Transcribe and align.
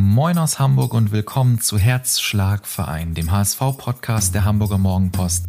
Moin 0.00 0.38
aus 0.38 0.60
Hamburg 0.60 0.94
und 0.94 1.10
willkommen 1.10 1.60
zu 1.60 1.76
Herzschlagverein, 1.76 3.14
dem 3.14 3.32
HSV-Podcast 3.32 4.32
der 4.32 4.44
Hamburger 4.44 4.78
Morgenpost. 4.78 5.46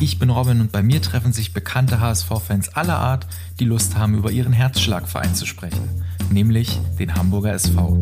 Ich 0.00 0.18
bin 0.18 0.30
Robin 0.30 0.62
und 0.62 0.72
bei 0.72 0.82
mir 0.82 1.02
treffen 1.02 1.34
sich 1.34 1.52
bekannte 1.52 2.00
HSV-Fans 2.00 2.70
aller 2.70 2.96
Art, 2.96 3.26
die 3.60 3.66
Lust 3.66 3.98
haben, 3.98 4.14
über 4.14 4.30
ihren 4.30 4.54
Herzschlagverein 4.54 5.34
zu 5.34 5.44
sprechen, 5.44 6.02
nämlich 6.30 6.80
den 6.98 7.14
Hamburger 7.14 7.52
SV. 7.52 8.00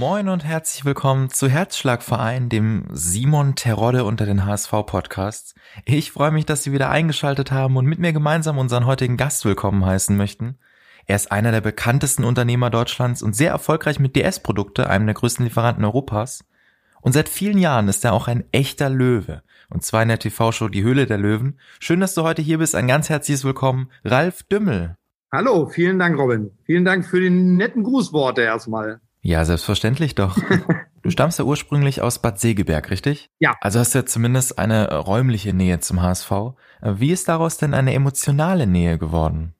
Moin 0.00 0.30
und 0.30 0.46
herzlich 0.46 0.86
willkommen 0.86 1.28
zu 1.28 1.46
Herzschlagverein, 1.46 2.48
dem 2.48 2.86
Simon 2.90 3.54
Terodde 3.54 4.04
unter 4.04 4.24
den 4.24 4.46
HSV-Podcasts. 4.46 5.54
Ich 5.84 6.12
freue 6.12 6.30
mich, 6.30 6.46
dass 6.46 6.62
Sie 6.62 6.72
wieder 6.72 6.88
eingeschaltet 6.88 7.52
haben 7.52 7.76
und 7.76 7.84
mit 7.84 7.98
mir 7.98 8.14
gemeinsam 8.14 8.56
unseren 8.56 8.86
heutigen 8.86 9.18
Gast 9.18 9.44
willkommen 9.44 9.84
heißen 9.84 10.16
möchten. 10.16 10.56
Er 11.04 11.16
ist 11.16 11.30
einer 11.30 11.52
der 11.52 11.60
bekanntesten 11.60 12.24
Unternehmer 12.24 12.70
Deutschlands 12.70 13.22
und 13.22 13.36
sehr 13.36 13.50
erfolgreich 13.50 14.00
mit 14.00 14.16
DS-Produkte, 14.16 14.88
einem 14.88 15.04
der 15.04 15.16
größten 15.16 15.44
Lieferanten 15.44 15.84
Europas. 15.84 16.46
Und 17.02 17.12
seit 17.12 17.28
vielen 17.28 17.58
Jahren 17.58 17.86
ist 17.88 18.02
er 18.02 18.14
auch 18.14 18.26
ein 18.26 18.44
echter 18.52 18.88
Löwe. 18.88 19.42
Und 19.68 19.84
zwar 19.84 20.00
in 20.00 20.08
der 20.08 20.18
TV-Show 20.18 20.68
Die 20.68 20.82
Höhle 20.82 21.04
der 21.04 21.18
Löwen. 21.18 21.60
Schön, 21.78 22.00
dass 22.00 22.14
du 22.14 22.22
heute 22.22 22.40
hier 22.40 22.56
bist. 22.56 22.74
Ein 22.74 22.88
ganz 22.88 23.10
herzliches 23.10 23.44
Willkommen, 23.44 23.90
Ralf 24.02 24.44
Dümmel. 24.44 24.96
Hallo, 25.30 25.66
vielen 25.66 25.98
Dank, 25.98 26.18
Robin. 26.18 26.52
Vielen 26.64 26.86
Dank 26.86 27.04
für 27.04 27.20
die 27.20 27.28
netten 27.28 27.82
Grußworte 27.82 28.40
erstmal. 28.40 29.02
Ja, 29.22 29.44
selbstverständlich 29.44 30.14
doch. 30.14 30.36
Du 31.02 31.08
stammst 31.08 31.38
ja 31.38 31.46
ursprünglich 31.46 32.02
aus 32.02 32.20
Bad 32.20 32.38
Segeberg, 32.38 32.90
richtig? 32.90 33.30
Ja. 33.38 33.56
Also 33.62 33.78
hast 33.78 33.94
du 33.94 34.00
ja 34.00 34.04
zumindest 34.04 34.58
eine 34.58 34.94
räumliche 34.94 35.54
Nähe 35.54 35.80
zum 35.80 36.02
HSV. 36.02 36.30
Wie 36.82 37.10
ist 37.10 37.26
daraus 37.26 37.56
denn 37.56 37.72
eine 37.72 37.94
emotionale 37.94 38.66
Nähe 38.66 38.98
geworden? 38.98 39.54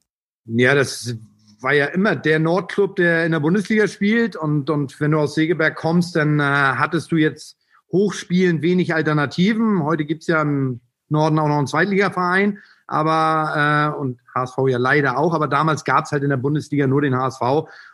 Ja, 0.45 0.74
das 0.74 1.16
war 1.62 1.73
ja 1.73 1.86
immer 1.86 2.14
der 2.14 2.41
Nordclub, 2.41 2.96
der 2.96 3.24
in 3.24 3.33
der 3.33 3.41
Bundesliga 3.41 3.88
spielt. 3.88 4.36
Und, 4.36 4.69
und 4.69 5.00
wenn 5.00 5.12
du 5.12 5.19
aus 5.19 5.34
Segeberg 5.34 5.77
kommst, 5.77 6.14
dann 6.14 6.41
äh, 6.41 6.42
hattest 6.42 7.11
du 7.11 7.16
jetzt 7.16 7.56
hochspielend 7.91 8.62
wenig 8.62 8.94
Alternativen. 8.94 9.83
Heute 9.83 10.05
gibt's 10.05 10.27
ja 10.27 10.42
im 10.42 10.81
Norden 11.08 11.38
auch 11.38 11.48
noch 11.48 11.58
einen 11.58 11.66
Zweitligaverein, 11.66 12.58
aber 12.86 13.94
äh, 13.97 13.98
und 13.98 14.20
HSV 14.34 14.58
ja 14.69 14.78
leider 14.78 15.19
auch, 15.19 15.34
aber 15.34 15.48
damals 15.48 15.84
gab's 15.84 16.12
halt 16.12 16.22
in 16.22 16.31
der 16.31 16.36
Bundesliga 16.36 16.86
nur 16.86 17.03
den 17.03 17.16
HSV. 17.16 17.41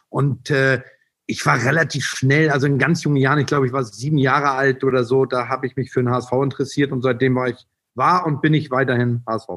Und 0.09 0.50
äh, 0.50 0.83
ich 1.27 1.44
war 1.44 1.62
relativ 1.62 2.05
schnell, 2.05 2.50
also 2.50 2.66
in 2.66 2.78
ganz 2.78 3.02
jungen 3.02 3.16
Jahren, 3.16 3.41
ich 3.41 3.46
glaube, 3.46 3.66
ich 3.66 3.72
war 3.72 3.84
sieben 3.84 4.19
Jahre 4.19 4.50
alt 4.50 4.84
oder 4.84 5.05
so, 5.05 5.24
da 5.24 5.48
habe 5.48 5.66
ich 5.66 5.77
mich 5.77 5.91
für 5.91 6.02
den 6.02 6.10
HSV 6.10 6.32
interessiert 6.32 6.92
und 6.92 7.02
seitdem 7.02 7.34
war 7.34 7.48
ich, 7.48 7.66
war 7.94 8.27
und 8.27 8.41
bin 8.41 8.55
ich 8.55 8.70
weiterhin 8.70 9.22
HSV. 9.27 9.48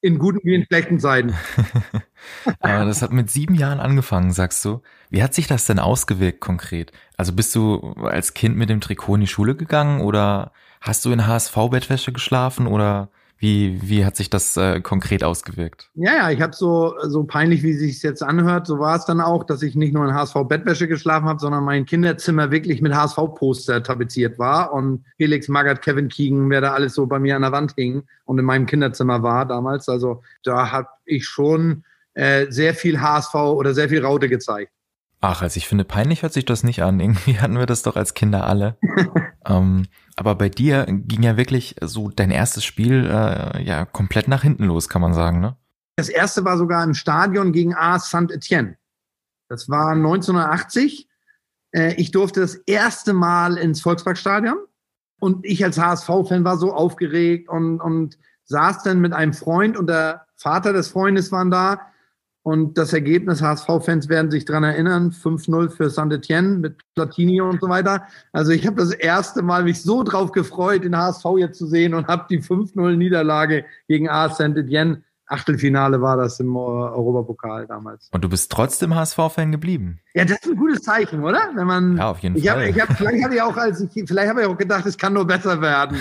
In 0.00 0.18
guten 0.18 0.40
wie 0.42 0.56
in 0.56 0.64
schlechten 0.64 0.98
Zeiten. 0.98 1.32
Aber 2.58 2.84
das 2.86 3.02
hat 3.02 3.12
mit 3.12 3.30
sieben 3.30 3.54
Jahren 3.54 3.78
angefangen, 3.78 4.32
sagst 4.32 4.64
du. 4.64 4.82
Wie 5.10 5.22
hat 5.22 5.32
sich 5.32 5.46
das 5.46 5.66
denn 5.66 5.78
ausgewirkt 5.78 6.40
konkret? 6.40 6.90
Also 7.16 7.32
bist 7.32 7.54
du 7.54 7.94
als 8.02 8.34
Kind 8.34 8.56
mit 8.56 8.68
dem 8.68 8.80
Trikot 8.80 9.14
in 9.14 9.20
die 9.20 9.26
Schule 9.28 9.54
gegangen 9.54 10.00
oder 10.00 10.50
hast 10.80 11.04
du 11.04 11.12
in 11.12 11.28
HSV-Bettwäsche 11.28 12.12
geschlafen 12.12 12.66
oder 12.66 13.10
wie, 13.42 13.76
wie 13.82 14.04
hat 14.04 14.14
sich 14.14 14.30
das 14.30 14.56
äh, 14.56 14.80
konkret 14.80 15.24
ausgewirkt? 15.24 15.90
Ja, 15.94 16.14
ja, 16.14 16.30
ich 16.30 16.40
habe 16.40 16.54
so, 16.54 16.94
so 17.02 17.24
peinlich, 17.24 17.64
wie 17.64 17.72
sich 17.72 18.00
jetzt 18.00 18.22
anhört, 18.22 18.68
so 18.68 18.78
war 18.78 18.96
es 18.96 19.04
dann 19.04 19.20
auch, 19.20 19.42
dass 19.42 19.64
ich 19.64 19.74
nicht 19.74 19.92
nur 19.92 20.04
in 20.04 20.14
HSV-Bettwäsche 20.14 20.86
geschlafen 20.86 21.26
habe, 21.26 21.40
sondern 21.40 21.64
mein 21.64 21.84
Kinderzimmer 21.84 22.52
wirklich 22.52 22.80
mit 22.82 22.94
HSV-Poster 22.94 23.82
tapeziert 23.82 24.38
war 24.38 24.72
und 24.72 25.04
Felix 25.16 25.48
Magath, 25.48 25.82
Kevin 25.82 26.08
Keegan, 26.08 26.50
wer 26.50 26.60
da 26.60 26.72
alles 26.72 26.94
so 26.94 27.06
bei 27.06 27.18
mir 27.18 27.34
an 27.34 27.42
der 27.42 27.50
Wand 27.50 27.72
hing 27.74 28.04
und 28.26 28.38
in 28.38 28.44
meinem 28.44 28.66
Kinderzimmer 28.66 29.24
war 29.24 29.44
damals. 29.44 29.88
Also 29.88 30.22
da 30.44 30.70
habe 30.70 30.88
ich 31.04 31.26
schon 31.26 31.82
äh, 32.14 32.46
sehr 32.48 32.74
viel 32.74 33.00
HSV 33.00 33.34
oder 33.34 33.74
sehr 33.74 33.88
viel 33.88 34.04
Raute 34.04 34.28
gezeigt. 34.28 34.70
Ach, 35.24 35.40
also 35.40 35.56
ich 35.56 35.68
finde, 35.68 35.84
peinlich 35.84 36.22
hört 36.22 36.32
sich 36.32 36.44
das 36.44 36.64
nicht 36.64 36.82
an. 36.82 36.98
Irgendwie 36.98 37.38
hatten 37.40 37.56
wir 37.56 37.66
das 37.66 37.82
doch 37.82 37.96
als 37.96 38.14
Kinder 38.14 38.46
alle. 38.46 38.76
ähm, 39.46 39.86
aber 40.16 40.34
bei 40.34 40.48
dir 40.48 40.84
ging 40.86 41.22
ja 41.22 41.36
wirklich 41.36 41.76
so 41.80 42.10
dein 42.10 42.32
erstes 42.32 42.64
Spiel 42.64 43.06
äh, 43.06 43.62
ja 43.62 43.84
komplett 43.86 44.26
nach 44.28 44.42
hinten 44.42 44.64
los, 44.64 44.88
kann 44.88 45.00
man 45.00 45.14
sagen, 45.14 45.40
ne? 45.40 45.56
Das 45.96 46.08
erste 46.08 46.44
war 46.44 46.58
sogar 46.58 46.82
im 46.82 46.94
Stadion 46.94 47.52
gegen 47.52 47.74
A 47.74 47.98
Saint-Etienne. 47.98 48.76
Das 49.48 49.68
war 49.68 49.92
1980. 49.92 51.08
Äh, 51.70 51.94
ich 51.94 52.10
durfte 52.10 52.40
das 52.40 52.56
erste 52.56 53.12
Mal 53.12 53.58
ins 53.58 53.80
Volksparkstadion 53.80 54.58
und 55.20 55.46
ich 55.46 55.64
als 55.64 55.78
HSV-Fan 55.78 56.44
war 56.44 56.56
so 56.56 56.72
aufgeregt 56.74 57.48
und, 57.48 57.80
und 57.80 58.18
saß 58.44 58.82
dann 58.82 59.00
mit 59.00 59.12
einem 59.12 59.34
Freund 59.34 59.76
und 59.76 59.86
der 59.86 60.26
Vater 60.34 60.72
des 60.72 60.88
Freundes 60.88 61.30
waren 61.30 61.52
da 61.52 61.91
und 62.42 62.76
das 62.76 62.92
Ergebnis, 62.92 63.40
HSV-Fans 63.40 64.08
werden 64.08 64.30
sich 64.30 64.44
dran 64.44 64.64
erinnern, 64.64 65.10
5-0 65.10 65.70
für 65.70 65.90
Saint-Etienne 65.90 66.58
mit 66.58 66.76
Platini 66.94 67.40
und 67.40 67.60
so 67.60 67.68
weiter. 67.68 68.06
Also 68.32 68.50
ich 68.50 68.66
habe 68.66 68.76
das 68.76 68.90
erste 68.90 69.42
Mal 69.42 69.62
mich 69.62 69.82
so 69.82 70.02
drauf 70.02 70.32
gefreut, 70.32 70.82
den 70.82 70.96
HSV 70.96 71.24
jetzt 71.38 71.58
zu 71.58 71.66
sehen 71.66 71.94
und 71.94 72.08
habe 72.08 72.26
die 72.28 72.40
5-0-Niederlage 72.40 73.64
gegen 73.86 74.08
A 74.08 74.28
Saint-Etienne, 74.28 75.02
Achtelfinale 75.32 76.02
war 76.02 76.16
das 76.18 76.40
im 76.40 76.54
Europapokal 76.54 77.66
damals. 77.66 78.10
Und 78.12 78.22
du 78.22 78.28
bist 78.28 78.52
trotzdem 78.52 78.94
HSV-Fan 78.94 79.50
geblieben? 79.50 80.00
Ja, 80.14 80.24
das 80.24 80.38
ist 80.42 80.50
ein 80.50 80.56
gutes 80.56 80.82
Zeichen, 80.82 81.24
oder? 81.24 81.40
Wenn 81.54 81.66
man, 81.66 81.96
ja, 81.96 82.10
auf 82.10 82.18
jeden 82.18 82.36
ich 82.36 82.46
Fall. 82.46 82.66
Hab, 82.66 82.76
ich 82.76 82.80
hab, 82.80 82.96
vielleicht 82.96 83.24
habe 83.24 83.34
ich 83.34 83.40
auch, 83.40 83.56
als 83.56 83.80
ich, 83.80 83.90
vielleicht 84.06 84.28
habe 84.28 84.42
ich 84.42 84.46
auch 84.46 84.58
gedacht, 84.58 84.84
es 84.84 84.98
kann 84.98 85.14
nur 85.14 85.26
besser 85.26 85.60
werden. 85.62 85.96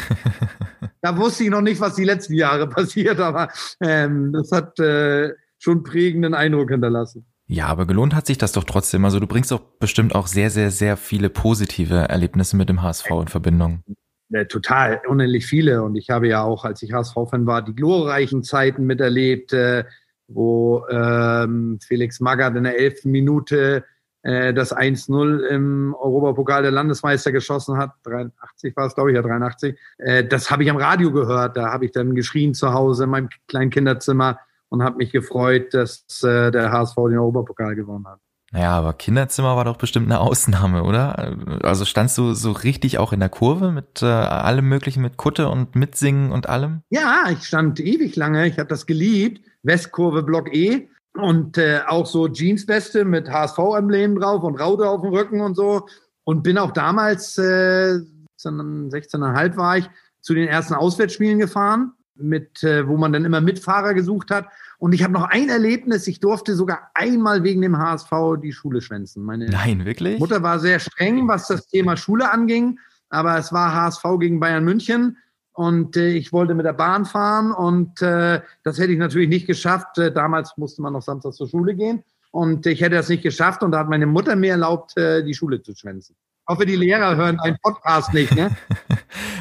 da 1.02 1.16
wusste 1.16 1.46
ich 1.46 1.50
noch 1.50 1.62
nicht, 1.62 1.79
was 1.79 1.96
die 1.96 2.03
letzten 2.03 2.34
Jahre 2.34 2.68
passiert, 2.69 3.19
aber 3.19 3.47
ähm, 3.79 4.34
das 4.34 4.52
hat 4.52 4.78
äh, 4.79 5.34
schon 5.61 5.83
prägenden 5.83 6.33
Eindruck 6.33 6.72
hinterlassen. 6.72 7.25
Ja, 7.45 7.67
aber 7.67 7.85
gelohnt 7.85 8.16
hat 8.16 8.25
sich 8.25 8.38
das 8.38 8.51
doch 8.51 8.63
trotzdem. 8.63 9.05
Also 9.05 9.19
du 9.19 9.27
bringst 9.27 9.51
doch 9.51 9.59
bestimmt 9.59 10.16
auch 10.16 10.27
sehr, 10.27 10.49
sehr, 10.49 10.72
sehr 10.72 10.97
viele 10.97 11.29
positive 11.29 11.95
Erlebnisse 11.95 12.57
mit 12.57 12.69
dem 12.69 12.81
HSV 12.81 13.09
in 13.11 13.27
Verbindung. 13.27 13.83
Ja, 14.29 14.45
total, 14.45 15.01
unendlich 15.07 15.45
viele. 15.45 15.83
Und 15.83 15.95
ich 15.97 16.09
habe 16.09 16.27
ja 16.27 16.41
auch, 16.41 16.66
als 16.66 16.81
ich 16.81 16.94
HSV-Fan 16.94 17.45
war, 17.45 17.61
die 17.61 17.75
glorreichen 17.75 18.44
Zeiten 18.44 18.85
miterlebt, 18.85 19.53
äh, 19.53 19.83
wo 20.27 20.85
ähm, 20.89 21.79
Felix 21.85 22.22
Magath 22.22 22.55
in 22.55 22.63
der 22.63 22.79
elften 22.79 23.11
Minute 23.11 23.83
äh, 24.23 24.53
das 24.53 24.75
1-0 24.75 25.45
im 25.47 25.93
Europapokal 25.99 26.63
der 26.63 26.72
Landesmeister 26.72 27.31
geschossen 27.31 27.78
hat. 27.78 27.91
83 28.03 28.75
war 28.75 28.88
es, 28.88 28.95
glaube 28.95 29.11
ich, 29.11 29.16
ja 29.16 29.22
83. 29.22 29.78
Äh, 29.97 30.23
das 30.23 30.49
habe 30.49 30.63
ich 30.63 30.72
am 30.72 30.78
Radio 30.78 31.11
gehört. 31.11 31.57
Da 31.57 31.72
habe 31.72 31.85
ich 31.85 31.91
dann 31.91 32.16
geschrien 32.16 32.53
zu 32.53 32.73
Hause 32.73 33.03
in 33.03 33.09
meinem 33.11 33.29
kleinen 33.47 33.69
Kinderzimmer 33.69 34.39
und 34.71 34.83
habe 34.83 34.97
mich 34.97 35.11
gefreut, 35.11 35.73
dass 35.73 36.05
äh, 36.23 36.49
der 36.49 36.71
HSV 36.71 36.95
den 36.95 37.17
Europapokal 37.17 37.75
gewonnen 37.75 38.07
hat. 38.07 38.19
Naja, 38.53 38.71
aber 38.71 38.93
Kinderzimmer 38.93 39.55
war 39.55 39.65
doch 39.65 39.77
bestimmt 39.77 40.07
eine 40.07 40.19
Ausnahme, 40.19 40.83
oder? 40.83 41.37
Also 41.61 41.85
standst 41.85 42.17
du 42.17 42.33
so 42.33 42.51
richtig 42.51 42.97
auch 42.97 43.13
in 43.13 43.19
der 43.19 43.29
Kurve 43.29 43.71
mit 43.71 44.01
äh, 44.01 44.05
allem 44.05 44.67
Möglichen, 44.67 45.01
mit 45.01 45.17
Kutte 45.17 45.49
und 45.49 45.75
Mitsingen 45.75 46.31
und 46.31 46.49
allem? 46.49 46.81
Ja, 46.89 47.25
ich 47.29 47.43
stand 47.43 47.79
ewig 47.79 48.15
lange. 48.15 48.47
Ich 48.47 48.59
habe 48.59 48.67
das 48.67 48.85
geliebt. 48.85 49.41
Westkurve 49.63 50.23
Block 50.23 50.53
E 50.53 50.89
und 51.13 51.57
äh, 51.57 51.81
auch 51.87 52.05
so 52.05 52.27
Jeansweste 52.27 53.05
mit 53.05 53.29
HSV-Emblem 53.29 54.19
drauf 54.19 54.43
und 54.43 54.59
Raute 54.59 54.89
auf 54.89 55.01
dem 55.01 55.11
Rücken 55.13 55.41
und 55.41 55.55
so. 55.55 55.87
Und 56.23 56.43
bin 56.43 56.57
auch 56.57 56.71
damals, 56.71 57.37
äh, 57.37 57.99
16,5 58.37 59.55
war 59.55 59.77
ich, 59.77 59.89
zu 60.21 60.33
den 60.33 60.47
ersten 60.47 60.73
Auswärtsspielen 60.73 61.39
gefahren 61.39 61.93
mit, 62.23 62.63
äh, 62.63 62.87
wo 62.87 62.97
man 62.97 63.13
dann 63.13 63.25
immer 63.25 63.41
Mitfahrer 63.41 63.93
gesucht 63.93 64.31
hat. 64.31 64.47
Und 64.77 64.93
ich 64.93 65.03
habe 65.03 65.13
noch 65.13 65.25
ein 65.25 65.49
Erlebnis, 65.49 66.07
ich 66.07 66.19
durfte 66.19 66.55
sogar 66.55 66.89
einmal 66.93 67.43
wegen 67.43 67.61
dem 67.61 67.77
HSV 67.77 68.11
die 68.41 68.51
Schule 68.51 68.81
schwänzen. 68.81 69.23
Meine 69.23 69.45
Nein, 69.45 69.85
wirklich? 69.85 70.19
Mutter 70.19 70.41
war 70.43 70.59
sehr 70.59 70.79
streng, 70.79 71.27
was 71.27 71.47
das 71.47 71.67
Thema 71.67 71.97
Schule 71.97 72.31
anging, 72.31 72.79
aber 73.09 73.37
es 73.37 73.53
war 73.53 73.73
HSV 73.73 74.03
gegen 74.19 74.39
Bayern 74.39 74.63
München 74.63 75.17
und 75.53 75.97
äh, 75.97 76.09
ich 76.09 76.33
wollte 76.33 76.55
mit 76.55 76.65
der 76.65 76.73
Bahn 76.73 77.05
fahren 77.05 77.51
und 77.51 78.01
äh, 78.01 78.41
das 78.63 78.79
hätte 78.79 78.93
ich 78.93 78.99
natürlich 78.99 79.29
nicht 79.29 79.47
geschafft. 79.47 79.97
Äh, 79.97 80.11
damals 80.11 80.57
musste 80.57 80.81
man 80.81 80.93
noch 80.93 81.01
samstags 81.01 81.35
zur 81.35 81.47
Schule 81.47 81.75
gehen 81.75 82.03
und 82.31 82.66
ich 82.66 82.81
hätte 82.81 82.96
das 82.96 83.09
nicht 83.09 83.23
geschafft 83.23 83.61
und 83.63 83.72
da 83.72 83.79
hat 83.79 83.90
meine 83.90 84.07
Mutter 84.07 84.35
mir 84.35 84.51
erlaubt, 84.51 84.97
äh, 84.97 85.23
die 85.23 85.34
Schule 85.34 85.61
zu 85.61 85.75
schwänzen 85.75 86.16
hoffe, 86.47 86.66
die 86.66 86.76
Lehrer 86.76 87.16
hören 87.16 87.40
einen 87.40 87.58
Podcast 87.61 88.14
nicht, 88.14 88.35
ne? 88.35 88.55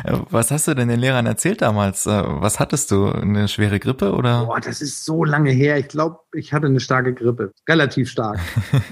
Was 0.30 0.50
hast 0.50 0.66
du 0.68 0.74
denn 0.74 0.88
den 0.88 1.00
Lehrern 1.00 1.26
erzählt 1.26 1.62
damals? 1.62 2.06
Äh, 2.06 2.10
was 2.10 2.58
hattest 2.58 2.90
du? 2.90 3.06
Eine 3.06 3.48
schwere 3.48 3.78
Grippe 3.78 4.12
oder? 4.12 4.46
Boah, 4.46 4.60
das 4.60 4.80
ist 4.80 5.04
so 5.04 5.24
lange 5.24 5.50
her. 5.50 5.78
Ich 5.78 5.88
glaube, 5.88 6.20
ich 6.32 6.52
hatte 6.52 6.66
eine 6.66 6.80
starke 6.80 7.12
Grippe. 7.12 7.52
Relativ 7.68 8.08
stark. 8.08 8.40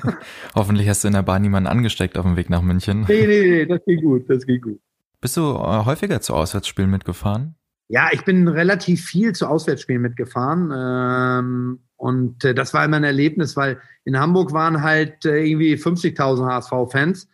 Hoffentlich 0.54 0.88
hast 0.88 1.04
du 1.04 1.08
in 1.08 1.14
der 1.14 1.22
Bahn 1.22 1.42
niemanden 1.42 1.66
angesteckt 1.66 2.18
auf 2.18 2.24
dem 2.24 2.36
Weg 2.36 2.50
nach 2.50 2.62
München. 2.62 3.06
Nee, 3.08 3.26
nee, 3.26 3.40
nee, 3.40 3.66
das 3.66 3.80
geht 3.86 4.02
gut, 4.02 4.28
das 4.28 4.44
geht 4.46 4.62
gut. 4.62 4.80
Bist 5.20 5.36
du 5.36 5.40
äh, 5.40 5.84
häufiger 5.84 6.20
zu 6.20 6.34
Auswärtsspielen 6.34 6.90
mitgefahren? 6.90 7.56
Ja, 7.88 8.08
ich 8.12 8.24
bin 8.24 8.46
relativ 8.46 9.04
viel 9.04 9.32
zu 9.32 9.46
Auswärtsspielen 9.46 10.02
mitgefahren. 10.02 10.70
Ähm, 10.76 11.78
und 11.96 12.44
äh, 12.44 12.54
das 12.54 12.74
war 12.74 12.84
immer 12.84 12.98
ein 12.98 13.04
Erlebnis, 13.04 13.56
weil 13.56 13.80
in 14.04 14.18
Hamburg 14.18 14.52
waren 14.52 14.82
halt 14.82 15.24
äh, 15.24 15.42
irgendwie 15.44 15.74
50.000 15.74 16.46
HSV-Fans. 16.46 17.28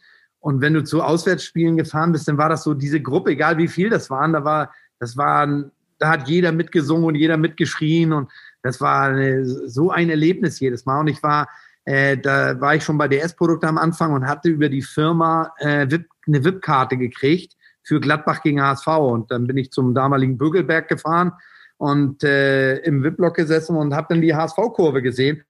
Und 0.45 0.61
wenn 0.61 0.75
du 0.75 0.85
zu 0.85 1.03
Auswärtsspielen 1.03 1.79
gefahren 1.79 2.13
bist, 2.13 2.29
dann 2.29 2.37
war 2.37 2.51
das 2.51 2.65
so 2.65 2.75
diese 2.75 3.01
Gruppe, 3.01 3.31
egal 3.31 3.57
wie 3.57 3.67
viel 3.67 3.89
das 3.89 4.11
waren, 4.11 4.35
da 4.35 4.45
war, 4.45 4.75
das 5.01 5.17
waren, 5.17 5.71
da 5.99 6.11
hat 6.11 6.29
jeder 6.29 6.53
mitgesungen 6.53 7.07
und 7.07 7.15
jeder 7.15 7.39
mitgeschrien 7.39 8.13
und 8.13 8.31
Das 8.63 8.79
war 8.79 9.09
eine, 9.09 9.47
so 9.47 9.91
ein 9.91 10.11
Erlebnis 10.11 10.61
jedes 10.61 10.85
Mal. 10.85 11.01
Und 11.01 11.09
ich 11.09 11.23
war, 11.23 11.49
äh, 11.87 12.19
da 12.19 12.61
war 12.61 12.75
ich 12.75 12.85
schon 12.85 12.99
bei 12.99 13.09
DS-Produkte 13.09 13.67
am 13.67 13.79
Anfang 13.79 14.13
und 14.13 14.27
hatte 14.27 14.51
über 14.51 14.69
die 14.69 14.83
Firma 14.83 15.55
äh, 15.61 15.91
VIP, 15.91 16.11
eine 16.27 16.45
VIP-Karte 16.45 16.99
gekriegt 16.99 17.57
für 17.83 17.99
Gladbach 17.99 18.43
gegen 18.43 18.61
HSV. 18.61 18.87
Und 18.89 19.31
dann 19.31 19.47
bin 19.47 19.57
ich 19.57 19.71
zum 19.71 19.95
damaligen 19.95 20.37
Bügelberg 20.37 20.89
gefahren 20.89 21.33
und 21.79 22.23
äh, 22.23 22.81
im 22.81 23.03
VIP-Block 23.03 23.35
gesessen 23.35 23.77
und 23.77 23.95
habe 23.95 24.09
dann 24.11 24.21
die 24.21 24.35
HSV-Kurve 24.35 25.01
gesehen 25.01 25.43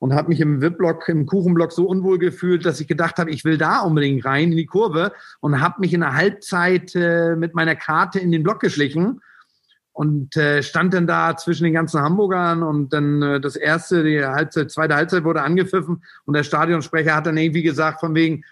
und 0.00 0.14
habe 0.14 0.30
mich 0.30 0.40
im 0.40 0.62
VIP-Block, 0.62 1.08
im 1.10 1.26
Kuchenblock 1.26 1.72
so 1.72 1.86
unwohl 1.86 2.18
gefühlt, 2.18 2.64
dass 2.64 2.80
ich 2.80 2.88
gedacht 2.88 3.18
habe, 3.18 3.30
ich 3.30 3.44
will 3.44 3.58
da 3.58 3.80
unbedingt 3.80 4.24
rein 4.24 4.50
in 4.50 4.56
die 4.56 4.66
Kurve 4.66 5.12
und 5.40 5.60
habe 5.60 5.80
mich 5.80 5.92
in 5.92 6.00
der 6.00 6.14
Halbzeit 6.14 6.94
äh, 6.94 7.36
mit 7.36 7.54
meiner 7.54 7.76
Karte 7.76 8.18
in 8.18 8.32
den 8.32 8.42
Block 8.42 8.60
geschlichen 8.60 9.20
und 9.92 10.36
äh, 10.38 10.62
stand 10.62 10.94
dann 10.94 11.06
da 11.06 11.36
zwischen 11.36 11.64
den 11.64 11.74
ganzen 11.74 12.00
Hamburgern 12.00 12.62
und 12.62 12.94
dann 12.94 13.20
äh, 13.20 13.40
das 13.40 13.56
erste, 13.56 14.02
die 14.02 14.24
Halbzeit, 14.24 14.70
zweite 14.70 14.96
Halbzeit 14.96 15.22
wurde 15.24 15.42
angepfiffen 15.42 16.02
und 16.24 16.34
der 16.34 16.44
Stadionsprecher 16.44 17.14
hat 17.14 17.26
dann 17.26 17.36
irgendwie 17.36 17.62
gesagt 17.62 18.00
von 18.00 18.14
wegen 18.14 18.42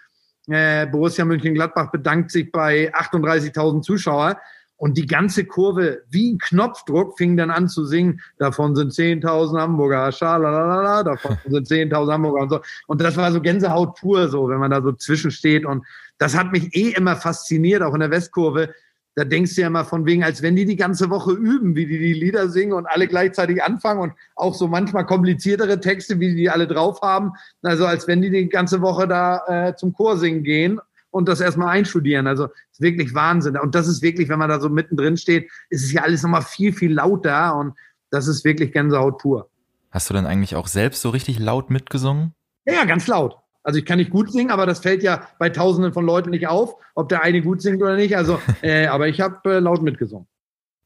äh, 0.49 0.87
Borussia 0.87 1.25
Mönchengladbach 1.25 1.91
bedankt 1.91 2.31
sich 2.31 2.53
bei 2.53 2.95
38.000 2.95 3.81
Zuschauer 3.81 4.39
und 4.79 4.97
die 4.97 5.07
ganze 5.07 5.45
Kurve, 5.45 6.03
wie 6.09 6.33
ein 6.33 6.39
Knopfdruck, 6.39 7.19
fing 7.19 7.37
dann 7.37 7.51
an 7.51 7.69
zu 7.69 7.85
singen, 7.85 8.21
davon 8.39 8.77
sind 8.77 8.93
10.000 8.93 9.61
Hamburger, 9.61 10.11
schalalala, 10.13 11.03
davon 11.03 11.37
sind 11.49 11.67
10.000 11.67 12.13
Hamburger 12.13 12.43
und 12.43 12.49
so. 12.51 12.61
Und 12.87 13.01
das 13.01 13.17
war 13.17 13.33
so 13.33 13.41
Gänsehaut 13.41 13.97
pur, 13.97 14.29
so, 14.29 14.49
wenn 14.49 14.59
man 14.59 14.71
da 14.71 14.81
so 14.81 14.93
zwischensteht. 14.93 15.67
Und 15.67 15.85
das 16.19 16.37
hat 16.37 16.53
mich 16.53 16.75
eh 16.77 16.91
immer 16.91 17.17
fasziniert, 17.17 17.83
auch 17.83 17.93
in 17.93 18.01
der 18.01 18.13
Westkurve. 18.13 18.73
Da 19.17 19.25
denkst 19.25 19.57
du 19.57 19.63
ja 19.63 19.67
immer 19.67 19.85
von 19.85 20.07
wegen, 20.07 20.23
als 20.23 20.43
wenn 20.43 20.55
die 20.55 20.65
die 20.65 20.77
ganze 20.77 21.11
Woche 21.11 21.33
üben, 21.33 21.75
wie 21.75 21.87
die 21.87 21.99
die 21.99 22.13
Lieder 22.13 22.49
singen 22.49 22.73
und 22.73 22.87
alle 22.87 23.09
gleichzeitig 23.09 23.61
anfangen 23.61 24.01
und 24.01 24.13
auch 24.37 24.55
so 24.55 24.69
manchmal 24.69 25.07
kompliziertere 25.07 25.81
Texte, 25.81 26.21
wie 26.21 26.37
die 26.37 26.51
alle 26.51 26.69
drauf 26.69 27.03
haben. 27.03 27.33
Also 27.63 27.85
als 27.85 28.07
wenn 28.07 28.23
die 28.23 28.31
die 28.31 28.49
ganze 28.49 28.81
Woche 28.81 29.09
da 29.09 29.43
äh, 29.49 29.75
zum 29.75 29.93
Chor 29.93 30.19
singen 30.19 30.45
gehen 30.45 30.81
und 31.11 31.29
das 31.29 31.41
erstmal 31.41 31.69
einstudieren. 31.69 32.27
Also 32.27 32.47
ist 32.71 32.81
wirklich 32.81 33.15
Wahnsinn. 33.15 33.57
Und 33.57 33.75
das 33.75 33.89
ist 33.89 34.03
wirklich, 34.03 34.29
wenn 34.29 34.39
man 34.39 34.49
da 34.49 34.61
so 34.61 34.69
mittendrin 34.69 35.17
steht, 35.17 35.51
ist 35.71 35.85
es 35.85 35.93
ja 35.93 36.03
alles 36.03 36.23
nochmal 36.23 36.43
viel, 36.43 36.73
viel 36.73 36.93
lauter 36.93 37.57
und 37.57 37.75
das 38.11 38.27
ist 38.27 38.45
wirklich 38.45 38.73
Gänsehaut 38.73 39.19
pur. 39.19 39.51
Hast 39.91 40.11
du 40.11 40.15
denn 40.15 40.27
eigentlich 40.27 40.57
auch 40.57 40.67
selbst 40.67 41.03
so 41.03 41.11
richtig 41.11 41.39
laut 41.39 41.71
mitgesungen? 41.71 42.35
Ja, 42.67 42.85
ganz 42.85 43.07
laut. 43.07 43.39
Also 43.63 43.79
ich 43.79 43.85
kann 43.85 43.99
nicht 43.99 44.11
gut 44.11 44.33
singen, 44.33 44.51
aber 44.51 44.67
das 44.67 44.81
fällt 44.81 45.03
ja 45.03 45.29
bei 45.39 45.51
Tausenden 45.51 45.93
von 45.93 46.05
Leuten 46.05 46.31
nicht 46.31 46.47
auf, 46.47 46.77
ob 46.95 47.09
der 47.09 47.23
eine 47.23 47.43
gut 47.43 47.61
singt 47.61 47.83
oder 47.83 47.97
nicht. 47.97 48.17
Also, 48.17 48.41
äh, 48.63 48.87
aber 48.87 49.09
ich 49.09 49.21
habe 49.21 49.57
äh, 49.57 49.59
laut 49.59 49.83
mitgesungen. 49.83 50.27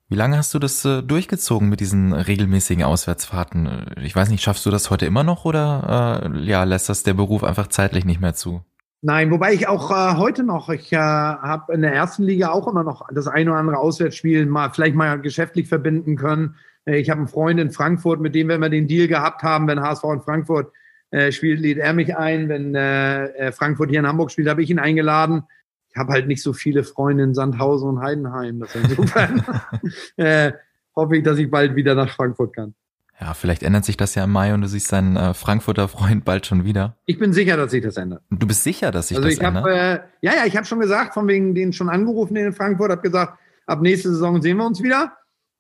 Wie 0.09 0.17
lange 0.17 0.37
hast 0.37 0.53
du 0.53 0.59
das 0.59 0.85
äh, 0.85 1.03
durchgezogen 1.03 1.69
mit 1.69 1.81
diesen 1.81 2.13
regelmäßigen 2.13 2.85
Auswärtsfahrten? 2.85 3.87
Ich 4.03 4.15
weiß 4.15 4.29
nicht, 4.29 4.43
schaffst 4.43 4.67
du 4.67 4.71
das 4.71 4.91
heute 4.91 5.07
immer 5.07 5.23
noch 5.23 5.45
oder 5.45 6.23
äh, 6.35 6.41
ja, 6.41 6.65
lässt 6.65 6.89
das 6.89 7.03
der 7.03 7.15
Beruf 7.15 7.45
einfach 7.45 7.69
zeitlich 7.69 8.05
nicht 8.05 8.21
mehr 8.21 8.35
zu? 8.35 8.63
Nein, 9.05 9.33
wobei 9.33 9.53
ich 9.53 9.67
auch 9.67 9.91
äh, 9.91 10.17
heute 10.17 10.45
noch, 10.45 10.69
ich 10.69 10.93
äh, 10.93 10.97
habe 10.97 11.75
in 11.75 11.83
der 11.83 11.93
ersten 11.93 12.23
Liga 12.23 12.51
auch 12.51 12.69
immer 12.69 12.85
noch 12.85 13.09
das 13.13 13.27
eine 13.27 13.51
oder 13.51 13.59
andere 13.59 13.79
Auswärtsspiel 13.79 14.47
mal 14.47 14.71
vielleicht 14.71 14.95
mal 14.95 15.21
geschäftlich 15.21 15.67
verbinden 15.67 16.15
können. 16.15 16.55
Äh, 16.85 16.99
ich 16.99 17.11
habe 17.11 17.19
einen 17.19 17.27
Freund 17.27 17.59
in 17.59 17.73
Frankfurt, 17.73 18.21
mit 18.21 18.37
dem 18.37 18.47
wir 18.47 18.55
immer 18.55 18.69
den 18.69 18.87
Deal 18.87 19.09
gehabt 19.09 19.43
haben, 19.43 19.67
wenn 19.67 19.81
HSV 19.81 20.05
in 20.05 20.21
Frankfurt 20.21 20.73
äh, 21.11 21.33
spielt, 21.33 21.59
lädt 21.59 21.79
er 21.79 21.95
mich 21.95 22.17
ein. 22.17 22.49
Wenn 22.49 22.77
äh, 22.77 23.25
äh, 23.27 23.53
Frankfurt 23.53 23.91
hier 23.91 23.99
in 23.99 24.07
Hamburg 24.07 24.31
spielt, 24.31 24.49
habe 24.49 24.63
ich 24.63 24.71
ihn 24.71 24.79
eingeladen. 24.79 25.43
Ich 25.91 25.97
habe 25.97 26.13
halt 26.13 26.29
nicht 26.29 26.43
so 26.43 26.53
viele 26.53 26.85
Freunde 26.85 27.25
in 27.25 27.35
Sandhausen 27.35 27.89
und 27.89 28.03
Heidenheim. 28.03 28.61
Das 28.61 28.73
insofern 28.77 29.45
äh, 30.17 30.53
hoffe 30.95 31.17
ich, 31.17 31.25
dass 31.25 31.39
ich 31.39 31.51
bald 31.51 31.75
wieder 31.75 31.97
nach 31.97 32.15
Frankfurt 32.15 32.55
kann. 32.55 32.75
Ja, 33.23 33.35
vielleicht 33.35 33.63
ändert 33.63 33.85
sich 33.85 33.97
das 33.97 34.17
ja 34.17 34.25
im 34.25 34.33
Mai 34.33 34.53
und 34.53 34.63
du 34.63 34.67
siehst 34.67 34.91
deinen 34.91 35.15
äh, 35.15 35.33
Frankfurter 35.33 35.87
Freund 35.87 36.25
bald 36.25 36.45
schon 36.45 36.65
wieder. 36.65 36.97
Ich 37.07 37.21
bin 37.21 37.33
sicher, 37.33 37.57
dass 37.57 37.71
sich 37.71 37.81
das 37.81 37.97
ändert. 37.97 38.25
Du 38.31 38.49
bist 38.49 38.65
sicher, 38.65 38.91
dass 38.91 39.09
sich 39.09 39.17
also 39.17 39.29
das 39.29 39.39
ich 39.39 39.45
hab, 39.45 39.55
ändert? 39.55 39.67
Äh, 39.69 40.01
ja, 40.23 40.33
ja, 40.39 40.45
ich 40.45 40.57
habe 40.57 40.67
schon 40.67 40.81
gesagt, 40.81 41.15
von 41.15 41.29
wegen 41.29 41.55
denen 41.55 41.73
schon 41.73 41.89
angerufen 41.89 42.35
in 42.35 42.53
Frankfurt, 42.53 42.91
habe 42.91 43.01
gesagt, 43.01 43.39
ab 43.67 43.81
nächste 43.81 44.09
Saison 44.09 44.43
sehen 44.43 44.57
wir 44.57 44.67
uns 44.67 44.83
wieder. 44.83 45.17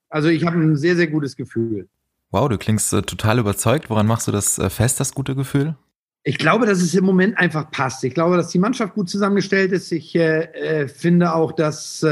Also 0.08 0.28
ich 0.28 0.44
habe 0.44 0.56
ein 0.56 0.76
sehr, 0.76 0.96
sehr 0.96 1.06
gutes 1.06 1.36
Gefühl. 1.36 1.88
Wow, 2.32 2.48
du 2.48 2.58
klingst 2.58 2.92
äh, 2.94 3.02
total 3.02 3.38
überzeugt. 3.38 3.90
Woran 3.90 4.08
machst 4.08 4.26
du 4.26 4.32
das 4.32 4.58
äh, 4.58 4.68
fest, 4.68 4.98
das 4.98 5.14
gute 5.14 5.36
Gefühl? 5.36 5.76
Ich 6.24 6.38
glaube, 6.38 6.66
dass 6.66 6.82
es 6.82 6.92
im 6.96 7.04
Moment 7.04 7.38
einfach 7.38 7.70
passt. 7.70 8.02
Ich 8.02 8.12
glaube, 8.12 8.36
dass 8.36 8.48
die 8.48 8.58
Mannschaft 8.58 8.94
gut 8.94 9.08
zusammengestellt 9.08 9.70
ist. 9.70 9.92
Ich 9.92 10.16
äh, 10.16 10.46
äh 10.82 10.88
finde 10.88 11.32
auch, 11.32 11.52
dass 11.52 12.04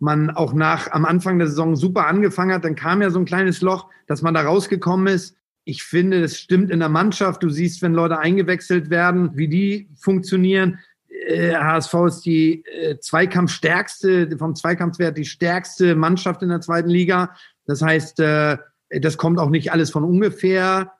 man 0.00 0.30
auch 0.30 0.52
nach 0.52 0.90
am 0.90 1.04
Anfang 1.04 1.38
der 1.38 1.48
Saison 1.48 1.76
super 1.76 2.06
angefangen 2.06 2.52
hat, 2.52 2.64
dann 2.64 2.74
kam 2.74 3.02
ja 3.02 3.10
so 3.10 3.18
ein 3.18 3.26
kleines 3.26 3.60
Loch, 3.60 3.88
dass 4.06 4.22
man 4.22 4.34
da 4.34 4.42
rausgekommen 4.42 5.06
ist. 5.06 5.36
Ich 5.64 5.82
finde, 5.82 6.22
das 6.22 6.38
stimmt 6.38 6.70
in 6.70 6.80
der 6.80 6.88
Mannschaft. 6.88 7.42
Du 7.42 7.50
siehst, 7.50 7.82
wenn 7.82 7.92
Leute 7.92 8.18
eingewechselt 8.18 8.90
werden, 8.90 9.36
wie 9.36 9.48
die 9.48 9.90
funktionieren. 10.00 10.78
Äh, 11.26 11.54
HSV 11.54 11.94
ist 12.06 12.20
die 12.22 12.64
äh, 12.64 12.98
Zweikampfstärkste, 12.98 14.36
vom 14.38 14.54
Zweikampfwert 14.54 15.18
die 15.18 15.26
stärkste 15.26 15.94
Mannschaft 15.94 16.42
in 16.42 16.48
der 16.48 16.62
zweiten 16.62 16.88
Liga. 16.88 17.34
Das 17.66 17.82
heißt, 17.82 18.20
äh, 18.20 18.56
das 18.88 19.18
kommt 19.18 19.38
auch 19.38 19.50
nicht 19.50 19.70
alles 19.70 19.90
von 19.90 20.02
ungefähr. 20.02 20.92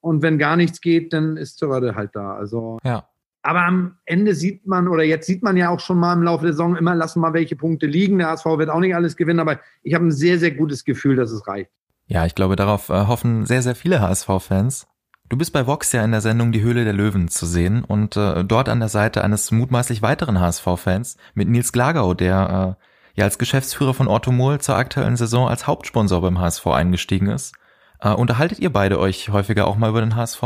Und 0.00 0.22
wenn 0.22 0.38
gar 0.38 0.56
nichts 0.56 0.80
geht, 0.80 1.12
dann 1.12 1.36
ist 1.36 1.58
Zörde 1.58 1.96
halt 1.96 2.14
da. 2.14 2.36
Also 2.36 2.78
ja. 2.84 3.08
Aber 3.46 3.64
am 3.64 3.96
Ende 4.06 4.34
sieht 4.34 4.66
man, 4.66 4.88
oder 4.88 5.04
jetzt 5.04 5.24
sieht 5.24 5.44
man 5.44 5.56
ja 5.56 5.70
auch 5.70 5.78
schon 5.78 6.00
mal 6.00 6.12
im 6.14 6.24
Laufe 6.24 6.42
der 6.42 6.52
Saison 6.52 6.74
immer, 6.74 6.96
lassen 6.96 7.20
mal 7.20 7.32
welche 7.32 7.54
Punkte 7.54 7.86
liegen. 7.86 8.18
Der 8.18 8.30
HSV 8.30 8.44
wird 8.44 8.70
auch 8.70 8.80
nicht 8.80 8.96
alles 8.96 9.16
gewinnen, 9.16 9.38
aber 9.38 9.60
ich 9.84 9.94
habe 9.94 10.04
ein 10.04 10.10
sehr, 10.10 10.40
sehr 10.40 10.50
gutes 10.50 10.84
Gefühl, 10.84 11.14
dass 11.14 11.30
es 11.30 11.46
reicht. 11.46 11.70
Ja, 12.08 12.26
ich 12.26 12.34
glaube, 12.34 12.56
darauf 12.56 12.88
äh, 12.88 13.06
hoffen 13.06 13.46
sehr, 13.46 13.62
sehr 13.62 13.76
viele 13.76 14.00
HSV-Fans. 14.00 14.88
Du 15.28 15.36
bist 15.36 15.52
bei 15.52 15.64
Vox 15.64 15.92
ja 15.92 16.04
in 16.04 16.10
der 16.10 16.22
Sendung 16.22 16.50
Die 16.50 16.60
Höhle 16.60 16.82
der 16.82 16.92
Löwen 16.92 17.28
zu 17.28 17.46
sehen 17.46 17.84
und 17.84 18.16
äh, 18.16 18.42
dort 18.42 18.68
an 18.68 18.80
der 18.80 18.88
Seite 18.88 19.22
eines 19.22 19.52
mutmaßlich 19.52 20.02
weiteren 20.02 20.40
HSV-Fans 20.40 21.16
mit 21.34 21.48
Nils 21.48 21.70
Glagau, 21.70 22.14
der 22.14 22.76
äh, 22.76 22.84
ja 23.14 23.24
als 23.26 23.38
Geschäftsführer 23.38 23.94
von 23.94 24.08
Orthomol 24.08 24.60
zur 24.60 24.74
aktuellen 24.74 25.16
Saison 25.16 25.46
als 25.48 25.68
Hauptsponsor 25.68 26.20
beim 26.20 26.40
HSV 26.40 26.66
eingestiegen 26.66 27.28
ist. 27.28 27.54
Äh, 28.00 28.10
unterhaltet 28.10 28.58
ihr 28.58 28.72
beide 28.72 28.98
euch 28.98 29.28
häufiger 29.28 29.68
auch 29.68 29.76
mal 29.76 29.90
über 29.90 30.00
den 30.00 30.16
HSV? 30.16 30.42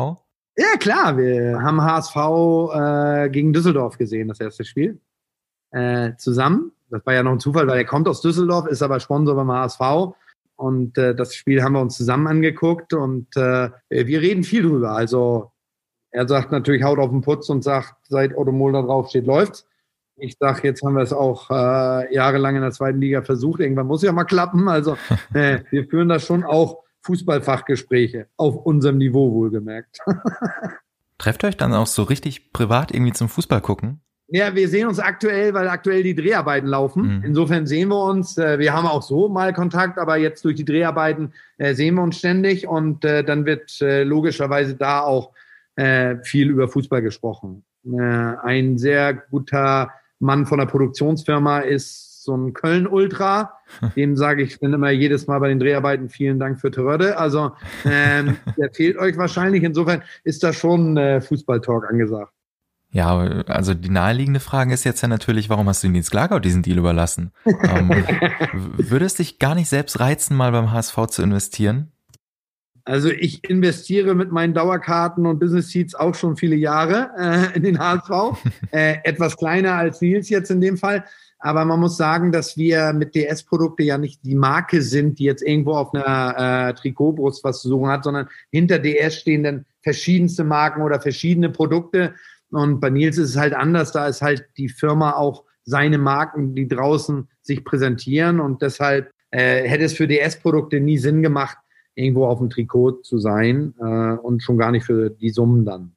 Ja, 0.61 0.77
klar. 0.79 1.17
Wir 1.17 1.63
haben 1.63 1.81
HSV 1.81 2.17
äh, 2.75 3.31
gegen 3.31 3.55
Düsseldorf 3.55 3.97
gesehen, 3.97 4.29
das 4.29 4.41
erste 4.41 4.63
Spiel. 4.63 5.01
Äh, 5.71 6.17
zusammen. 6.19 6.73
Das 6.91 7.01
war 7.07 7.15
ja 7.15 7.23
noch 7.23 7.33
ein 7.33 7.41
Zufall, 7.41 7.67
weil 7.67 7.79
er 7.79 7.87
kommt 7.87 8.07
aus 8.07 8.21
Düsseldorf, 8.21 8.67
ist 8.67 8.83
aber 8.83 9.01
Sponsor 9.01 9.35
beim 9.37 9.51
HSV. 9.51 9.81
Und 10.57 10.99
äh, 10.99 11.15
das 11.15 11.35
Spiel 11.35 11.63
haben 11.63 11.73
wir 11.73 11.81
uns 11.81 11.97
zusammen 11.97 12.27
angeguckt 12.27 12.93
und 12.93 13.35
äh, 13.39 13.71
wir 13.89 14.21
reden 14.21 14.45
viel 14.45 14.63
drüber. 14.65 14.91
Also 14.91 15.51
er 16.11 16.29
sagt 16.29 16.53
natürlich, 16.53 16.83
haut 16.83 16.99
auf 16.99 17.09
den 17.09 17.23
Putz 17.23 17.49
und 17.49 17.65
sagt, 17.65 17.95
seit 18.11 18.37
Otto 18.37 18.53
Mohl 18.53 18.75
da 18.75 18.83
drauf 18.83 19.09
steht, 19.09 19.25
läuft's. 19.25 19.67
Ich 20.17 20.37
sage, 20.39 20.69
jetzt 20.69 20.83
haben 20.83 20.95
wir 20.95 21.03
es 21.03 21.15
auch 21.15 21.49
äh, 21.51 22.15
jahrelang 22.15 22.57
in 22.57 22.63
der 22.63 22.73
zweiten 22.73 23.01
Liga 23.01 23.23
versucht. 23.23 23.61
Irgendwann 23.61 23.87
muss 23.87 24.03
ja 24.03 24.13
mal 24.13 24.25
klappen. 24.25 24.69
Also 24.69 24.99
äh, 25.33 25.61
wir 25.71 25.87
führen 25.87 26.11
das 26.11 26.27
schon 26.27 26.45
auch 26.45 26.83
Fußballfachgespräche 27.03 28.27
auf 28.37 28.57
unserem 28.57 28.99
Niveau 28.99 29.33
wohlgemerkt. 29.33 29.99
Trefft 31.19 31.45
euch 31.45 31.57
dann 31.57 31.75
auch 31.75 31.87
so 31.87 32.03
richtig 32.03 32.53
privat 32.53 32.93
irgendwie 32.93 33.13
zum 33.13 33.29
Fußball 33.29 33.61
gucken? 33.61 34.01
Ja, 34.33 34.55
wir 34.55 34.69
sehen 34.69 34.87
uns 34.87 35.01
aktuell, 35.01 35.55
weil 35.55 35.69
aktuell 35.69 36.05
die 36.05 36.15
Dreharbeiten 36.15 36.69
laufen. 36.69 37.19
Mhm. 37.19 37.25
Insofern 37.25 37.67
sehen 37.67 37.89
wir 37.89 38.05
uns. 38.05 38.39
Äh, 38.39 38.61
wir 38.61 38.73
haben 38.73 38.87
auch 38.87 39.03
so 39.03 39.29
mal 39.29 39.53
Kontakt, 39.53 39.99
aber 39.99 40.19
jetzt 40.19 40.45
durch 40.45 40.55
die 40.55 40.65
Dreharbeiten 40.65 41.33
äh, 41.59 41.75
sehen 41.75 41.97
wir 41.97 42.03
uns 42.03 42.19
ständig 42.19 42.69
und 42.69 43.05
äh, 43.05 43.25
dann 43.25 43.45
wird 43.45 43.79
logischerweise 43.81 44.75
da 44.75 45.01
auch 45.01 45.33
viel 46.23 46.51
über 46.51 46.69
Fußball 46.69 47.01
gesprochen. 47.01 47.65
Ein 47.87 48.77
sehr 48.77 49.15
guter 49.15 49.91
Mann 50.19 50.45
von 50.45 50.59
der 50.59 50.67
Produktionsfirma 50.67 51.61
ist 51.61 52.10
so 52.23 52.37
ein 52.37 52.53
Köln-Ultra. 52.53 53.53
Dem 53.97 54.17
sage 54.17 54.43
ich 54.43 54.59
dann 54.59 54.73
immer 54.73 54.91
jedes 54.91 55.27
Mal 55.27 55.39
bei 55.39 55.49
den 55.49 55.59
Dreharbeiten 55.59 56.09
vielen 56.09 56.39
Dank 56.39 56.61
für 56.61 56.71
Töröde. 56.71 57.19
Also 57.19 57.53
ähm, 57.85 58.37
der 58.59 58.71
fehlt 58.73 58.97
euch 58.99 59.17
wahrscheinlich. 59.17 59.63
Insofern 59.63 60.03
ist 60.25 60.43
da 60.43 60.53
schon 60.53 60.97
äh, 60.97 61.21
Fußballtalk 61.21 61.89
angesagt. 61.89 62.33
Ja, 62.93 63.17
also 63.47 63.73
die 63.73 63.89
naheliegende 63.89 64.41
Frage 64.41 64.75
ist 64.75 64.83
jetzt 64.83 65.01
ja 65.01 65.07
natürlich, 65.07 65.49
warum 65.49 65.69
hast 65.69 65.85
du 65.85 65.89
Nils 65.89 66.11
Glagau 66.11 66.41
diesen 66.41 66.63
Deal 66.63 66.79
überlassen? 66.79 67.31
ähm, 67.45 67.89
würde 68.53 69.05
es 69.05 69.15
dich 69.15 69.39
gar 69.39 69.55
nicht 69.55 69.69
selbst 69.69 70.01
reizen, 70.01 70.37
mal 70.37 70.51
beim 70.51 70.73
HSV 70.73 71.07
zu 71.07 71.23
investieren? 71.23 71.93
Also 72.85 73.11
ich 73.11 73.49
investiere 73.49 74.17
mit 74.17 74.33
meinen 74.33 74.55
Dauerkarten 74.55 75.27
und 75.27 75.39
Business 75.39 75.69
Seats 75.69 75.95
auch 75.95 76.17
schon 76.17 76.37
viele 76.37 76.57
Jahre 76.57 77.11
äh, 77.17 77.57
in 77.57 77.63
den 77.63 77.79
HSV. 77.79 78.43
äh, 78.73 78.97
etwas 79.05 79.37
kleiner 79.37 79.75
als 79.75 80.01
Nils 80.01 80.29
jetzt 80.29 80.51
in 80.51 80.61
dem 80.61 80.77
Fall. 80.77 81.05
Aber 81.41 81.65
man 81.65 81.81
muss 81.81 81.97
sagen, 81.97 82.33
dass 82.33 82.59
wir 82.59 82.93
mit 82.93 83.15
DS-Produkte 83.15 83.83
ja 83.83 83.97
nicht 83.97 84.25
die 84.25 84.35
Marke 84.35 84.83
sind, 84.83 85.19
die 85.19 85.25
jetzt 85.25 85.43
irgendwo 85.43 85.73
auf 85.73 85.95
einer 85.95 86.69
äh, 86.69 86.75
Trikotbrust 86.75 87.43
was 87.43 87.63
zu 87.63 87.69
suchen 87.69 87.89
hat, 87.89 88.05
sondern 88.05 88.29
hinter 88.51 88.79
DS 88.79 89.17
stehen 89.17 89.43
dann 89.43 89.65
verschiedenste 89.83 90.45
Marken 90.45 90.83
oder 90.83 91.01
verschiedene 91.01 91.49
Produkte. 91.49 92.15
Und 92.51 92.81
bei 92.81 92.91
Nils 92.91 93.17
ist 93.17 93.31
es 93.31 93.37
halt 93.37 93.55
anders. 93.55 93.93
Da 93.93 94.07
ist 94.07 94.21
halt 94.21 94.49
die 94.59 94.69
Firma 94.69 95.13
auch 95.13 95.45
seine 95.65 95.97
Marken, 95.97 96.55
die 96.55 96.69
draußen 96.69 97.29
sich 97.41 97.65
präsentieren. 97.65 98.39
Und 98.39 98.61
deshalb 98.61 99.11
äh, 99.31 99.67
hätte 99.67 99.85
es 99.85 99.95
für 99.95 100.07
DS-Produkte 100.07 100.79
nie 100.81 100.99
Sinn 100.99 101.23
gemacht, 101.23 101.57
irgendwo 101.95 102.27
auf 102.27 102.39
dem 102.39 102.51
Trikot 102.51 103.03
zu 103.03 103.19
sein 103.19 103.75
äh, 103.81 104.13
und 104.13 104.43
schon 104.43 104.59
gar 104.59 104.73
nicht 104.73 104.85
für 104.85 105.09
die 105.09 105.31
Summen 105.31 105.65
dann. 105.65 105.93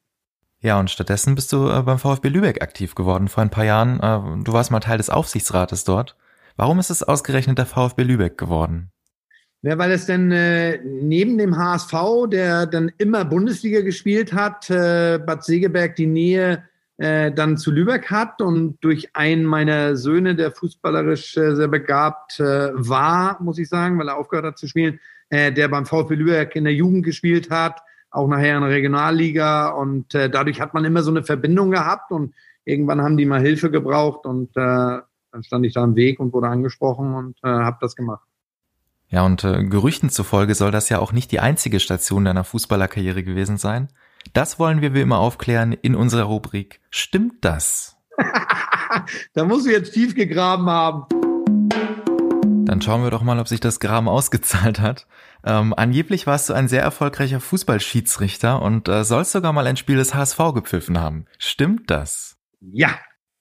Ja, 0.64 0.80
und 0.80 0.90
stattdessen 0.90 1.34
bist 1.34 1.52
du 1.52 1.68
äh, 1.68 1.82
beim 1.82 1.98
VfB 1.98 2.30
Lübeck 2.30 2.62
aktiv 2.62 2.94
geworden 2.94 3.28
vor 3.28 3.42
ein 3.42 3.50
paar 3.50 3.66
Jahren. 3.66 4.00
Äh, 4.00 4.42
du 4.44 4.54
warst 4.54 4.70
mal 4.70 4.80
Teil 4.80 4.96
des 4.96 5.10
Aufsichtsrates 5.10 5.84
dort. 5.84 6.16
Warum 6.56 6.78
ist 6.78 6.88
es 6.88 7.02
ausgerechnet 7.02 7.58
der 7.58 7.66
VfB 7.66 8.02
Lübeck 8.02 8.38
geworden? 8.38 8.90
Ja, 9.60 9.76
weil 9.76 9.92
es 9.92 10.06
dann 10.06 10.32
äh, 10.32 10.78
neben 10.82 11.36
dem 11.36 11.58
HSV, 11.58 11.92
der 12.30 12.64
dann 12.64 12.90
immer 12.96 13.26
Bundesliga 13.26 13.82
gespielt 13.82 14.32
hat, 14.32 14.70
äh, 14.70 15.18
Bad 15.18 15.44
Segeberg 15.44 15.96
die 15.96 16.06
Nähe 16.06 16.64
äh, 16.96 17.30
dann 17.30 17.58
zu 17.58 17.70
Lübeck 17.70 18.10
hat 18.10 18.40
und 18.40 18.78
durch 18.80 19.14
einen 19.14 19.44
meiner 19.44 19.96
Söhne, 19.96 20.34
der 20.34 20.50
fußballerisch 20.50 21.36
äh, 21.36 21.56
sehr 21.56 21.68
begabt 21.68 22.40
äh, 22.40 22.70
war, 22.72 23.36
muss 23.42 23.58
ich 23.58 23.68
sagen, 23.68 23.98
weil 23.98 24.08
er 24.08 24.16
aufgehört 24.16 24.46
hat 24.46 24.58
zu 24.58 24.66
spielen, 24.66 24.98
äh, 25.28 25.52
der 25.52 25.68
beim 25.68 25.84
VfB 25.84 26.14
Lübeck 26.14 26.56
in 26.56 26.64
der 26.64 26.72
Jugend 26.72 27.04
gespielt 27.04 27.50
hat, 27.50 27.82
auch 28.14 28.28
nachher 28.28 28.56
in 28.56 28.62
der 28.62 28.70
Regionalliga 28.70 29.68
und 29.68 30.14
äh, 30.14 30.30
dadurch 30.30 30.60
hat 30.60 30.74
man 30.74 30.84
immer 30.84 31.02
so 31.02 31.10
eine 31.10 31.24
Verbindung 31.24 31.70
gehabt 31.70 32.10
und 32.10 32.34
irgendwann 32.64 33.02
haben 33.02 33.16
die 33.16 33.26
mal 33.26 33.40
Hilfe 33.40 33.70
gebraucht 33.70 34.24
und 34.26 34.50
äh, 34.56 35.00
dann 35.34 35.42
stand 35.42 35.66
ich 35.66 35.74
da 35.74 35.82
am 35.82 35.96
Weg 35.96 36.20
und 36.20 36.32
wurde 36.32 36.48
angesprochen 36.48 37.14
und 37.14 37.36
äh, 37.42 37.48
habe 37.48 37.78
das 37.80 37.96
gemacht. 37.96 38.26
Ja, 39.08 39.24
und 39.24 39.44
äh, 39.44 39.64
Gerüchten 39.64 40.10
zufolge 40.10 40.54
soll 40.54 40.70
das 40.70 40.88
ja 40.88 40.98
auch 40.98 41.12
nicht 41.12 41.32
die 41.32 41.40
einzige 41.40 41.80
Station 41.80 42.24
deiner 42.24 42.44
Fußballerkarriere 42.44 43.22
gewesen 43.22 43.58
sein. 43.58 43.88
Das 44.32 44.58
wollen 44.58 44.80
wir 44.80 44.94
wie 44.94 45.02
immer 45.02 45.18
aufklären 45.18 45.72
in 45.72 45.94
unserer 45.94 46.24
Rubrik 46.24 46.80
Stimmt 46.90 47.44
das? 47.44 47.96
da 49.34 49.44
muss 49.44 49.66
ich 49.66 49.72
jetzt 49.72 49.92
tief 49.92 50.14
gegraben 50.14 50.66
haben. 50.66 51.23
Dann 52.66 52.80
schauen 52.80 53.02
wir 53.02 53.10
doch 53.10 53.22
mal, 53.22 53.38
ob 53.38 53.48
sich 53.48 53.60
das 53.60 53.78
Graben 53.78 54.08
ausgezahlt 54.08 54.80
hat. 54.80 55.06
Ähm, 55.44 55.74
angeblich 55.76 56.26
warst 56.26 56.48
du 56.48 56.54
ein 56.54 56.68
sehr 56.68 56.82
erfolgreicher 56.82 57.40
Fußballschiedsrichter 57.40 58.62
und 58.62 58.88
äh, 58.88 59.04
sollst 59.04 59.32
sogar 59.32 59.52
mal 59.52 59.66
ein 59.66 59.76
Spiel 59.76 59.96
des 59.96 60.14
HSV 60.14 60.38
gepfiffen 60.54 60.98
haben. 60.98 61.26
Stimmt 61.38 61.90
das? 61.90 62.36
Ja. 62.60 62.90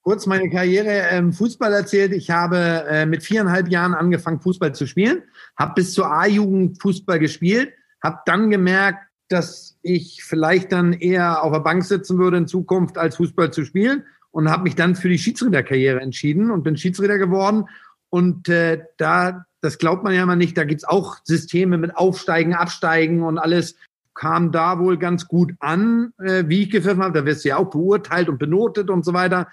Kurz 0.02 0.26
meine 0.26 0.50
Karriere 0.50 1.16
im 1.18 1.32
Fußball 1.32 1.72
erzählt. 1.72 2.12
Ich 2.12 2.30
habe 2.30 2.58
äh, 2.90 3.06
mit 3.06 3.24
viereinhalb 3.24 3.70
Jahren 3.70 3.94
angefangen, 3.94 4.42
Fußball 4.42 4.76
zu 4.76 4.86
spielen, 4.86 5.24
habe 5.56 5.76
bis 5.76 5.94
zur 5.94 6.12
A-Jugend 6.12 6.82
Fußball 6.82 7.20
gespielt, 7.20 7.72
habe 8.04 8.20
dann 8.26 8.50
gemerkt, 8.50 9.00
dass 9.30 9.78
ich 9.82 10.22
vielleicht 10.26 10.74
dann 10.74 10.92
eher 10.92 11.42
auf 11.42 11.54
der 11.54 11.62
Bank 11.62 11.86
sitzen 11.86 12.18
würde 12.18 12.36
in 12.36 12.48
Zukunft, 12.48 12.98
als 12.98 13.16
Fußball 13.16 13.52
zu 13.54 13.64
spielen 13.64 14.04
und 14.32 14.50
habe 14.50 14.64
mich 14.64 14.76
dann 14.76 14.96
für 14.96 15.08
die 15.08 15.18
Schiedsrichterkarriere 15.18 16.02
entschieden 16.02 16.52
und 16.52 16.64
bin 16.64 16.76
Schiedsrichter 16.76 17.18
geworden 17.18 17.70
und 18.14 18.48
äh, 18.48 18.84
da, 18.98 19.44
das 19.62 19.80
glaubt 19.80 20.04
man 20.04 20.14
ja 20.14 20.22
immer 20.22 20.36
nicht, 20.36 20.56
da 20.56 20.66
gibt's 20.66 20.84
auch 20.84 21.18
Systeme 21.24 21.80
mit 21.80 21.98
Aufsteigen, 21.98 22.54
Absteigen 22.54 23.24
und 23.24 23.40
alles 23.40 23.76
kam 24.14 24.52
da 24.52 24.78
wohl 24.78 25.00
ganz 25.00 25.28
gut 25.28 25.54
an, 25.60 26.14
äh, 26.20 26.44
wie 26.46 26.62
ich 26.62 26.70
gepfiffen 26.70 27.02
habe. 27.02 27.18
Da 27.18 27.26
wirst 27.26 27.44
du 27.44 27.50
ja 27.50 27.58
auch 27.58 27.72
beurteilt 27.72 28.30
und 28.30 28.38
benotet 28.38 28.92
und 28.92 29.04
so 29.04 29.16
weiter. 29.16 29.48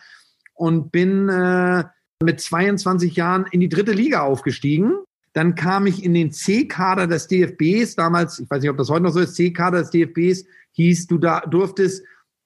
Und 0.53 0.93
bin 0.93 1.31
äh, 1.31 1.85
mit 2.23 2.43
22 2.43 3.17
Jahren 3.17 3.47
in 3.51 3.61
die 3.61 3.71
dritte 3.71 3.93
Liga 3.93 4.21
aufgestiegen. 4.21 4.93
Dann 5.33 5.55
kam 5.55 5.87
ich 5.87 6.05
in 6.05 6.13
den 6.13 6.31
C-Kader 6.31 7.07
des 7.07 7.29
DFBs. 7.29 7.97
Damals, 7.97 8.41
ich 8.41 8.51
weiß 8.51 8.61
nicht, 8.61 8.71
ob 8.71 8.77
das 8.77 8.91
heute 8.91 9.05
noch 9.05 9.13
so 9.15 9.21
ist, 9.21 9.37
C-Kader 9.37 9.79
des 9.79 9.91
DFBs 9.91 10.45
hieß, 10.73 11.07
du 11.07 11.17
da 11.17 11.41
durftest 11.47 12.05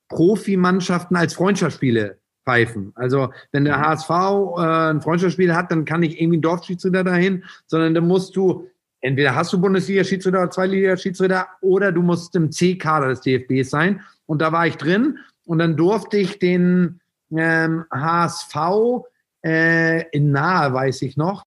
Profimannschaften 0.09 1.17
als 1.17 1.35
Freundschaftsspiele 1.35 2.21
pfeifen. 2.45 2.93
Also 2.95 3.31
wenn 3.53 3.65
der 3.65 3.81
HSV 3.81 4.11
äh, 4.11 4.91
ein 4.91 5.01
Freundschaftsspiel 5.01 5.55
hat, 5.55 5.71
dann 5.71 5.85
kann 5.85 6.01
nicht 6.01 6.21
irgendwie 6.21 6.39
ein 6.39 6.43
Dorfschiedsrichter 6.43 7.05
dahin, 7.05 7.45
sondern 7.67 7.95
dann 7.95 8.07
musst 8.07 8.37
du, 8.37 8.69
entweder 9.01 9.35
hast 9.35 9.53
du 9.53 9.61
Bundesliga-Schiedsrichter 9.61 10.41
oder 10.41 10.51
Zweitliga-Schiedsrichter 10.51 11.49
oder 11.61 11.93
du 11.93 12.03
musst 12.03 12.35
im 12.37 12.53
C-Kader 12.53 13.09
des 13.09 13.21
DFBs 13.23 13.71
sein. 13.71 14.01
Und 14.27 14.41
da 14.41 14.53
war 14.53 14.67
ich 14.67 14.77
drin 14.77 15.19
und 15.47 15.59
dann 15.59 15.77
durfte 15.77 16.17
ich 16.17 16.39
den 16.39 17.01
ähm, 17.31 17.85
HSV 17.91 18.57
äh, 19.45 20.09
in 20.11 20.31
Nahe, 20.31 20.73
weiß 20.73 21.03
ich 21.03 21.17
noch, 21.17 21.45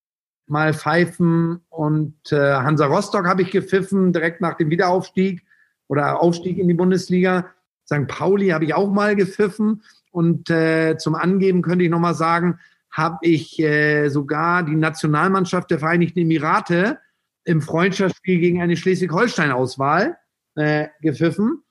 mal 0.47 0.73
pfeifen 0.73 1.61
und 1.69 2.15
äh, 2.31 2.37
Hansa 2.37 2.85
Rostock 2.85 3.25
habe 3.25 3.41
ich 3.41 3.51
gepfiffen, 3.51 4.13
direkt 4.13 4.39
nach 4.39 4.55
dem 4.55 4.69
Wiederaufstieg 4.69 5.43
oder 5.87 6.21
Aufstieg 6.21 6.57
in 6.57 6.67
die 6.67 6.73
Bundesliga. 6.73 7.47
St. 7.85 8.07
Pauli 8.07 8.49
habe 8.49 8.65
ich 8.65 8.73
auch 8.73 8.91
mal 8.91 9.15
gepfiffen 9.15 9.81
und 10.17 10.50
äh, 10.50 10.97
zum 10.97 11.13
Angeben 11.13 11.62
könnte 11.62 11.86
ich 11.86 11.91
nochmal 11.91 12.15
sagen, 12.15 12.57
habe 12.89 13.19
ich 13.21 13.59
äh, 13.59 14.09
sogar 14.09 14.63
die 14.63 14.74
Nationalmannschaft 14.74 15.69
der 15.69 15.77
Vereinigten 15.77 16.17
Emirate 16.17 16.97
im 17.43 17.62
Freundschaftsspiel 17.62 18.39
gegen 18.39 18.59
eine 18.59 18.77
Schleswig-Holstein-Auswahl 18.77 20.17
äh, 20.55 20.88
gepfiffen. 21.03 21.62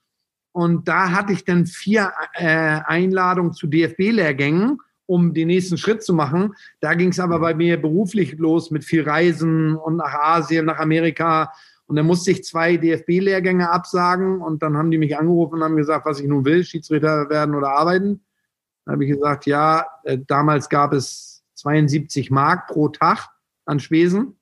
Und 0.53 0.87
da 0.87 1.11
hatte 1.11 1.33
ich 1.33 1.43
dann 1.43 1.65
vier 1.65 2.13
äh, 2.35 2.79
Einladungen 2.85 3.51
zu 3.51 3.67
DFB-Lehrgängen, 3.67 4.77
um 5.07 5.33
den 5.33 5.47
nächsten 5.47 5.77
Schritt 5.77 6.01
zu 6.01 6.13
machen. 6.13 6.53
Da 6.79 6.93
ging 6.93 7.09
es 7.09 7.19
aber 7.19 7.39
bei 7.39 7.53
mir 7.53 7.75
beruflich 7.75 8.37
los 8.37 8.71
mit 8.71 8.85
viel 8.85 9.03
Reisen 9.03 9.75
und 9.75 9.97
nach 9.97 10.13
Asien, 10.13 10.65
nach 10.65 10.79
Amerika. 10.79 11.51
Und 11.85 11.97
dann 11.97 12.05
musste 12.05 12.31
ich 12.31 12.45
zwei 12.45 12.77
DFB-Lehrgänge 12.77 13.69
absagen 13.69 14.39
und 14.39 14.63
dann 14.63 14.77
haben 14.77 14.89
die 14.89 14.97
mich 14.97 15.17
angerufen 15.17 15.55
und 15.55 15.63
haben 15.65 15.75
gesagt, 15.75 16.05
was 16.05 16.21
ich 16.21 16.27
nun 16.27 16.45
will, 16.45 16.63
Schiedsrichter 16.63 17.29
werden 17.29 17.53
oder 17.53 17.71
arbeiten. 17.71 18.21
Dann 18.87 18.93
habe 18.93 19.03
ich 19.03 19.11
gesagt, 19.11 19.45
ja, 19.45 19.85
äh, 20.05 20.17
damals 20.27 20.69
gab 20.69 20.93
es 20.93 21.43
72 21.55 22.31
Mark 22.31 22.67
pro 22.67 22.87
Tag 22.87 23.27
an 23.65 23.81
Spesen 23.81 24.37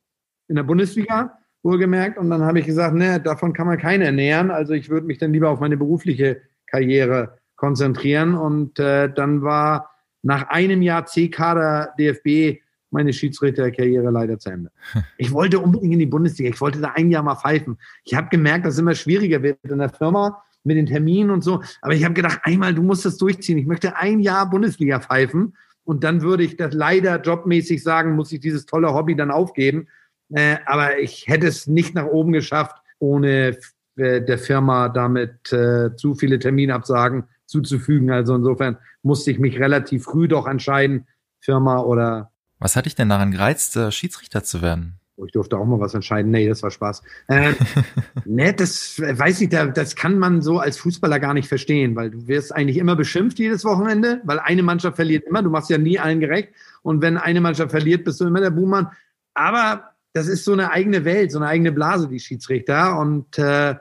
in 0.47 0.55
der 0.55 0.61
Bundesliga, 0.61 1.39
wohlgemerkt. 1.63 2.19
Und 2.19 2.29
dann 2.29 2.43
habe 2.43 2.59
ich 2.59 2.67
gesagt, 2.67 2.93
ne, 2.93 3.19
davon 3.19 3.53
kann 3.53 3.65
man 3.65 3.79
keine 3.79 4.05
ernähren. 4.05 4.51
Also 4.51 4.73
ich 4.73 4.87
würde 4.89 5.07
mich 5.07 5.17
dann 5.17 5.33
lieber 5.33 5.49
auf 5.49 5.59
meine 5.59 5.77
berufliche 5.77 6.43
Karriere 6.67 7.39
konzentrieren. 7.55 8.35
Und 8.35 8.77
äh, 8.77 9.11
dann 9.11 9.41
war 9.41 9.89
nach 10.21 10.47
einem 10.49 10.83
Jahr 10.83 11.07
C-Kader 11.07 11.95
DFB 11.97 12.61
meine 12.91 13.13
Schiedsrichterkarriere 13.13 14.11
leider 14.11 14.37
zu 14.37 14.51
Ende. 14.51 14.71
Ich 15.17 15.31
wollte 15.31 15.57
unbedingt 15.57 15.93
in 15.93 15.99
die 15.99 16.05
Bundesliga. 16.05 16.51
Ich 16.51 16.61
wollte 16.61 16.81
da 16.81 16.91
ein 16.91 17.09
Jahr 17.09 17.23
mal 17.23 17.35
pfeifen. 17.35 17.79
Ich 18.03 18.13
habe 18.13 18.29
gemerkt, 18.29 18.67
dass 18.67 18.75
es 18.75 18.79
immer 18.79 18.93
schwieriger 18.93 19.41
wird 19.41 19.57
in 19.63 19.79
der 19.79 19.89
Firma 19.89 20.43
mit 20.65 20.77
den 20.77 20.86
Terminen 20.86 21.29
und 21.29 21.43
so. 21.43 21.62
Aber 21.81 21.93
ich 21.93 22.03
habe 22.03 22.13
gedacht, 22.13 22.39
einmal, 22.43 22.74
du 22.74 22.84
musst 22.84 23.05
das 23.05 23.17
durchziehen. 23.17 23.57
Ich 23.57 23.65
möchte 23.65 23.95
ein 23.95 24.19
Jahr 24.19 24.50
Bundesliga 24.50 25.00
pfeifen 25.00 25.55
und 25.84 26.03
dann 26.03 26.22
würde 26.22 26.43
ich 26.43 26.57
das 26.57 26.74
leider 26.74 27.22
jobmäßig 27.22 27.84
sagen, 27.84 28.15
muss 28.15 28.31
ich 28.31 28.39
dieses 28.39 28.65
tolle 28.65 28.93
Hobby 28.93 29.15
dann 29.15 29.31
aufgeben. 29.31 29.88
Äh, 30.34 30.57
aber 30.65 30.98
ich 31.00 31.27
hätte 31.27 31.48
es 31.48 31.67
nicht 31.67 31.93
nach 31.93 32.07
oben 32.07 32.34
geschafft, 32.34 32.75
ohne 33.00 33.57
äh, 33.95 34.22
der 34.22 34.38
Firma 34.39 34.89
damit 34.89 35.53
äh, 35.53 35.95
zu 35.95 36.15
viele 36.15 36.39
Terminabsagen 36.39 37.25
zuzufügen. 37.45 38.12
Also 38.12 38.36
insofern 38.36 38.77
musste 39.03 39.31
ich 39.31 39.39
mich 39.39 39.60
relativ 39.60 40.05
früh 40.05 40.27
doch 40.27 40.48
entscheiden, 40.48 41.07
Firma 41.39 41.79
oder. 41.79 42.31
Was 42.57 42.75
hat 42.75 42.88
dich 42.88 42.95
denn 42.95 43.10
daran 43.10 43.31
gereizt, 43.31 43.75
äh, 43.75 43.91
Schiedsrichter 43.91 44.43
zu 44.43 44.62
werden? 44.63 45.00
Ich 45.24 45.31
durfte 45.31 45.57
auch 45.57 45.65
mal 45.65 45.79
was 45.79 45.93
entscheiden. 45.93 46.31
Nee, 46.31 46.48
das 46.48 46.62
war 46.62 46.72
Spaß. 46.72 47.01
Äh, 47.27 47.53
ne, 48.25 48.53
das 48.53 49.00
weiß 49.00 49.41
ich, 49.41 49.50
das 49.50 49.95
kann 49.95 50.19
man 50.19 50.41
so 50.41 50.60
als 50.60 50.77
Fußballer 50.77 51.19
gar 51.19 51.34
nicht 51.34 51.48
verstehen, 51.48 51.95
weil 51.95 52.12
du 52.12 52.27
wirst 52.27 52.53
eigentlich 52.53 52.77
immer 52.77 52.95
beschimpft 52.95 53.39
jedes 53.39 53.63
Wochenende, 53.63 54.22
weil 54.25 54.39
eine 54.39 54.63
Mannschaft 54.63 54.98
verliert 54.98 55.25
immer. 55.25 55.41
Du 55.41 55.50
machst 55.50 55.69
ja 55.69 55.77
nie 55.77 56.00
allen 56.00 56.19
gerecht. 56.19 56.50
Und 56.81 57.01
wenn 57.01 57.17
eine 57.17 57.41
Mannschaft 57.41 57.72
verliert, 57.72 58.03
bist 58.03 58.19
du 58.19 58.25
immer 58.25 58.41
der 58.41 58.50
Buhmann. 58.50 58.89
Aber 59.34 59.91
das 60.13 60.27
ist 60.27 60.45
so 60.45 60.53
eine 60.53 60.72
eigene 60.72 61.05
Welt, 61.05 61.31
so 61.31 61.39
eine 61.39 61.48
eigene 61.48 61.72
Blase, 61.72 62.07
die 62.07 62.19
Schiedsrichter. 62.19 63.00
Und 63.00 63.38
äh, 63.38 63.75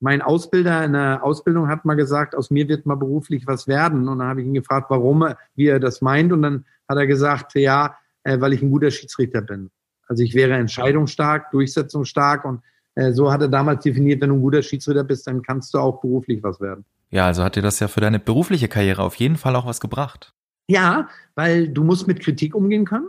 mein 0.00 0.22
Ausbilder 0.22 0.84
in 0.84 0.92
der 0.92 1.22
Ausbildung 1.22 1.68
hat 1.68 1.84
mal 1.84 1.94
gesagt, 1.94 2.34
aus 2.34 2.50
mir 2.50 2.68
wird 2.68 2.86
mal 2.86 2.96
beruflich 2.96 3.46
was 3.46 3.68
werden. 3.68 4.08
Und 4.08 4.18
dann 4.18 4.28
habe 4.28 4.40
ich 4.40 4.46
ihn 4.46 4.54
gefragt, 4.54 4.86
warum, 4.88 5.34
wie 5.54 5.66
er 5.66 5.80
das 5.80 6.00
meint. 6.00 6.32
Und 6.32 6.42
dann 6.42 6.64
hat 6.88 6.96
er 6.96 7.06
gesagt, 7.06 7.54
ja, 7.54 7.96
äh, 8.22 8.40
weil 8.40 8.54
ich 8.54 8.62
ein 8.62 8.70
guter 8.70 8.90
Schiedsrichter 8.90 9.42
bin. 9.42 9.70
Also 10.06 10.22
ich 10.22 10.34
wäre 10.34 10.54
entscheidungsstark, 10.54 11.50
durchsetzungsstark 11.50 12.44
und 12.44 12.62
äh, 12.94 13.12
so 13.12 13.30
hat 13.30 13.42
er 13.42 13.48
damals 13.48 13.82
definiert, 13.82 14.20
wenn 14.20 14.30
du 14.30 14.36
ein 14.36 14.40
guter 14.40 14.62
Schiedsrichter 14.62 15.04
bist, 15.04 15.26
dann 15.26 15.42
kannst 15.42 15.74
du 15.74 15.78
auch 15.78 16.00
beruflich 16.00 16.42
was 16.42 16.60
werden. 16.60 16.84
Ja, 17.10 17.26
also 17.26 17.44
hat 17.44 17.56
dir 17.56 17.62
das 17.62 17.78
ja 17.78 17.88
für 17.88 18.00
deine 18.00 18.18
berufliche 18.18 18.68
Karriere 18.68 19.02
auf 19.02 19.14
jeden 19.16 19.36
Fall 19.36 19.54
auch 19.54 19.66
was 19.66 19.80
gebracht. 19.80 20.34
Ja, 20.68 21.08
weil 21.34 21.68
du 21.68 21.84
musst 21.84 22.08
mit 22.08 22.20
Kritik 22.20 22.54
umgehen 22.54 22.84
können. 22.84 23.08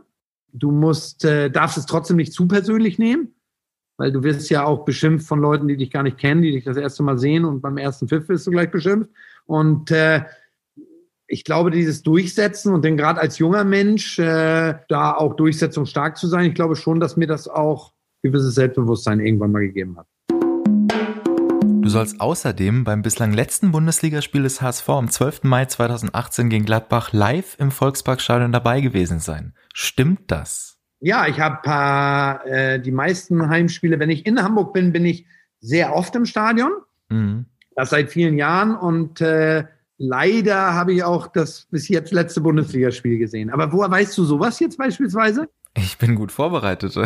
Du 0.53 0.71
musst, 0.71 1.25
äh, 1.25 1.49
darfst 1.49 1.77
es 1.77 1.85
trotzdem 1.85 2.17
nicht 2.17 2.33
zu 2.33 2.47
persönlich 2.47 2.99
nehmen, 2.99 3.33
weil 3.97 4.11
du 4.11 4.23
wirst 4.23 4.49
ja 4.49 4.65
auch 4.65 4.85
beschimpft 4.85 5.27
von 5.27 5.39
Leuten, 5.39 5.67
die 5.67 5.77
dich 5.77 5.89
gar 5.89 6.03
nicht 6.03 6.17
kennen, 6.17 6.41
die 6.41 6.51
dich 6.51 6.63
das 6.63 6.77
erste 6.77 7.03
Mal 7.03 7.17
sehen 7.17 7.45
und 7.45 7.61
beim 7.61 7.77
ersten 7.77 8.07
Pfiff 8.07 8.29
wirst 8.29 8.45
du 8.45 8.51
gleich 8.51 8.69
beschimpft. 8.69 9.09
Und 9.45 9.91
äh, 9.91 10.23
ich 11.27 11.43
glaube, 11.43 11.71
dieses 11.71 12.03
Durchsetzen 12.03 12.73
und 12.73 12.85
dann 12.85 12.95
gerade 12.95 13.19
als 13.19 13.37
junger 13.37 13.65
Mensch 13.65 14.17
äh, 14.17 14.75
da 14.87 15.13
auch 15.13 15.35
durchsetzungsstark 15.35 16.17
zu 16.17 16.27
sein, 16.27 16.45
ich 16.45 16.55
glaube 16.55 16.75
schon, 16.75 16.99
dass 16.99 17.17
mir 17.17 17.27
das 17.27 17.49
auch 17.49 17.93
gewisses 18.23 18.55
Selbstbewusstsein 18.55 19.19
irgendwann 19.19 19.51
mal 19.51 19.59
gegeben 19.59 19.97
hat. 19.97 20.07
Du 20.29 21.89
sollst 21.89 22.19
außerdem 22.19 22.83
beim 22.83 23.01
bislang 23.01 23.33
letzten 23.33 23.71
Bundesligaspiel 23.71 24.43
des 24.43 24.61
HSV 24.61 24.89
am 24.89 25.09
12. 25.09 25.43
Mai 25.43 25.65
2018 25.65 26.49
gegen 26.49 26.65
Gladbach 26.65 27.13
live 27.13 27.55
im 27.59 27.71
Volksparkstadion 27.71 28.51
dabei 28.51 28.81
gewesen 28.81 29.19
sein. 29.19 29.53
Stimmt 29.73 30.31
das? 30.31 30.77
Ja, 30.99 31.27
ich 31.27 31.39
habe 31.39 32.49
äh, 32.49 32.79
die 32.79 32.91
meisten 32.91 33.49
Heimspiele, 33.49 33.99
wenn 33.99 34.09
ich 34.09 34.25
in 34.25 34.41
Hamburg 34.41 34.73
bin, 34.73 34.91
bin 34.91 35.05
ich 35.05 35.25
sehr 35.59 35.95
oft 35.95 36.15
im 36.15 36.25
Stadion. 36.25 36.71
Mhm. 37.09 37.45
Das 37.75 37.91
seit 37.91 38.09
vielen 38.09 38.37
Jahren 38.37 38.75
und 38.75 39.21
äh, 39.21 39.65
leider 39.97 40.73
habe 40.73 40.93
ich 40.93 41.03
auch 41.03 41.27
das 41.27 41.67
bis 41.71 41.87
jetzt 41.87 42.11
letzte 42.11 42.41
Bundesligaspiel 42.41 43.17
gesehen. 43.17 43.49
Aber 43.49 43.71
woher 43.71 43.91
weißt 43.91 44.17
du 44.17 44.23
sowas 44.23 44.59
jetzt 44.59 44.77
beispielsweise? 44.77 45.49
Ich 45.75 45.97
bin 45.97 46.15
gut 46.15 46.31
vorbereitet. 46.31 46.97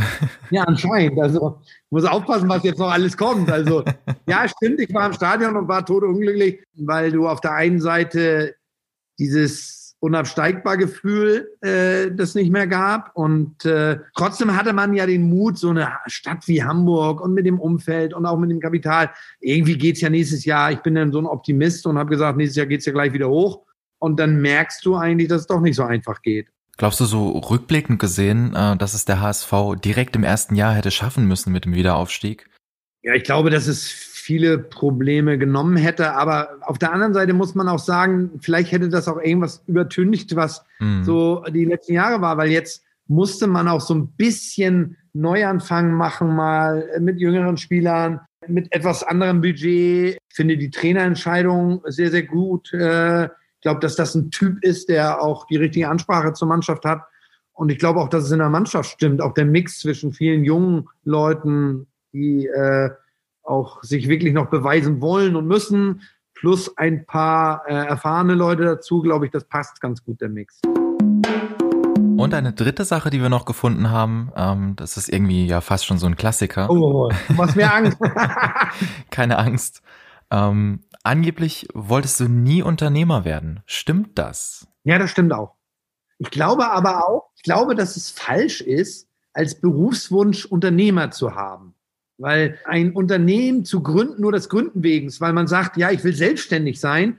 Ja, 0.49 0.63
anscheinend. 0.63 1.19
Also 1.19 1.59
muss 1.89 2.05
aufpassen, 2.05 2.47
was 2.47 2.63
jetzt 2.63 2.79
noch 2.79 2.91
alles 2.91 3.17
kommt. 3.17 3.51
Also 3.51 3.83
ja, 4.27 4.47
stimmt. 4.47 4.79
Ich 4.79 4.93
war 4.93 5.07
im 5.07 5.13
Stadion 5.13 5.57
und 5.57 5.67
war 5.67 5.85
totunglücklich, 5.85 6.63
weil 6.75 7.11
du 7.11 7.27
auf 7.27 7.41
der 7.41 7.53
einen 7.53 7.81
Seite 7.81 8.55
dieses 9.19 9.80
unabsteigbar 10.01 10.77
Gefühl, 10.77 11.51
äh, 11.61 12.11
das 12.11 12.33
nicht 12.35 12.51
mehr 12.51 12.67
gab. 12.67 13.15
Und 13.15 13.63
äh, 13.65 13.99
trotzdem 14.15 14.57
hatte 14.57 14.73
man 14.73 14.93
ja 14.93 15.05
den 15.05 15.29
Mut, 15.29 15.59
so 15.59 15.69
eine 15.69 15.89
Stadt 16.07 16.47
wie 16.47 16.63
Hamburg 16.63 17.21
und 17.21 17.33
mit 17.33 17.45
dem 17.45 17.59
Umfeld 17.59 18.13
und 18.13 18.25
auch 18.25 18.37
mit 18.37 18.49
dem 18.49 18.59
Kapital. 18.59 19.11
Irgendwie 19.39 19.77
geht's 19.77 20.01
ja 20.01 20.09
nächstes 20.09 20.43
Jahr. 20.43 20.71
Ich 20.71 20.79
bin 20.79 20.95
dann 20.95 21.11
so 21.11 21.19
ein 21.19 21.27
Optimist 21.27 21.85
und 21.85 21.99
habe 21.99 22.09
gesagt, 22.09 22.35
nächstes 22.37 22.57
Jahr 22.57 22.65
geht's 22.65 22.85
ja 22.85 22.91
gleich 22.91 23.13
wieder 23.13 23.29
hoch. 23.29 23.61
Und 23.99 24.19
dann 24.19 24.41
merkst 24.41 24.83
du 24.85 24.95
eigentlich, 24.95 25.29
dass 25.29 25.41
es 25.41 25.47
doch 25.47 25.61
nicht 25.61 25.75
so 25.75 25.83
einfach 25.83 26.23
geht. 26.23 26.47
Glaubst 26.77 26.99
du 26.99 27.05
so 27.05 27.29
rückblickend 27.37 27.99
gesehen, 27.99 28.55
äh, 28.55 28.75
dass 28.75 28.95
es 28.95 29.05
der 29.05 29.21
HSV 29.21 29.53
direkt 29.85 30.15
im 30.15 30.23
ersten 30.23 30.55
Jahr 30.55 30.73
hätte 30.73 30.89
schaffen 30.89 31.27
müssen 31.27 31.53
mit 31.53 31.65
dem 31.65 31.75
Wiederaufstieg? 31.75 32.49
Ja, 33.03 33.13
ich 33.13 33.23
glaube, 33.23 33.51
dass 33.51 33.67
es 33.67 34.10
viele 34.21 34.59
Probleme 34.59 35.37
genommen 35.37 35.77
hätte. 35.77 36.13
Aber 36.13 36.57
auf 36.61 36.77
der 36.77 36.93
anderen 36.93 37.13
Seite 37.13 37.33
muss 37.33 37.55
man 37.55 37.67
auch 37.67 37.79
sagen, 37.79 38.39
vielleicht 38.41 38.71
hätte 38.71 38.89
das 38.89 39.07
auch 39.07 39.19
irgendwas 39.21 39.63
übertüncht, 39.67 40.35
was 40.35 40.63
mhm. 40.79 41.03
so 41.03 41.43
die 41.49 41.65
letzten 41.65 41.93
Jahre 41.93 42.21
war, 42.21 42.37
weil 42.37 42.49
jetzt 42.49 42.83
musste 43.07 43.47
man 43.47 43.67
auch 43.67 43.81
so 43.81 43.93
ein 43.93 44.07
bisschen 44.09 44.97
Neuanfang 45.13 45.93
machen, 45.93 46.35
mal 46.35 46.87
mit 46.99 47.19
jüngeren 47.19 47.57
Spielern, 47.57 48.21
mit 48.47 48.73
etwas 48.73 49.03
anderem 49.03 49.41
Budget. 49.41 50.17
Ich 50.29 50.35
finde 50.35 50.57
die 50.57 50.71
Trainerentscheidung 50.71 51.81
sehr, 51.85 52.11
sehr 52.11 52.23
gut. 52.23 52.71
Äh, 52.73 53.25
ich 53.25 53.63
glaube, 53.63 53.81
dass 53.81 53.95
das 53.95 54.15
ein 54.15 54.31
Typ 54.31 54.63
ist, 54.63 54.89
der 54.89 55.21
auch 55.21 55.45
die 55.47 55.57
richtige 55.57 55.89
Ansprache 55.89 56.33
zur 56.33 56.47
Mannschaft 56.47 56.85
hat. 56.85 57.01
Und 57.53 57.69
ich 57.69 57.77
glaube 57.77 57.99
auch, 57.99 58.09
dass 58.09 58.23
es 58.23 58.31
in 58.31 58.39
der 58.39 58.49
Mannschaft 58.49 58.89
stimmt. 58.91 59.21
Auch 59.21 59.33
der 59.33 59.45
Mix 59.45 59.79
zwischen 59.79 60.13
vielen 60.13 60.43
jungen 60.43 60.87
Leuten, 61.03 61.87
die 62.13 62.47
äh, 62.47 62.89
auch 63.43 63.83
sich 63.83 64.07
wirklich 64.07 64.33
noch 64.33 64.49
beweisen 64.49 65.01
wollen 65.01 65.35
und 65.35 65.47
müssen, 65.47 66.01
plus 66.33 66.75
ein 66.77 67.05
paar 67.05 67.63
äh, 67.67 67.73
erfahrene 67.73 68.33
Leute 68.33 68.63
dazu, 68.63 69.01
glaube 69.01 69.25
ich, 69.25 69.31
das 69.31 69.43
passt 69.45 69.79
ganz 69.81 70.03
gut, 70.03 70.21
der 70.21 70.29
Mix. 70.29 70.59
Und 72.17 72.33
eine 72.33 72.53
dritte 72.53 72.85
Sache, 72.85 73.09
die 73.09 73.21
wir 73.21 73.29
noch 73.29 73.45
gefunden 73.45 73.89
haben, 73.89 74.31
ähm, 74.35 74.75
das 74.75 74.97
ist 74.97 75.09
irgendwie 75.09 75.47
ja 75.47 75.61
fast 75.61 75.85
schon 75.85 75.97
so 75.97 76.05
ein 76.07 76.15
Klassiker. 76.15 76.69
Oh, 76.69 77.09
du 77.27 77.33
machst 77.33 77.55
mir 77.55 77.73
Angst. 77.73 77.97
Keine 79.11 79.37
Angst. 79.37 79.81
Ähm, 80.29 80.81
angeblich 81.03 81.67
wolltest 81.73 82.19
du 82.19 82.27
nie 82.27 82.61
Unternehmer 82.61 83.25
werden. 83.25 83.61
Stimmt 83.65 84.17
das? 84.17 84.67
Ja, 84.83 84.97
das 84.99 85.09
stimmt 85.09 85.33
auch. 85.33 85.55
Ich 86.19 86.29
glaube 86.29 86.69
aber 86.69 87.07
auch, 87.07 87.29
ich 87.35 87.43
glaube, 87.43 87.75
dass 87.75 87.97
es 87.97 88.11
falsch 88.11 88.61
ist, 88.61 89.07
als 89.33 89.59
Berufswunsch 89.59 90.45
Unternehmer 90.45 91.11
zu 91.11 91.35
haben. 91.35 91.73
Weil 92.21 92.59
ein 92.65 92.91
Unternehmen 92.91 93.65
zu 93.65 93.81
gründen, 93.81 94.21
nur 94.21 94.31
des 94.31 94.47
Gründen 94.47 94.83
wegen, 94.83 95.11
weil 95.19 95.33
man 95.33 95.47
sagt, 95.47 95.75
ja, 95.77 95.89
ich 95.89 96.03
will 96.03 96.13
selbstständig 96.13 96.79
sein, 96.79 97.17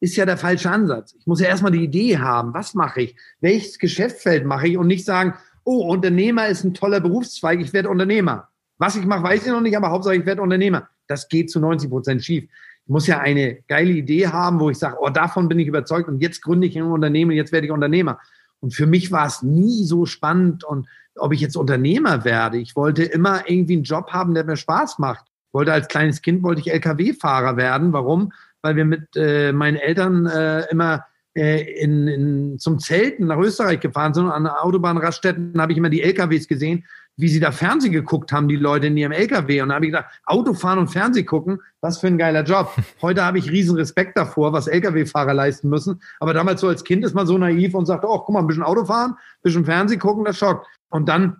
ist 0.00 0.16
ja 0.16 0.26
der 0.26 0.36
falsche 0.36 0.70
Ansatz. 0.70 1.14
Ich 1.18 1.26
muss 1.26 1.40
ja 1.40 1.48
erstmal 1.48 1.72
die 1.72 1.82
Idee 1.82 2.18
haben, 2.18 2.54
was 2.54 2.74
mache 2.74 3.02
ich, 3.02 3.16
welches 3.40 3.78
Geschäftsfeld 3.78 4.44
mache 4.44 4.68
ich 4.68 4.78
und 4.78 4.86
nicht 4.86 5.04
sagen, 5.04 5.34
oh, 5.64 5.90
Unternehmer 5.90 6.46
ist 6.46 6.62
ein 6.62 6.74
toller 6.74 7.00
Berufszweig, 7.00 7.60
ich 7.60 7.72
werde 7.72 7.88
Unternehmer. 7.88 8.48
Was 8.78 8.96
ich 8.96 9.04
mache, 9.04 9.22
weiß 9.24 9.46
ich 9.46 9.52
noch 9.52 9.60
nicht, 9.60 9.76
aber 9.76 9.90
Hauptsache 9.90 10.16
ich 10.16 10.26
werde 10.26 10.42
Unternehmer. 10.42 10.88
Das 11.08 11.28
geht 11.28 11.50
zu 11.50 11.58
90 11.58 11.90
Prozent 11.90 12.24
schief. 12.24 12.44
Ich 12.44 12.90
muss 12.90 13.06
ja 13.06 13.18
eine 13.18 13.62
geile 13.66 13.92
Idee 13.92 14.28
haben, 14.28 14.60
wo 14.60 14.70
ich 14.70 14.78
sage, 14.78 14.98
oh, 15.00 15.08
davon 15.08 15.48
bin 15.48 15.58
ich 15.58 15.66
überzeugt 15.66 16.08
und 16.08 16.20
jetzt 16.20 16.42
gründe 16.42 16.66
ich 16.66 16.76
ein 16.76 16.84
Unternehmen, 16.84 17.32
jetzt 17.32 17.50
werde 17.50 17.66
ich 17.66 17.72
Unternehmer. 17.72 18.20
Und 18.60 18.74
für 18.74 18.86
mich 18.86 19.10
war 19.10 19.26
es 19.26 19.42
nie 19.42 19.84
so 19.84 20.06
spannend 20.06 20.64
und 20.64 20.86
ob 21.16 21.32
ich 21.32 21.40
jetzt 21.40 21.56
Unternehmer 21.56 22.24
werde. 22.24 22.58
Ich 22.58 22.76
wollte 22.76 23.04
immer 23.04 23.48
irgendwie 23.48 23.74
einen 23.74 23.84
Job 23.84 24.10
haben, 24.12 24.34
der 24.34 24.44
mir 24.44 24.56
Spaß 24.56 24.98
macht. 24.98 25.26
Ich 25.48 25.54
wollte 25.54 25.72
als 25.72 25.88
kleines 25.88 26.22
Kind 26.22 26.42
wollte 26.42 26.60
ich 26.60 26.72
LKW-Fahrer 26.72 27.56
werden. 27.56 27.92
Warum? 27.92 28.32
Weil 28.62 28.76
wir 28.76 28.84
mit 28.84 29.08
äh, 29.16 29.52
meinen 29.52 29.76
Eltern 29.76 30.26
äh, 30.26 30.66
immer 30.70 31.04
in, 31.34 32.06
in, 32.06 32.58
zum 32.58 32.78
Zelten 32.78 33.26
nach 33.26 33.38
Österreich 33.38 33.80
gefahren 33.80 34.14
sind. 34.14 34.26
Und 34.26 34.32
an 34.32 34.46
Autobahnraststätten 34.46 35.60
habe 35.60 35.72
ich 35.72 35.78
immer 35.78 35.90
die 35.90 36.02
LKWs 36.02 36.46
gesehen, 36.46 36.84
wie 37.16 37.28
sie 37.28 37.40
da 37.40 37.52
Fernsehen 37.52 37.92
geguckt 37.92 38.32
haben, 38.32 38.48
die 38.48 38.56
Leute 38.56 38.88
in 38.88 38.96
ihrem 38.96 39.12
LKW. 39.12 39.60
Und 39.62 39.68
da 39.68 39.76
habe 39.76 39.86
ich 39.86 39.92
gedacht, 39.92 40.06
Autofahren 40.26 40.78
und 40.78 40.88
Fernsehen 40.88 41.26
gucken, 41.26 41.60
was 41.80 41.98
für 41.98 42.08
ein 42.08 42.18
geiler 42.18 42.42
Job. 42.42 42.74
Heute 43.02 43.24
habe 43.24 43.38
ich 43.38 43.50
riesen 43.50 43.76
Respekt 43.76 44.16
davor, 44.16 44.52
was 44.52 44.66
LKW-Fahrer 44.66 45.34
leisten 45.34 45.68
müssen. 45.68 46.00
Aber 46.20 46.34
damals 46.34 46.60
so 46.60 46.68
als 46.68 46.84
Kind 46.84 47.04
ist 47.04 47.14
man 47.14 47.26
so 47.26 47.38
naiv 47.38 47.74
und 47.74 47.86
sagt, 47.86 48.04
oh, 48.04 48.18
guck 48.18 48.32
mal, 48.32 48.40
ein 48.40 48.46
bisschen 48.46 48.62
Autofahren, 48.62 49.12
ein 49.12 49.42
bisschen 49.42 49.64
Fernsehen 49.64 50.00
gucken, 50.00 50.24
das 50.24 50.38
schockt. 50.38 50.66
Und 50.90 51.08
dann 51.08 51.36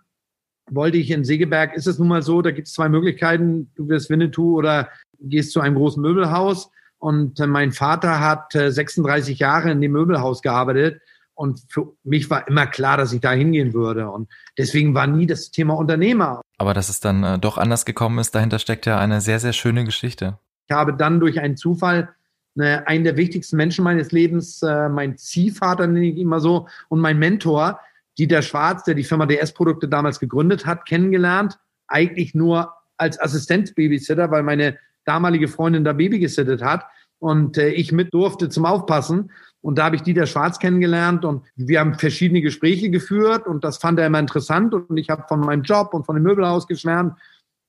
wollte 0.70 0.96
ich 0.96 1.10
in 1.10 1.24
Segeberg, 1.24 1.74
ist 1.74 1.86
es 1.86 1.98
nun 1.98 2.08
mal 2.08 2.22
so, 2.22 2.40
da 2.40 2.50
gibt 2.50 2.68
es 2.68 2.74
zwei 2.74 2.88
Möglichkeiten, 2.88 3.70
du 3.74 3.88
wirst 3.88 4.10
Winnetou 4.10 4.56
oder 4.56 4.88
gehst 5.20 5.52
zu 5.52 5.60
einem 5.60 5.76
großen 5.76 6.02
Möbelhaus. 6.02 6.70
Und 7.04 7.38
äh, 7.38 7.46
mein 7.46 7.72
Vater 7.72 8.18
hat 8.20 8.52
36 8.54 9.38
äh, 9.38 9.44
Jahre 9.44 9.70
in 9.70 9.82
dem 9.82 9.92
Möbelhaus 9.92 10.40
gearbeitet. 10.40 11.02
Und 11.34 11.60
für 11.68 11.92
mich 12.02 12.30
war 12.30 12.48
immer 12.48 12.66
klar, 12.66 12.96
dass 12.96 13.12
ich 13.12 13.20
da 13.20 13.32
hingehen 13.32 13.74
würde. 13.74 14.08
Und 14.08 14.30
deswegen 14.56 14.94
war 14.94 15.06
nie 15.06 15.26
das 15.26 15.50
Thema 15.50 15.74
Unternehmer. 15.74 16.40
Aber 16.56 16.72
dass 16.72 16.88
es 16.88 17.00
dann 17.00 17.22
äh, 17.22 17.38
doch 17.38 17.58
anders 17.58 17.84
gekommen 17.84 18.18
ist, 18.20 18.34
dahinter 18.34 18.58
steckt 18.58 18.86
ja 18.86 18.98
eine 18.98 19.20
sehr, 19.20 19.38
sehr 19.38 19.52
schöne 19.52 19.84
Geschichte. 19.84 20.38
Ich 20.66 20.74
habe 20.74 20.94
dann 20.94 21.20
durch 21.20 21.38
einen 21.40 21.58
Zufall 21.58 22.08
einen 22.56 23.04
der 23.04 23.18
wichtigsten 23.18 23.56
Menschen 23.56 23.82
meines 23.82 24.12
Lebens, 24.12 24.62
mein 24.62 25.18
Ziehvater 25.18 25.88
nenne 25.88 26.06
ich 26.06 26.18
immer 26.18 26.38
so, 26.38 26.68
und 26.88 27.00
mein 27.00 27.18
Mentor, 27.18 27.80
Dieter 28.16 28.42
Schwarz, 28.42 28.84
der 28.84 28.94
die 28.94 29.02
Firma 29.02 29.26
DS-Produkte 29.26 29.88
damals 29.88 30.20
gegründet 30.20 30.64
hat, 30.64 30.86
kennengelernt. 30.86 31.58
Eigentlich 31.88 32.32
nur 32.32 32.72
als 32.96 33.20
Assistenzbabysitter, 33.20 34.30
weil 34.30 34.44
meine 34.44 34.78
damalige 35.04 35.48
Freundin 35.48 35.84
da 35.84 35.92
Baby 35.92 36.18
gesittet 36.18 36.62
hat. 36.62 36.84
Und 37.18 37.56
äh, 37.56 37.70
ich 37.70 37.92
mit 37.92 38.12
durfte 38.12 38.48
zum 38.48 38.66
Aufpassen. 38.66 39.30
Und 39.60 39.78
da 39.78 39.84
habe 39.84 39.96
ich 39.96 40.02
Dieter 40.02 40.26
Schwarz 40.26 40.58
kennengelernt. 40.58 41.24
Und 41.24 41.44
wir 41.56 41.80
haben 41.80 41.94
verschiedene 41.94 42.42
Gespräche 42.42 42.90
geführt. 42.90 43.46
Und 43.46 43.64
das 43.64 43.78
fand 43.78 43.98
er 43.98 44.06
immer 44.06 44.18
interessant. 44.18 44.74
Und 44.74 44.96
ich 44.96 45.10
habe 45.10 45.24
von 45.28 45.40
meinem 45.40 45.62
Job 45.62 45.94
und 45.94 46.04
von 46.04 46.16
dem 46.16 46.22
Möbelhaus 46.22 46.66
geschwärmt. 46.66 47.14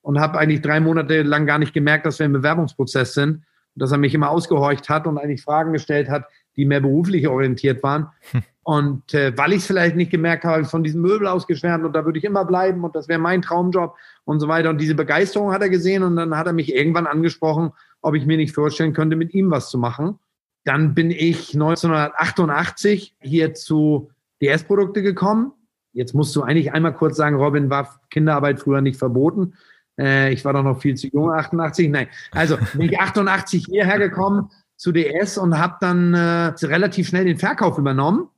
Und 0.01 0.19
habe 0.19 0.37
eigentlich 0.37 0.61
drei 0.61 0.79
Monate 0.79 1.23
lang 1.23 1.45
gar 1.45 1.57
nicht 1.57 1.73
gemerkt, 1.73 2.05
dass 2.05 2.19
wir 2.19 2.25
im 2.25 2.33
Bewerbungsprozess 2.33 3.13
sind. 3.13 3.43
Dass 3.75 3.91
er 3.91 3.97
mich 3.97 4.13
immer 4.13 4.29
ausgehorcht 4.29 4.89
hat 4.89 5.07
und 5.07 5.17
eigentlich 5.17 5.41
Fragen 5.41 5.73
gestellt 5.73 6.09
hat, 6.09 6.25
die 6.55 6.65
mehr 6.65 6.81
beruflich 6.81 7.27
orientiert 7.27 7.83
waren. 7.83 8.07
Hm. 8.31 8.43
Und 8.67 9.13
äh, 9.13 9.37
weil 9.37 9.51
ich 9.51 9.59
es 9.59 9.67
vielleicht 9.67 9.95
nicht 9.95 10.09
gemerkt 10.09 10.43
habe, 10.43 10.53
habe 10.53 10.63
ich 10.63 10.69
von 10.69 10.83
diesem 10.83 11.01
Möbel 11.01 11.27
ausgeschwärmt 11.27 11.85
und 11.85 11.93
da 11.93 12.03
würde 12.03 12.17
ich 12.17 12.25
immer 12.25 12.45
bleiben 12.45 12.83
und 12.83 12.95
das 12.95 13.07
wäre 13.07 13.19
mein 13.19 13.43
Traumjob 13.43 13.95
und 14.23 14.39
so 14.39 14.47
weiter. 14.47 14.71
Und 14.71 14.81
diese 14.81 14.95
Begeisterung 14.95 15.51
hat 15.51 15.61
er 15.61 15.69
gesehen 15.69 16.01
und 16.01 16.15
dann 16.15 16.35
hat 16.35 16.47
er 16.47 16.53
mich 16.53 16.73
irgendwann 16.73 17.05
angesprochen, 17.05 17.73
ob 18.01 18.15
ich 18.15 18.25
mir 18.25 18.37
nicht 18.37 18.55
vorstellen 18.55 18.93
könnte, 18.93 19.15
mit 19.15 19.35
ihm 19.35 19.51
was 19.51 19.69
zu 19.69 19.77
machen. 19.77 20.17
Dann 20.63 20.95
bin 20.95 21.11
ich 21.11 21.53
1988 21.53 23.15
hier 23.19 23.53
zu 23.53 24.09
DS-Produkte 24.41 25.03
gekommen. 25.03 25.51
Jetzt 25.93 26.15
musst 26.15 26.35
du 26.35 26.41
eigentlich 26.41 26.73
einmal 26.73 26.95
kurz 26.95 27.17
sagen, 27.17 27.35
Robin, 27.35 27.69
war 27.69 28.01
Kinderarbeit 28.09 28.59
früher 28.59 28.81
nicht 28.81 28.97
verboten? 28.97 29.53
Äh, 29.99 30.33
ich 30.33 30.43
war 30.43 30.53
doch 30.53 30.63
noch 30.63 30.81
viel 30.81 30.95
zu 30.95 31.07
jung, 31.07 31.29
88. 31.29 31.89
Nein, 31.89 32.07
also 32.31 32.57
bin 32.73 32.89
ich 32.89 32.99
88 32.99 33.67
hierher 33.69 33.99
gekommen 33.99 34.49
zu 34.77 34.91
DS 34.91 35.37
und 35.37 35.57
habe 35.57 35.77
dann 35.79 36.13
äh, 36.13 36.53
relativ 36.65 37.07
schnell 37.07 37.25
den 37.25 37.37
Verkauf 37.37 37.77
übernommen 37.77 38.29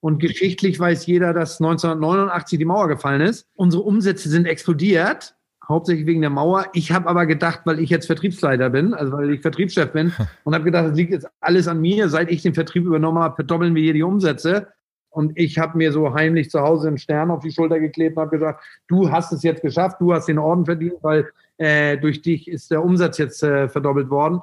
und 0.00 0.20
geschichtlich 0.20 0.78
weiß 0.78 1.06
jeder, 1.06 1.32
dass 1.32 1.60
1989 1.60 2.58
die 2.58 2.64
Mauer 2.64 2.88
gefallen 2.88 3.20
ist. 3.20 3.48
Unsere 3.54 3.82
Umsätze 3.82 4.28
sind 4.28 4.46
explodiert, 4.46 5.34
hauptsächlich 5.66 6.06
wegen 6.06 6.20
der 6.20 6.30
Mauer. 6.30 6.66
Ich 6.72 6.92
habe 6.92 7.08
aber 7.08 7.26
gedacht, 7.26 7.62
weil 7.64 7.80
ich 7.80 7.90
jetzt 7.90 8.06
Vertriebsleiter 8.06 8.70
bin, 8.70 8.94
also 8.94 9.12
weil 9.12 9.30
ich 9.30 9.40
Vertriebschef 9.40 9.92
bin, 9.92 10.12
und 10.44 10.54
habe 10.54 10.64
gedacht, 10.64 10.88
das 10.88 10.96
liegt 10.96 11.12
jetzt 11.12 11.26
alles 11.40 11.66
an 11.66 11.80
mir. 11.80 12.08
Seit 12.08 12.30
ich 12.30 12.42
den 12.42 12.54
Vertrieb 12.54 12.84
übernommen 12.84 13.18
habe, 13.18 13.34
verdoppeln 13.34 13.74
wir 13.74 13.82
hier 13.82 13.92
die 13.92 14.02
Umsätze. 14.02 14.68
Und 15.10 15.32
ich 15.36 15.58
habe 15.58 15.76
mir 15.76 15.90
so 15.90 16.14
heimlich 16.14 16.50
zu 16.50 16.60
Hause 16.60 16.88
einen 16.88 16.98
Stern 16.98 17.30
auf 17.30 17.42
die 17.42 17.50
Schulter 17.50 17.80
geklebt 17.80 18.16
und 18.16 18.22
habe 18.22 18.38
gesagt, 18.38 18.62
du 18.86 19.10
hast 19.10 19.32
es 19.32 19.42
jetzt 19.42 19.62
geschafft, 19.62 19.96
du 20.00 20.12
hast 20.12 20.26
den 20.26 20.38
Orden 20.38 20.64
verdient, 20.64 20.98
weil 21.02 21.28
äh, 21.56 21.96
durch 21.96 22.22
dich 22.22 22.46
ist 22.46 22.70
der 22.70 22.84
Umsatz 22.84 23.18
jetzt 23.18 23.42
äh, 23.42 23.68
verdoppelt 23.68 24.10
worden. 24.10 24.42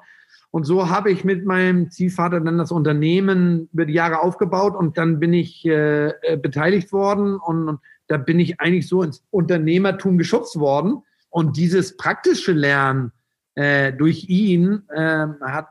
Und 0.52 0.64
so 0.66 0.90
habe 0.90 1.12
ich 1.12 1.24
mit 1.24 1.46
meinem 1.46 1.92
Ziehvater 1.92 2.40
dann 2.40 2.58
das 2.58 2.72
Unternehmen 2.72 3.70
über 3.74 3.86
die 3.86 3.94
Jahre 3.94 4.22
aufgebaut 4.22 4.76
und 4.76 4.98
dann 4.98 5.20
bin 5.20 5.34
ich 5.34 5.66
äh, 5.66 6.08
äh, 6.10 6.38
beteiligt 6.38 6.92
worden 6.92 7.38
und, 7.38 7.68
und 7.68 7.80
da 8.08 8.18
bin 8.18 8.40
ich 8.40 8.62
eigentlich 8.62 8.88
so 8.88 9.02
ins 9.02 9.24
Unternehmertum 9.32 10.18
geschubst 10.18 10.60
worden. 10.60 11.02
Und 11.30 11.58
dieses 11.58 11.98
praktische 11.98 12.54
Lernen 12.54 13.12
äh, 13.56 13.92
durch 13.92 14.30
ihn 14.30 14.84
äh, 14.90 15.28
hat 15.42 15.68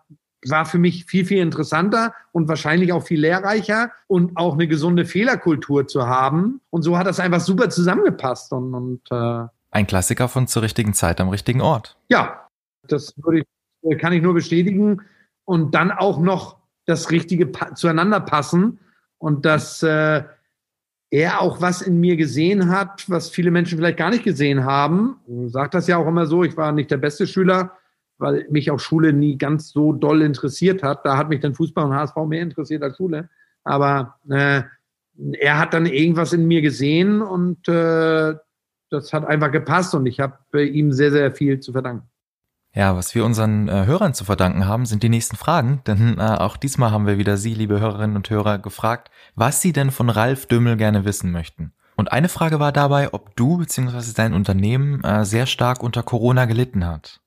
war 0.50 0.66
für 0.66 0.78
mich 0.78 1.06
viel, 1.06 1.24
viel 1.24 1.38
interessanter 1.38 2.14
und 2.32 2.48
wahrscheinlich 2.48 2.92
auch 2.92 3.02
viel 3.02 3.20
lehrreicher 3.20 3.90
und 4.06 4.36
auch 4.36 4.54
eine 4.54 4.68
gesunde 4.68 5.04
Fehlerkultur 5.04 5.86
zu 5.86 6.06
haben. 6.06 6.60
Und 6.70 6.82
so 6.82 6.98
hat 6.98 7.06
das 7.06 7.20
einfach 7.20 7.40
super 7.40 7.70
zusammengepasst. 7.70 8.52
Und, 8.52 8.74
und 8.74 9.00
äh, 9.10 9.46
ein 9.70 9.86
Klassiker 9.86 10.28
von 10.28 10.46
zur 10.46 10.62
richtigen 10.62 10.94
Zeit 10.94 11.20
am 11.20 11.28
richtigen 11.28 11.60
Ort. 11.60 11.96
Ja, 12.08 12.46
das 12.86 13.14
würde 13.16 13.40
ich, 13.40 13.46
kann 13.98 14.12
ich 14.12 14.22
nur 14.22 14.34
bestätigen. 14.34 15.02
Und 15.44 15.74
dann 15.74 15.90
auch 15.90 16.18
noch 16.18 16.56
das 16.86 17.10
Richtige 17.10 17.50
zueinander 17.74 18.20
passen 18.20 18.78
und 19.18 19.44
dass 19.44 19.82
äh, 19.82 20.22
er 21.10 21.40
auch 21.40 21.60
was 21.60 21.82
in 21.82 22.00
mir 22.00 22.16
gesehen 22.16 22.70
hat, 22.70 23.08
was 23.08 23.30
viele 23.30 23.50
Menschen 23.50 23.78
vielleicht 23.78 23.98
gar 23.98 24.10
nicht 24.10 24.24
gesehen 24.24 24.64
haben. 24.64 25.16
Sagt 25.46 25.74
das 25.74 25.86
ja 25.86 25.96
auch 25.96 26.06
immer 26.06 26.26
so, 26.26 26.44
ich 26.44 26.56
war 26.56 26.72
nicht 26.72 26.90
der 26.90 26.96
beste 26.96 27.26
Schüler, 27.26 27.72
weil 28.18 28.46
mich 28.50 28.70
auch 28.70 28.80
Schule 28.80 29.12
nie 29.12 29.38
ganz 29.38 29.70
so 29.70 29.92
doll 29.92 30.22
interessiert 30.22 30.82
hat. 30.82 31.06
Da 31.06 31.16
hat 31.16 31.28
mich 31.28 31.40
dann 31.40 31.54
Fußball 31.54 31.84
und 31.84 31.94
HSV 31.94 32.16
mehr 32.26 32.42
interessiert 32.42 32.82
als 32.82 32.96
Schule. 32.96 33.28
Aber 33.64 34.16
äh, 34.28 34.62
er 35.38 35.58
hat 35.58 35.74
dann 35.74 35.86
irgendwas 35.86 36.32
in 36.32 36.46
mir 36.46 36.60
gesehen 36.60 37.22
und 37.22 37.68
äh, 37.68 38.34
das 38.90 39.12
hat 39.12 39.24
einfach 39.24 39.50
gepasst 39.50 39.94
und 39.94 40.06
ich 40.06 40.20
habe 40.20 40.38
äh, 40.54 40.64
ihm 40.64 40.92
sehr, 40.92 41.10
sehr 41.10 41.32
viel 41.32 41.60
zu 41.60 41.72
verdanken. 41.72 42.08
Ja, 42.76 42.96
was 42.96 43.14
wir 43.14 43.24
unseren 43.24 43.68
äh, 43.68 43.86
Hörern 43.86 44.14
zu 44.14 44.24
verdanken 44.24 44.66
haben, 44.66 44.84
sind 44.84 45.04
die 45.04 45.08
nächsten 45.08 45.36
Fragen, 45.36 45.80
denn 45.86 46.18
äh, 46.18 46.22
auch 46.22 46.56
diesmal 46.56 46.90
haben 46.90 47.06
wir 47.06 47.18
wieder 47.18 47.36
Sie, 47.36 47.54
liebe 47.54 47.78
Hörerinnen 47.78 48.16
und 48.16 48.28
Hörer, 48.28 48.58
gefragt, 48.58 49.12
was 49.36 49.60
Sie 49.60 49.72
denn 49.72 49.92
von 49.92 50.10
Ralf 50.10 50.46
Dümmel 50.46 50.76
gerne 50.76 51.04
wissen 51.04 51.30
möchten. 51.30 51.72
Und 51.96 52.10
eine 52.10 52.28
Frage 52.28 52.58
war 52.58 52.72
dabei, 52.72 53.12
ob 53.14 53.36
du 53.36 53.58
bzw. 53.58 54.12
dein 54.16 54.34
Unternehmen 54.34 55.04
äh, 55.04 55.24
sehr 55.24 55.46
stark 55.46 55.84
unter 55.84 56.02
Corona 56.02 56.46
gelitten 56.46 56.84
hat. 56.84 57.20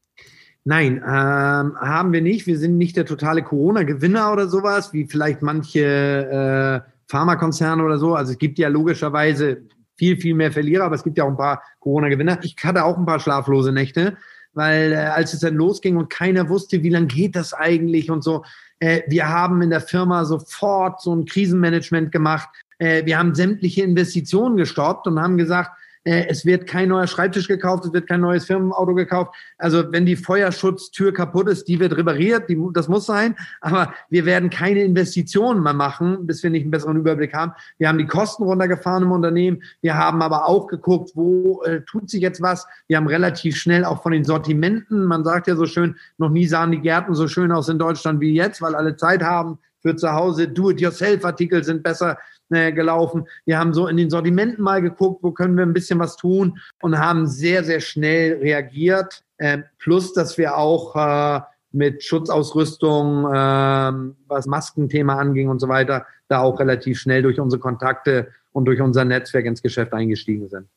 Nein, 0.66 0.98
ähm, 0.98 1.78
haben 1.80 2.12
wir 2.12 2.22
nicht. 2.22 2.46
Wir 2.46 2.58
sind 2.58 2.78
nicht 2.78 2.98
der 2.98 3.06
totale 3.06 3.42
Corona-Gewinner 3.42 4.34
oder 4.34 4.50
sowas, 4.50 4.92
wie 4.92 5.06
vielleicht 5.06 5.42
manche 5.42 6.84
äh, 6.86 6.92
Pharmakonzerne 7.08 7.82
oder 7.82 7.98
so. 8.00 8.16
Also 8.16 8.34
es 8.34 8.38
gibt 8.38 8.60
ja 8.60 8.68
logischerweise 8.68 9.62
viel, 9.96 10.18
viel 10.18 10.36
mehr 10.36 10.52
Verlierer, 10.52 10.84
aber 10.84 10.96
es 10.96 11.06
gibt 11.06 11.18
ja 11.18 11.24
auch 11.24 11.30
ein 11.30 11.38
paar 11.38 11.64
Corona-Gewinner. 11.80 12.40
Ich 12.42 12.58
hatte 12.66 12.84
auch 12.84 12.98
ein 12.98 13.06
paar 13.06 13.22
schlaflose 13.22 13.72
Nächte, 13.72 14.18
weil 14.58 14.92
äh, 14.92 14.96
als 14.96 15.34
es 15.34 15.40
dann 15.42 15.56
losging 15.56 15.96
und 15.96 16.10
keiner 16.10 16.50
wusste, 16.50 16.82
wie 16.84 16.90
lange 16.90 17.08
geht 17.08 17.36
das 17.36 17.54
eigentlich 17.54 18.10
und 18.10 18.24
so. 18.24 18.44
Äh, 18.80 19.04
wir 19.08 19.30
haben 19.30 19.62
in 19.62 19.70
der 19.70 19.82
Firma 19.82 20.26
sofort 20.26 21.02
so 21.02 21.16
ein 21.16 21.26
Krisenmanagement 21.26 22.12
gemacht. 22.12 22.50
Äh, 22.80 23.06
wir 23.06 23.20
haben 23.20 23.36
sämtliche 23.36 23.84
Investitionen 23.84 24.58
gestoppt 24.58 25.08
und 25.08 25.22
haben 25.22 25.38
gesagt, 25.38 25.72
es 26.08 26.46
wird 26.46 26.68
kein 26.68 26.90
neuer 26.90 27.08
Schreibtisch 27.08 27.48
gekauft, 27.48 27.86
es 27.86 27.94
wird 27.94 28.08
kein 28.08 28.22
neues 28.22 28.46
Firmenauto 28.46 28.94
gekauft. 28.94 29.36
Also 29.58 29.92
wenn 29.92 30.06
die 30.06 30.16
Feuerschutztür 30.16 31.14
kaputt 31.14 31.50
ist, 31.50 31.68
die 31.68 31.80
wird 31.80 31.98
repariert, 31.98 32.50
die, 32.50 32.58
das 32.74 32.88
muss 32.88 33.06
sein. 33.06 33.36
Aber 33.60 33.94
wir 34.10 34.26
werden 34.26 34.50
keine 34.50 34.84
Investitionen 34.84 35.62
mehr 35.62 35.74
machen, 35.74 36.26
bis 36.26 36.44
wir 36.44 36.50
nicht 36.50 36.64
einen 36.64 36.72
besseren 36.72 36.98
Überblick 36.98 37.34
haben. 37.34 37.52
Wir 37.78 37.90
haben 37.90 37.98
die 37.98 38.08
Kosten 38.08 38.44
runtergefahren 38.44 39.04
im 39.04 39.12
Unternehmen. 39.12 39.62
Wir 39.82 39.96
haben 39.96 40.22
aber 40.22 40.48
auch 40.48 40.68
geguckt, 40.68 41.12
wo 41.16 41.62
äh, 41.64 41.82
tut 41.82 42.10
sich 42.10 42.22
jetzt 42.22 42.42
was. 42.42 42.68
Wir 42.88 42.98
haben 42.98 43.08
relativ 43.08 43.58
schnell 43.58 43.84
auch 43.84 44.02
von 44.02 44.14
den 44.14 44.24
Sortimenten, 44.24 45.06
man 45.06 45.26
sagt 45.26 45.48
ja 45.48 45.56
so 45.56 45.66
schön, 45.66 45.96
noch 46.18 46.30
nie 46.30 46.48
sahen 46.48 46.72
die 46.72 46.80
Gärten 46.80 47.16
so 47.16 47.28
schön 47.28 47.52
aus 47.52 47.68
in 47.68 47.80
Deutschland 47.80 48.22
wie 48.22 48.34
jetzt, 48.34 48.62
weil 48.62 48.76
alle 48.76 48.96
Zeit 48.96 49.22
haben 49.24 49.60
für 49.82 49.96
zu 49.96 50.12
Hause. 50.12 50.48
Do-it-yourself-Artikel 50.48 51.64
sind 51.64 51.84
besser 51.84 52.18
äh, 52.50 52.72
gelaufen. 52.72 53.28
Wir 53.46 53.60
haben 53.60 53.74
so 53.74 53.88
in 53.88 53.98
den 53.98 54.10
Sortimenten 54.10 54.64
mal 54.64 54.82
geguckt, 54.82 55.24
wo 55.24 55.32
können 55.32 55.58
wir 55.58 55.66
ein 55.66 55.74
bisschen 55.74 56.00
was 56.00 56.16
tun 56.16 56.60
und 56.82 56.98
haben 57.00 57.28
sehr, 57.28 57.64
sehr 57.64 57.80
schnell 57.80 58.40
reagiert. 58.40 59.24
Äh, 59.38 59.60
plus, 59.80 60.14
dass 60.14 60.38
wir 60.38 60.58
auch 60.58 60.96
äh, 60.96 61.42
mit 61.72 62.04
Schutzausrüstung, 62.04 63.26
äh, 63.26 64.14
was 64.28 64.46
Maskenthema 64.46 65.16
anging 65.16 65.50
und 65.50 65.60
so 65.60 65.68
weiter, 65.68 66.06
da 66.28 66.40
auch 66.40 66.60
relativ 66.60 67.00
schnell 67.00 67.22
durch 67.22 67.40
unsere 67.40 67.60
Kontakte 67.60 68.30
und 68.52 68.66
durch 68.66 68.82
unser 68.82 69.06
Netzwerk 69.06 69.46
ins 69.46 69.62
Geschäft 69.62 69.94
eingestiegen 69.94 70.50
sind. 70.50 70.68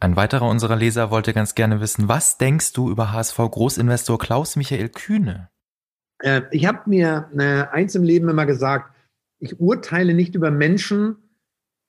Ein 0.00 0.16
weiterer 0.16 0.48
unserer 0.48 0.74
Leser 0.74 1.12
wollte 1.12 1.32
ganz 1.32 1.54
gerne 1.54 1.80
wissen, 1.80 2.08
was 2.08 2.36
denkst 2.36 2.72
du 2.72 2.90
über 2.90 3.12
HSV 3.12 3.36
Großinvestor 3.36 4.18
Klaus 4.18 4.56
Michael 4.56 4.88
Kühne? 4.88 5.48
Äh, 6.18 6.42
ich 6.50 6.66
habe 6.66 6.80
mir 6.86 7.28
äh, 7.38 7.64
eins 7.72 7.94
im 7.94 8.02
Leben 8.02 8.28
immer 8.28 8.46
gesagt, 8.46 8.91
ich 9.42 9.60
urteile 9.60 10.14
nicht 10.14 10.36
über 10.36 10.52
Menschen, 10.52 11.16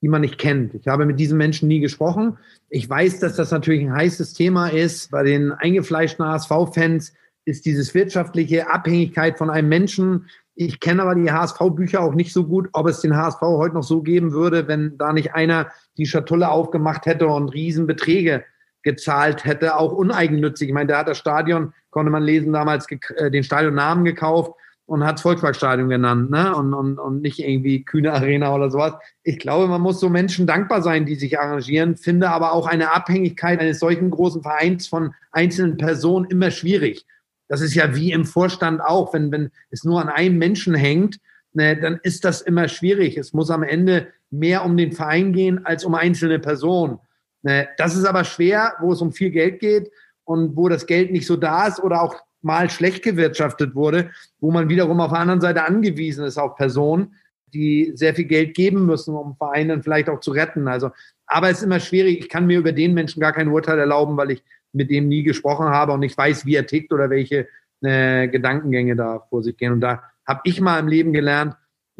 die 0.02 0.08
man 0.08 0.22
nicht 0.22 0.38
kennt. 0.38 0.74
Ich 0.74 0.88
habe 0.88 1.06
mit 1.06 1.20
diesen 1.20 1.38
Menschen 1.38 1.68
nie 1.68 1.78
gesprochen. 1.78 2.36
Ich 2.68 2.90
weiß, 2.90 3.20
dass 3.20 3.36
das 3.36 3.52
natürlich 3.52 3.82
ein 3.82 3.94
heißes 3.94 4.34
Thema 4.34 4.68
ist. 4.68 5.12
Bei 5.12 5.22
den 5.22 5.52
eingefleischten 5.52 6.26
HSV-Fans 6.26 7.14
ist 7.44 7.64
dieses 7.64 7.94
wirtschaftliche 7.94 8.68
Abhängigkeit 8.68 9.38
von 9.38 9.50
einem 9.50 9.68
Menschen. 9.68 10.26
Ich 10.56 10.80
kenne 10.80 11.02
aber 11.02 11.14
die 11.14 11.30
HSV-Bücher 11.30 12.00
auch 12.00 12.14
nicht 12.14 12.32
so 12.32 12.44
gut, 12.44 12.68
ob 12.72 12.88
es 12.88 13.00
den 13.00 13.16
HSV 13.16 13.40
heute 13.40 13.76
noch 13.76 13.84
so 13.84 14.02
geben 14.02 14.32
würde, 14.32 14.66
wenn 14.66 14.98
da 14.98 15.12
nicht 15.12 15.34
einer 15.34 15.70
die 15.96 16.06
Schatulle 16.06 16.48
aufgemacht 16.48 17.06
hätte 17.06 17.28
und 17.28 17.50
Riesenbeträge 17.50 18.44
gezahlt 18.82 19.44
hätte, 19.44 19.76
auch 19.76 19.92
uneigennützig. 19.92 20.68
Ich 20.68 20.74
meine, 20.74 20.88
der 20.88 20.98
hat 20.98 21.08
das 21.08 21.18
Stadion, 21.18 21.72
konnte 21.90 22.10
man 22.10 22.24
lesen, 22.24 22.52
damals 22.52 22.86
äh, 22.90 23.30
den 23.30 23.44
Stadionnamen 23.44 24.04
gekauft 24.04 24.54
und 24.86 25.04
hat 25.04 25.20
Volksparkstadion 25.20 25.88
genannt, 25.88 26.30
ne? 26.30 26.54
Und, 26.54 26.74
und, 26.74 26.98
und 26.98 27.22
nicht 27.22 27.38
irgendwie 27.38 27.84
Kühne 27.84 28.12
Arena 28.12 28.54
oder 28.54 28.70
sowas. 28.70 28.94
Ich 29.22 29.38
glaube, 29.38 29.66
man 29.66 29.80
muss 29.80 29.98
so 29.98 30.10
Menschen 30.10 30.46
dankbar 30.46 30.82
sein, 30.82 31.06
die 31.06 31.14
sich 31.14 31.38
arrangieren, 31.38 31.96
finde 31.96 32.30
aber 32.30 32.52
auch 32.52 32.66
eine 32.66 32.92
Abhängigkeit 32.92 33.60
eines 33.60 33.78
solchen 33.78 34.10
großen 34.10 34.42
Vereins 34.42 34.86
von 34.86 35.14
einzelnen 35.32 35.78
Personen 35.78 36.26
immer 36.26 36.50
schwierig. 36.50 37.06
Das 37.48 37.60
ist 37.60 37.74
ja 37.74 37.94
wie 37.94 38.12
im 38.12 38.24
Vorstand 38.24 38.82
auch, 38.82 39.14
wenn, 39.14 39.32
wenn 39.32 39.50
es 39.70 39.84
nur 39.84 40.00
an 40.00 40.08
einem 40.08 40.38
Menschen 40.38 40.74
hängt, 40.74 41.18
ne, 41.54 41.78
dann 41.80 41.98
ist 42.02 42.24
das 42.24 42.42
immer 42.42 42.68
schwierig. 42.68 43.16
Es 43.16 43.32
muss 43.32 43.50
am 43.50 43.62
Ende 43.62 44.08
mehr 44.30 44.64
um 44.64 44.76
den 44.76 44.92
Verein 44.92 45.32
gehen 45.32 45.64
als 45.64 45.84
um 45.84 45.94
einzelne 45.94 46.38
Personen. 46.38 46.98
Ne, 47.42 47.68
das 47.78 47.96
ist 47.96 48.04
aber 48.04 48.24
schwer, 48.24 48.74
wo 48.80 48.92
es 48.92 49.00
um 49.00 49.12
viel 49.12 49.30
Geld 49.30 49.60
geht 49.60 49.90
und 50.24 50.56
wo 50.56 50.68
das 50.68 50.86
Geld 50.86 51.10
nicht 51.10 51.26
so 51.26 51.36
da 51.36 51.66
ist 51.66 51.80
oder 51.80 52.02
auch 52.02 52.16
mal 52.44 52.70
schlecht 52.70 53.02
gewirtschaftet 53.02 53.74
wurde, 53.74 54.10
wo 54.40 54.50
man 54.50 54.68
wiederum 54.68 55.00
auf 55.00 55.10
der 55.10 55.20
anderen 55.20 55.40
Seite 55.40 55.64
angewiesen 55.64 56.24
ist 56.24 56.38
auf 56.38 56.56
Personen, 56.56 57.14
die 57.52 57.92
sehr 57.94 58.14
viel 58.14 58.26
Geld 58.26 58.54
geben 58.54 58.86
müssen, 58.86 59.14
um 59.14 59.36
Vereine 59.36 59.82
vielleicht 59.82 60.08
auch 60.08 60.20
zu 60.20 60.32
retten. 60.32 60.68
Also, 60.68 60.90
aber 61.26 61.50
es 61.50 61.58
ist 61.58 61.64
immer 61.64 61.80
schwierig. 61.80 62.18
Ich 62.18 62.28
kann 62.28 62.46
mir 62.46 62.58
über 62.58 62.72
den 62.72 62.94
Menschen 62.94 63.20
gar 63.20 63.32
kein 63.32 63.48
Urteil 63.48 63.78
erlauben, 63.78 64.16
weil 64.16 64.32
ich 64.32 64.42
mit 64.72 64.90
dem 64.90 65.08
nie 65.08 65.22
gesprochen 65.22 65.66
habe 65.66 65.92
und 65.92 66.02
ich 66.02 66.16
weiß, 66.16 66.46
wie 66.46 66.56
er 66.56 66.66
tickt 66.66 66.92
oder 66.92 67.08
welche 67.08 67.48
äh, 67.82 68.28
Gedankengänge 68.28 68.96
da 68.96 69.20
vor 69.30 69.42
sich 69.42 69.56
gehen. 69.56 69.72
Und 69.72 69.80
da 69.80 70.02
habe 70.26 70.40
ich 70.44 70.60
mal 70.60 70.78
im 70.80 70.88
Leben 70.88 71.12
gelernt, 71.12 71.56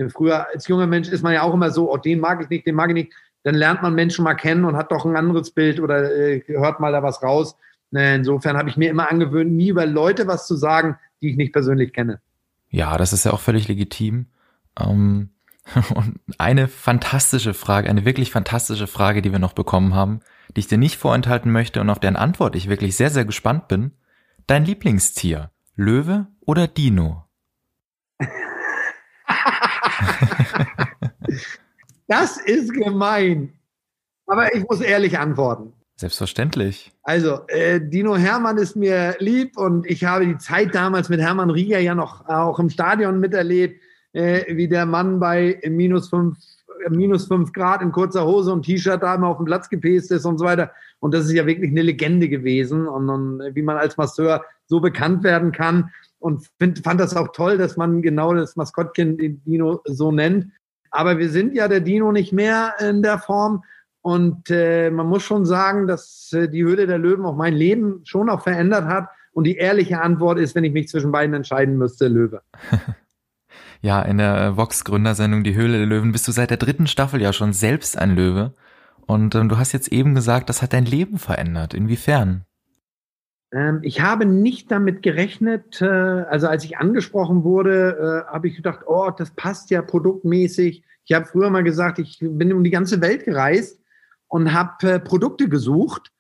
früher 0.09 0.49
als 0.49 0.67
junger 0.67 0.87
Mensch 0.87 1.09
ist 1.09 1.23
man 1.23 1.35
ja 1.35 1.43
auch 1.43 1.55
immer 1.55 1.71
so, 1.71 1.93
oh, 1.93 1.97
den 1.97 2.21
mag 2.21 2.43
ich 2.43 2.49
nicht, 2.49 2.67
den 2.67 2.75
mag 2.75 2.91
ich 2.91 2.95
nicht. 2.95 3.13
Dann 3.45 3.55
lernt 3.55 3.83
man 3.83 3.95
Menschen 3.95 4.25
mal 4.25 4.35
kennen 4.35 4.65
und 4.65 4.77
hat 4.77 4.91
doch 4.91 5.05
ein 5.05 5.17
anderes 5.17 5.51
Bild 5.51 5.79
oder 5.79 6.13
äh, 6.15 6.43
hört 6.47 6.81
mal 6.81 6.93
da 6.93 7.03
was 7.03 7.23
raus. 7.23 7.57
Ne, 7.95 8.17
insofern 8.17 8.57
habe 8.57 8.69
ich 8.69 8.77
mir 8.77 8.91
immer 8.91 9.09
angewöhnt, 9.09 9.53
nie 9.53 9.69
über 9.69 9.87
Leute 9.87 10.27
was 10.27 10.49
zu 10.49 10.57
sagen, 10.57 10.99
die 11.23 11.31
ich 11.31 11.37
nicht 11.37 11.53
persönlich 11.53 11.93
kenne. 11.93 12.21
Ja, 12.69 12.99
das 12.99 13.13
ist 13.13 13.25
ja 13.25 13.33
auch 13.33 13.39
völlig 13.39 13.69
legitim. 13.69 14.27
Ähm, 14.77 15.31
und 15.95 16.19
eine 16.37 16.67
fantastische 16.67 17.55
Frage, 17.55 17.89
eine 17.89 18.05
wirklich 18.05 18.33
fantastische 18.33 18.89
Frage, 18.89 19.23
die 19.23 19.31
wir 19.31 19.39
noch 19.39 19.53
bekommen 19.53 19.95
haben, 19.95 20.23
die 20.57 20.59
ich 20.59 20.67
dir 20.67 20.77
nicht 20.77 20.97
vorenthalten 20.97 21.53
möchte 21.53 21.81
und 21.81 21.89
auf 21.89 22.01
deren 22.01 22.17
Antwort 22.17 22.57
ich 22.57 22.69
wirklich 22.69 22.97
sehr, 22.97 23.11
sehr 23.11 23.25
gespannt 23.25 23.69
bin. 23.69 23.93
Dein 24.49 24.65
Lieblingstier, 24.65 25.53
Löwe 25.77 26.27
oder 26.41 26.67
Dino? 26.67 27.29
das 32.09 32.39
ist 32.39 32.73
gemein. 32.73 33.53
Aber 34.27 34.53
ich 34.53 34.65
muss 34.69 34.81
ehrlich 34.81 35.17
antworten. 35.17 35.75
Selbstverständlich. 35.97 36.93
Also, 37.05 37.47
äh, 37.47 37.81
Dino 37.81 38.17
Hermann 38.17 38.59
ist 38.59 38.75
mir 38.75 39.15
lieb 39.21 39.57
und 39.57 39.87
ich 39.87 40.05
habe 40.05 40.27
die 40.27 40.39
Zeit 40.39 40.75
damals 40.75 41.09
mit 41.09 41.21
Hermann 41.21 41.51
Rieger 41.51 41.79
ja 41.79 41.95
noch 41.95 42.29
auch 42.29 42.59
im 42.59 42.69
Stadion 42.69 43.21
miterlebt, 43.21 43.81
äh, 44.13 44.57
wie 44.57 44.69
der 44.69 44.87
Mann 44.87 45.21
bei 45.21 45.61
minus 45.69 46.09
fünf, 46.09 46.37
minus 46.89 47.29
fünf 47.29 47.53
Grad 47.53 47.81
in 47.81 47.93
kurzer 47.93 48.27
Hose 48.27 48.53
und 48.53 48.65
T-Shirt 48.65 49.03
da 49.03 49.15
immer 49.15 49.29
auf 49.29 49.37
dem 49.37 49.47
Platz 49.47 49.69
gepäst 49.69 50.11
ist 50.11 50.25
und 50.25 50.39
so 50.39 50.45
weiter. 50.45 50.73
Und 50.99 51.15
das 51.15 51.27
ist 51.27 51.33
ja 51.33 51.47
wirklich 51.47 51.71
eine 51.71 51.83
Legende 51.83 52.29
gewesen 52.29 52.89
und, 52.89 53.09
und 53.09 53.55
wie 53.55 53.63
man 53.63 53.77
als 53.77 53.97
Masseur 53.97 54.45
so 54.67 54.81
bekannt 54.81 55.23
werden 55.23 55.53
kann. 55.53 55.91
Und 56.19 56.49
find, 56.59 56.81
fand 56.81 57.01
das 57.01 57.15
auch 57.15 57.29
toll, 57.33 57.57
dass 57.57 57.77
man 57.77 58.03
genau 58.03 58.35
das 58.35 58.57
Maskottchen 58.57 59.17
den 59.19 59.45
Dino 59.45 59.81
so 59.85 60.11
nennt. 60.11 60.47
Aber 60.91 61.19
wir 61.19 61.29
sind 61.29 61.55
ja 61.55 61.69
der 61.69 61.81
Dino 61.81 62.11
nicht 62.11 62.33
mehr 62.33 62.75
in 62.81 63.03
der 63.03 63.19
Form. 63.19 63.63
Und 64.05 64.51
äh, 64.51 64.90
man 64.90 65.07
muss 65.07 65.23
schon 65.23 65.47
sagen, 65.47 65.87
dass 65.87 66.31
äh, 66.35 66.47
die 66.47 66.62
Höhle 66.62 66.87
der 66.87 66.99
Löwen 66.99 67.25
auch 67.25 67.37
mein 67.37 67.55
Leben 67.55 68.03
schon 68.05 68.29
auch 68.29 68.43
verändert 68.43 68.85
hat. 68.85 69.09
Und 69.33 69.45
die 69.45 69.57
ehrliche 69.57 70.03
Antwort 70.03 70.38
ist, 70.38 70.55
wenn 70.55 70.62
ich 70.62 70.75
mich 70.75 70.88
zwischen 70.88 71.11
beiden 71.11 71.35
entscheiden 71.35 71.79
müsste, 71.79 72.09
Löwe. 72.09 72.43
ja, 73.81 74.03
in 74.03 74.19
der 74.19 74.37
äh, 74.38 74.57
Vox-Gründersendung 74.59 75.43
Die 75.43 75.55
Höhle 75.55 75.79
der 75.79 75.87
Löwen 75.87 76.12
bist 76.12 76.29
du 76.29 76.33
seit 76.33 76.51
der 76.51 76.59
dritten 76.59 76.87
Staffel 76.87 77.23
ja 77.23 77.33
schon 77.33 77.55
selbst 77.55 77.97
ein 77.97 78.14
Löwe. 78.14 78.53
Und 79.07 79.35
ähm, 79.37 79.49
du 79.49 79.57
hast 79.57 79.73
jetzt 79.73 79.88
eben 79.88 80.14
gesagt, 80.14 80.51
das 80.51 80.61
hat 80.61 80.75
dein 80.75 80.85
Leben 80.85 81.17
verändert. 81.17 81.73
Inwiefern? 81.73 82.45
Ähm, 83.53 83.81
ich 83.81 84.03
habe 84.03 84.27
nicht 84.27 84.71
damit 84.71 85.03
gerechnet, 85.03 85.81
äh, 85.81 85.87
also 85.87 86.47
als 86.49 86.62
ich 86.62 86.77
angesprochen 86.77 87.43
wurde, 87.43 88.27
äh, 88.29 88.31
habe 88.31 88.49
ich 88.49 88.57
gedacht, 88.57 88.81
oh, 88.87 89.11
das 89.17 89.31
passt 89.31 89.71
ja 89.71 89.81
produktmäßig. 89.81 90.85
Ich 91.07 91.14
habe 91.14 91.25
früher 91.25 91.49
mal 91.49 91.64
gesagt, 91.64 91.99
ich 91.99 92.19
bin 92.21 92.53
um 92.53 92.64
die 92.64 92.71
ganze 92.71 93.01
Welt 93.01 93.25
gereist 93.25 93.81
und 94.35 94.53
habe 94.53 94.94
äh, 94.94 94.99
Produkte 94.99 95.49
gesucht. 95.49 96.11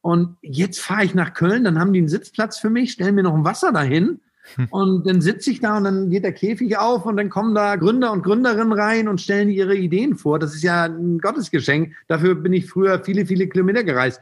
Und 0.00 0.38
jetzt 0.42 0.80
fahre 0.80 1.04
ich 1.04 1.14
nach 1.14 1.34
Köln, 1.34 1.62
dann 1.62 1.78
haben 1.78 1.92
die 1.92 2.00
einen 2.00 2.08
Sitzplatz 2.08 2.58
für 2.58 2.68
mich, 2.68 2.90
stellen 2.90 3.14
mir 3.14 3.22
noch 3.22 3.34
ein 3.34 3.44
Wasser 3.44 3.70
dahin. 3.70 4.18
Hm. 4.56 4.66
Und 4.70 5.06
dann 5.06 5.20
sitze 5.20 5.52
ich 5.52 5.60
da 5.60 5.76
und 5.76 5.84
dann 5.84 6.10
geht 6.10 6.24
der 6.24 6.32
Käfig 6.32 6.76
auf 6.78 7.06
und 7.06 7.16
dann 7.16 7.30
kommen 7.30 7.54
da 7.54 7.76
Gründer 7.76 8.10
und 8.10 8.24
Gründerinnen 8.24 8.72
rein 8.72 9.06
und 9.06 9.20
stellen 9.20 9.50
ihre 9.50 9.76
Ideen 9.76 10.16
vor. 10.16 10.40
Das 10.40 10.52
ist 10.52 10.64
ja 10.64 10.86
ein 10.86 11.20
Gottesgeschenk. 11.20 11.94
Dafür 12.08 12.34
bin 12.34 12.52
ich 12.52 12.68
früher 12.68 13.04
viele, 13.04 13.24
viele 13.24 13.46
Kilometer 13.46 13.84
gereist. 13.84 14.20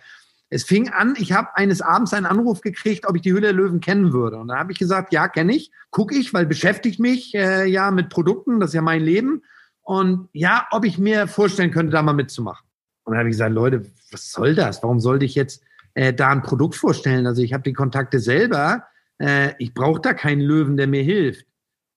Es 0.50 0.64
fing 0.64 0.90
an, 0.90 1.14
ich 1.18 1.32
habe 1.32 1.56
eines 1.56 1.80
Abends 1.80 2.12
einen 2.12 2.26
Anruf 2.26 2.61
gekriegt, 2.61 3.08
ob 3.08 3.16
ich 3.16 3.22
die 3.22 3.32
Hülle 3.32 3.40
der 3.40 3.52
Löwen 3.54 3.80
kennen 3.80 4.12
würde. 4.12 4.37
Und 4.37 4.48
da 4.48 4.58
habe 4.58 4.72
ich 4.72 4.78
gesagt, 4.78 5.11
ja, 5.14 5.26
kenne 5.26 5.54
ich, 5.54 5.70
gucke 5.90 6.14
ich, 6.14 6.34
weil 6.34 6.44
beschäftigt 6.44 7.00
mich 7.00 7.34
äh, 7.34 7.64
ja 7.64 7.90
mit 7.92 8.11
Produkten, 8.11 8.61
das 8.61 8.70
ist 8.70 8.74
ja 8.74 8.82
mein 8.82 9.00
Leben. 9.00 9.42
Und 9.80 10.28
ja, 10.34 10.66
ob 10.70 10.84
ich 10.84 10.98
mir 10.98 11.28
vorstellen 11.28 11.70
könnte, 11.70 11.92
da 11.92 12.02
mal 12.02 12.12
mitzumachen. 12.12 12.67
Und 13.09 13.12
dann 13.12 13.21
habe 13.21 13.31
ich 13.31 13.37
gesagt, 13.37 13.55
Leute, 13.55 13.87
was 14.12 14.31
soll 14.31 14.55
das? 14.55 14.83
Warum 14.83 15.01
sollte 15.01 15.25
ich 15.25 15.35
jetzt 15.35 15.62
äh, 15.94 16.12
da 16.12 16.29
ein 16.29 16.42
Produkt 16.42 16.75
vorstellen? 16.75 17.27
Also 17.27 17.40
ich 17.40 17.55
habe 17.55 17.62
die 17.62 17.73
Kontakte 17.73 18.21
selber. 18.21 18.85
Äh, 19.16 19.53
ich 19.59 19.73
brauche 19.73 20.03
da 20.03 20.12
keinen 20.12 20.42
Löwen, 20.42 20.77
der 20.77 20.88
mir 20.88 21.03
hilft. 21.03 21.47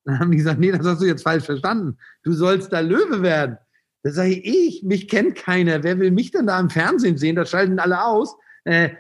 Dann 0.06 0.20
haben 0.20 0.32
die 0.32 0.38
gesagt, 0.38 0.62
nee, 0.62 0.72
das 0.72 0.88
hast 0.88 1.02
du 1.02 1.06
jetzt 1.06 1.24
falsch 1.24 1.44
verstanden. 1.44 1.98
Du 2.24 2.32
sollst 2.32 2.72
da 2.72 2.80
Löwe 2.80 3.22
werden. 3.22 3.58
Da 4.04 4.12
sage 4.12 4.30
ich, 4.30 4.46
ich, 4.46 4.84
mich 4.84 5.10
kennt 5.10 5.36
keiner. 5.36 5.84
Wer 5.84 6.00
will 6.00 6.12
mich 6.12 6.32
denn 6.32 6.48
da 6.48 6.58
im 6.58 6.70
Fernsehen 6.70 7.18
sehen? 7.18 7.36
Das 7.36 7.50
schalten 7.50 7.78
alle 7.80 8.06
aus. 8.06 8.38
Äh, 8.64 8.86
äh, 8.86 8.92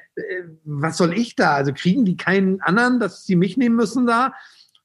was 0.65 0.97
soll 0.97 1.17
ich 1.17 1.37
da? 1.37 1.53
Also 1.53 1.71
kriegen 1.73 2.03
die 2.03 2.17
keinen 2.17 2.59
anderen, 2.59 2.99
dass 2.99 3.25
sie 3.25 3.37
mich 3.37 3.55
nehmen 3.55 3.77
müssen 3.77 4.05
da? 4.05 4.33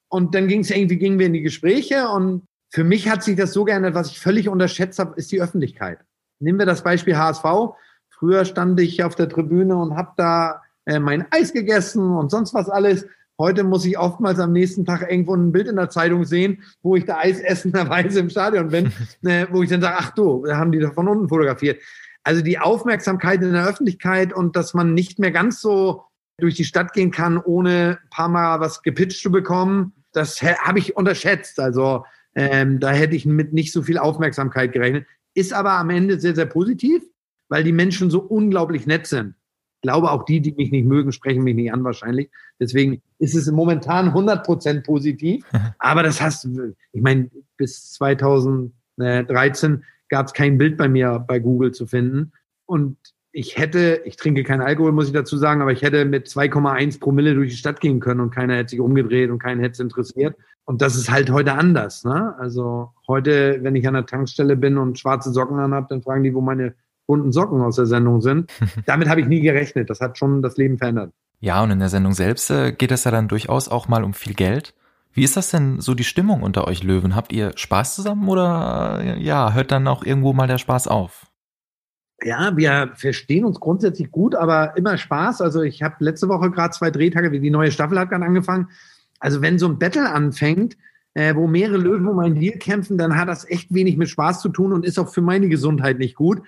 Und 0.07 0.33
dann 0.33 0.47
ging 0.47 0.61
es 0.61 0.71
irgendwie, 0.71 0.95
gingen 0.95 1.19
wir 1.19 1.25
in 1.25 1.33
die 1.33 1.41
Gespräche 1.41 2.07
und 2.07 2.47
für 2.69 2.85
mich 2.85 3.09
hat 3.09 3.21
sich 3.21 3.35
das 3.35 3.51
so 3.51 3.65
geändert, 3.65 3.95
was 3.95 4.11
ich 4.11 4.19
völlig 4.21 4.47
unterschätzt 4.47 4.97
habe, 4.99 5.15
ist 5.17 5.29
die 5.33 5.41
Öffentlichkeit. 5.41 5.99
Nehmen 6.39 6.59
wir 6.59 6.65
das 6.65 6.83
Beispiel 6.83 7.17
HSV. 7.17 7.43
Früher 8.09 8.45
stand 8.45 8.79
ich 8.79 9.03
auf 9.03 9.15
der 9.15 9.29
Tribüne 9.29 9.75
und 9.75 9.95
habe 9.95 10.13
da 10.17 10.61
äh, 10.85 10.99
mein 10.99 11.25
Eis 11.31 11.53
gegessen 11.53 12.15
und 12.15 12.31
sonst 12.31 12.53
was 12.53 12.69
alles. 12.69 13.05
Heute 13.39 13.63
muss 13.63 13.85
ich 13.85 13.99
oftmals 13.99 14.39
am 14.39 14.51
nächsten 14.51 14.85
Tag 14.85 15.09
irgendwo 15.11 15.35
ein 15.35 15.51
Bild 15.51 15.67
in 15.67 15.75
der 15.75 15.89
Zeitung 15.89 16.25
sehen, 16.25 16.63
wo 16.81 16.95
ich 16.95 17.05
da 17.05 17.19
Eis 17.19 17.39
essenderweise 17.39 18.19
im 18.19 18.29
Stadion 18.29 18.69
bin, 18.69 18.91
äh, 19.23 19.45
wo 19.51 19.61
ich 19.61 19.69
dann 19.69 19.81
sage, 19.81 19.97
ach 19.99 20.11
du, 20.11 20.45
da 20.45 20.57
haben 20.57 20.71
die 20.71 20.79
doch 20.79 20.93
von 20.93 21.07
unten 21.07 21.29
fotografiert. 21.29 21.79
Also 22.23 22.41
die 22.41 22.59
Aufmerksamkeit 22.59 23.41
in 23.41 23.53
der 23.53 23.67
Öffentlichkeit 23.67 24.33
und 24.33 24.55
dass 24.55 24.73
man 24.73 24.93
nicht 24.93 25.19
mehr 25.19 25.31
ganz 25.31 25.61
so 25.61 26.03
durch 26.39 26.55
die 26.55 26.65
Stadt 26.65 26.93
gehen 26.93 27.11
kann, 27.11 27.37
ohne 27.37 27.99
ein 28.03 28.09
paar 28.09 28.27
Mal 28.27 28.59
was 28.59 28.81
gepitcht 28.81 29.21
zu 29.21 29.31
bekommen, 29.31 29.93
das 30.11 30.41
habe 30.41 30.79
ich 30.79 30.97
unterschätzt. 30.97 31.59
Also 31.59 32.05
ähm, 32.35 32.79
da 32.79 32.89
hätte 32.89 33.15
ich 33.15 33.25
mit 33.25 33.53
nicht 33.53 33.71
so 33.71 33.81
viel 33.81 33.97
Aufmerksamkeit 33.97 34.71
gerechnet. 34.71 35.05
Ist 35.37 35.53
aber 35.53 35.73
am 35.73 35.89
Ende 35.89 36.19
sehr, 36.19 36.35
sehr 36.35 36.47
positiv, 36.47 37.03
weil 37.47 37.63
die 37.63 37.71
Menschen 37.71 38.09
so 38.09 38.19
unglaublich 38.19 38.87
nett 38.87 39.07
sind 39.07 39.35
glaube, 39.87 40.11
auch 40.11 40.25
die, 40.25 40.41
die 40.41 40.51
mich 40.51 40.69
nicht 40.69 40.85
mögen, 40.85 41.13
sprechen 41.13 41.43
mich 41.45 41.55
nicht 41.55 41.71
an 41.71 41.81
wahrscheinlich. 41.83 42.29
Deswegen 42.59 43.01
ist 43.19 43.35
es 43.35 43.49
momentan 43.49 44.07
100 44.07 44.45
Prozent 44.45 44.85
positiv. 44.85 45.45
Aber 45.79 46.03
das 46.03 46.21
hast 46.21 46.45
ich 46.91 47.01
meine, 47.01 47.31
bis 47.55 47.93
2013 47.93 49.83
gab 50.09 50.25
es 50.25 50.33
kein 50.33 50.57
Bild 50.57 50.75
bei 50.75 50.89
mir 50.89 51.23
bei 51.25 51.39
Google 51.39 51.71
zu 51.71 51.87
finden. 51.87 52.33
Und 52.65 52.97
ich 53.37 53.55
hätte, 53.55 54.01
ich 54.03 54.15
trinke 54.17 54.43
keinen 54.43 54.61
Alkohol, 54.61 54.91
muss 54.91 55.05
ich 55.05 55.13
dazu 55.13 55.37
sagen, 55.37 55.61
aber 55.61 55.71
ich 55.71 55.83
hätte 55.83 56.05
mit 56.05 56.25
2,1 56.25 56.99
Promille 56.99 57.35
durch 57.35 57.51
die 57.51 57.55
Stadt 57.55 57.79
gehen 57.79 57.99
können 57.99 58.19
und 58.19 58.31
keiner 58.31 58.55
hätte 58.55 58.71
sich 58.71 58.79
umgedreht 58.79 59.29
und 59.29 59.37
keinen 59.37 59.59
hätte 59.59 59.73
es 59.73 59.79
interessiert. 59.79 60.35
Und 60.65 60.81
das 60.81 60.95
ist 60.95 61.11
halt 61.11 61.29
heute 61.29 61.53
anders. 61.53 62.03
Ne? 62.03 62.33
Also 62.39 62.93
heute, 63.07 63.59
wenn 63.61 63.75
ich 63.75 63.87
an 63.87 63.93
der 63.93 64.07
Tankstelle 64.07 64.55
bin 64.55 64.79
und 64.79 64.97
schwarze 64.97 65.31
Socken 65.31 65.59
an 65.59 65.71
habe, 65.71 65.85
dann 65.87 66.01
fragen 66.01 66.23
die, 66.23 66.33
wo 66.33 66.41
meine 66.41 66.73
bunten 67.05 67.31
Socken 67.31 67.61
aus 67.61 67.75
der 67.75 67.85
Sendung 67.85 68.21
sind. 68.21 68.51
Damit 68.87 69.07
habe 69.07 69.21
ich 69.21 69.27
nie 69.27 69.41
gerechnet. 69.41 69.91
Das 69.91 70.01
hat 70.01 70.17
schon 70.17 70.41
das 70.41 70.57
Leben 70.57 70.79
verändert. 70.79 71.13
Ja, 71.39 71.61
und 71.61 71.69
in 71.69 71.77
der 71.77 71.89
Sendung 71.89 72.13
selbst 72.13 72.49
äh, 72.49 72.71
geht 72.71 72.91
es 72.91 73.03
ja 73.03 73.11
dann 73.11 73.27
durchaus 73.27 73.69
auch 73.69 73.87
mal 73.87 74.03
um 74.03 74.15
viel 74.15 74.33
Geld. 74.33 74.73
Wie 75.13 75.23
ist 75.23 75.37
das 75.37 75.51
denn 75.51 75.79
so 75.79 75.93
die 75.93 76.03
Stimmung 76.03 76.41
unter 76.41 76.67
euch 76.67 76.83
Löwen? 76.83 77.15
Habt 77.15 77.31
ihr 77.31 77.51
Spaß 77.55 77.93
zusammen 77.93 78.27
oder 78.29 78.99
äh, 78.99 79.21
ja, 79.21 79.53
hört 79.53 79.71
dann 79.71 79.87
auch 79.87 80.03
irgendwo 80.03 80.33
mal 80.33 80.47
der 80.47 80.57
Spaß 80.57 80.87
auf? 80.87 81.27
Ja, 82.23 82.55
wir 82.57 82.91
verstehen 82.95 83.45
uns 83.45 83.59
grundsätzlich 83.59 84.11
gut, 84.11 84.33
aber 84.33 84.75
immer 84.75 84.97
Spaß. 84.97 85.41
Also 85.41 85.61
ich 85.61 85.83
habe 85.83 85.95
letzte 85.99 86.27
Woche 86.29 86.49
gerade 86.49 86.71
zwei 86.71 86.89
Drehtage, 86.89 87.31
wie 87.31 87.39
die 87.39 87.51
neue 87.51 87.71
Staffel 87.71 87.99
hat 87.99 88.09
gerade 88.09 88.25
angefangen. 88.25 88.69
Also 89.19 89.41
wenn 89.41 89.59
so 89.59 89.67
ein 89.67 89.77
Battle 89.77 90.09
anfängt, 90.11 90.77
äh, 91.13 91.35
wo 91.35 91.47
mehrere 91.47 91.77
Löwen 91.77 92.07
um 92.07 92.19
einen 92.19 92.39
Deal 92.39 92.57
kämpfen, 92.57 92.97
dann 92.97 93.17
hat 93.17 93.27
das 93.27 93.49
echt 93.49 93.73
wenig 93.73 93.97
mit 93.97 94.09
Spaß 94.09 94.39
zu 94.41 94.49
tun 94.49 94.71
und 94.71 94.85
ist 94.85 94.99
auch 94.99 95.11
für 95.11 95.21
meine 95.21 95.49
Gesundheit 95.49 95.97
nicht 95.97 96.15
gut. 96.15 96.41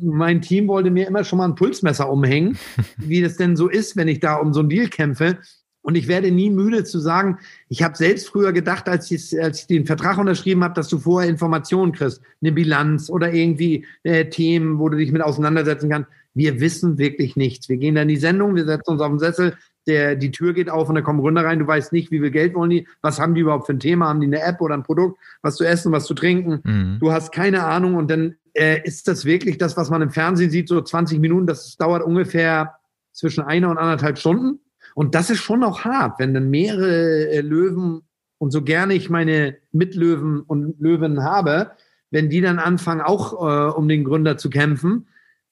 Mein 0.00 0.40
Team 0.40 0.66
wollte 0.68 0.90
mir 0.90 1.06
immer 1.06 1.24
schon 1.24 1.38
mal 1.38 1.44
ein 1.44 1.54
Pulsmesser 1.54 2.08
umhängen, 2.08 2.58
wie 2.96 3.20
das 3.20 3.36
denn 3.36 3.56
so 3.56 3.68
ist, 3.68 3.96
wenn 3.96 4.08
ich 4.08 4.20
da 4.20 4.36
um 4.36 4.54
so 4.54 4.60
ein 4.60 4.68
Deal 4.68 4.88
kämpfe. 4.88 5.38
Und 5.84 5.96
ich 5.96 6.08
werde 6.08 6.30
nie 6.30 6.48
müde 6.48 6.82
zu 6.84 6.98
sagen, 6.98 7.38
ich 7.68 7.82
habe 7.82 7.94
selbst 7.94 8.28
früher 8.28 8.54
gedacht, 8.54 8.88
als 8.88 9.10
ich, 9.10 9.38
als 9.38 9.60
ich 9.60 9.66
den 9.66 9.84
Vertrag 9.84 10.16
unterschrieben 10.16 10.64
habe, 10.64 10.72
dass 10.72 10.88
du 10.88 10.98
vorher 10.98 11.28
Informationen 11.28 11.92
kriegst, 11.92 12.22
eine 12.40 12.52
Bilanz 12.52 13.10
oder 13.10 13.34
irgendwie 13.34 13.84
äh, 14.02 14.24
Themen, 14.30 14.78
wo 14.78 14.88
du 14.88 14.96
dich 14.96 15.12
mit 15.12 15.20
auseinandersetzen 15.20 15.90
kannst. 15.90 16.08
Wir 16.32 16.58
wissen 16.58 16.96
wirklich 16.96 17.36
nichts. 17.36 17.68
Wir 17.68 17.76
gehen 17.76 17.96
dann 17.96 18.08
in 18.08 18.14
die 18.14 18.16
Sendung, 18.16 18.54
wir 18.54 18.64
setzen 18.64 18.92
uns 18.92 19.02
auf 19.02 19.10
den 19.10 19.18
Sessel, 19.18 19.58
der, 19.86 20.16
die 20.16 20.30
Tür 20.30 20.54
geht 20.54 20.70
auf 20.70 20.88
und 20.88 20.94
da 20.94 21.02
kommen 21.02 21.20
Runde 21.20 21.44
rein, 21.44 21.58
du 21.58 21.66
weißt 21.66 21.92
nicht, 21.92 22.10
wie 22.10 22.18
viel 22.18 22.30
Geld 22.30 22.54
wollen 22.54 22.70
die, 22.70 22.88
was 23.02 23.20
haben 23.20 23.34
die 23.34 23.42
überhaupt 23.42 23.66
für 23.66 23.74
ein 23.74 23.80
Thema, 23.80 24.08
haben 24.08 24.20
die 24.20 24.26
eine 24.26 24.40
App 24.40 24.62
oder 24.62 24.74
ein 24.74 24.84
Produkt, 24.84 25.18
was 25.42 25.56
zu 25.56 25.64
essen, 25.64 25.92
was 25.92 26.06
zu 26.06 26.14
trinken, 26.14 26.60
mhm. 26.64 26.96
du 26.98 27.12
hast 27.12 27.30
keine 27.32 27.64
Ahnung 27.64 27.96
und 27.96 28.10
dann 28.10 28.36
äh, 28.54 28.80
ist 28.84 29.06
das 29.06 29.26
wirklich 29.26 29.58
das, 29.58 29.76
was 29.76 29.90
man 29.90 30.00
im 30.00 30.10
Fernsehen 30.10 30.50
sieht, 30.50 30.68
so 30.68 30.80
20 30.80 31.20
Minuten, 31.20 31.46
das 31.46 31.76
dauert 31.76 32.02
ungefähr 32.02 32.76
zwischen 33.12 33.44
einer 33.44 33.68
und 33.68 33.76
anderthalb 33.76 34.18
Stunden 34.18 34.60
und 34.94 35.14
das 35.14 35.30
ist 35.30 35.40
schon 35.40 35.64
auch 35.64 35.84
hart, 35.84 36.18
wenn 36.18 36.34
dann 36.34 36.50
mehrere 36.50 37.28
äh, 37.28 37.40
Löwen 37.40 38.02
und 38.38 38.50
so 38.50 38.62
gerne 38.62 38.94
ich 38.94 39.10
meine 39.10 39.56
Mitlöwen 39.72 40.40
und 40.40 40.80
Löwen 40.80 41.22
habe, 41.22 41.72
wenn 42.10 42.30
die 42.30 42.40
dann 42.40 42.58
anfangen, 42.58 43.00
auch 43.00 43.32
äh, 43.32 43.72
um 43.76 43.88
den 43.88 44.04
Gründer 44.04 44.36
zu 44.36 44.50
kämpfen, 44.50 45.08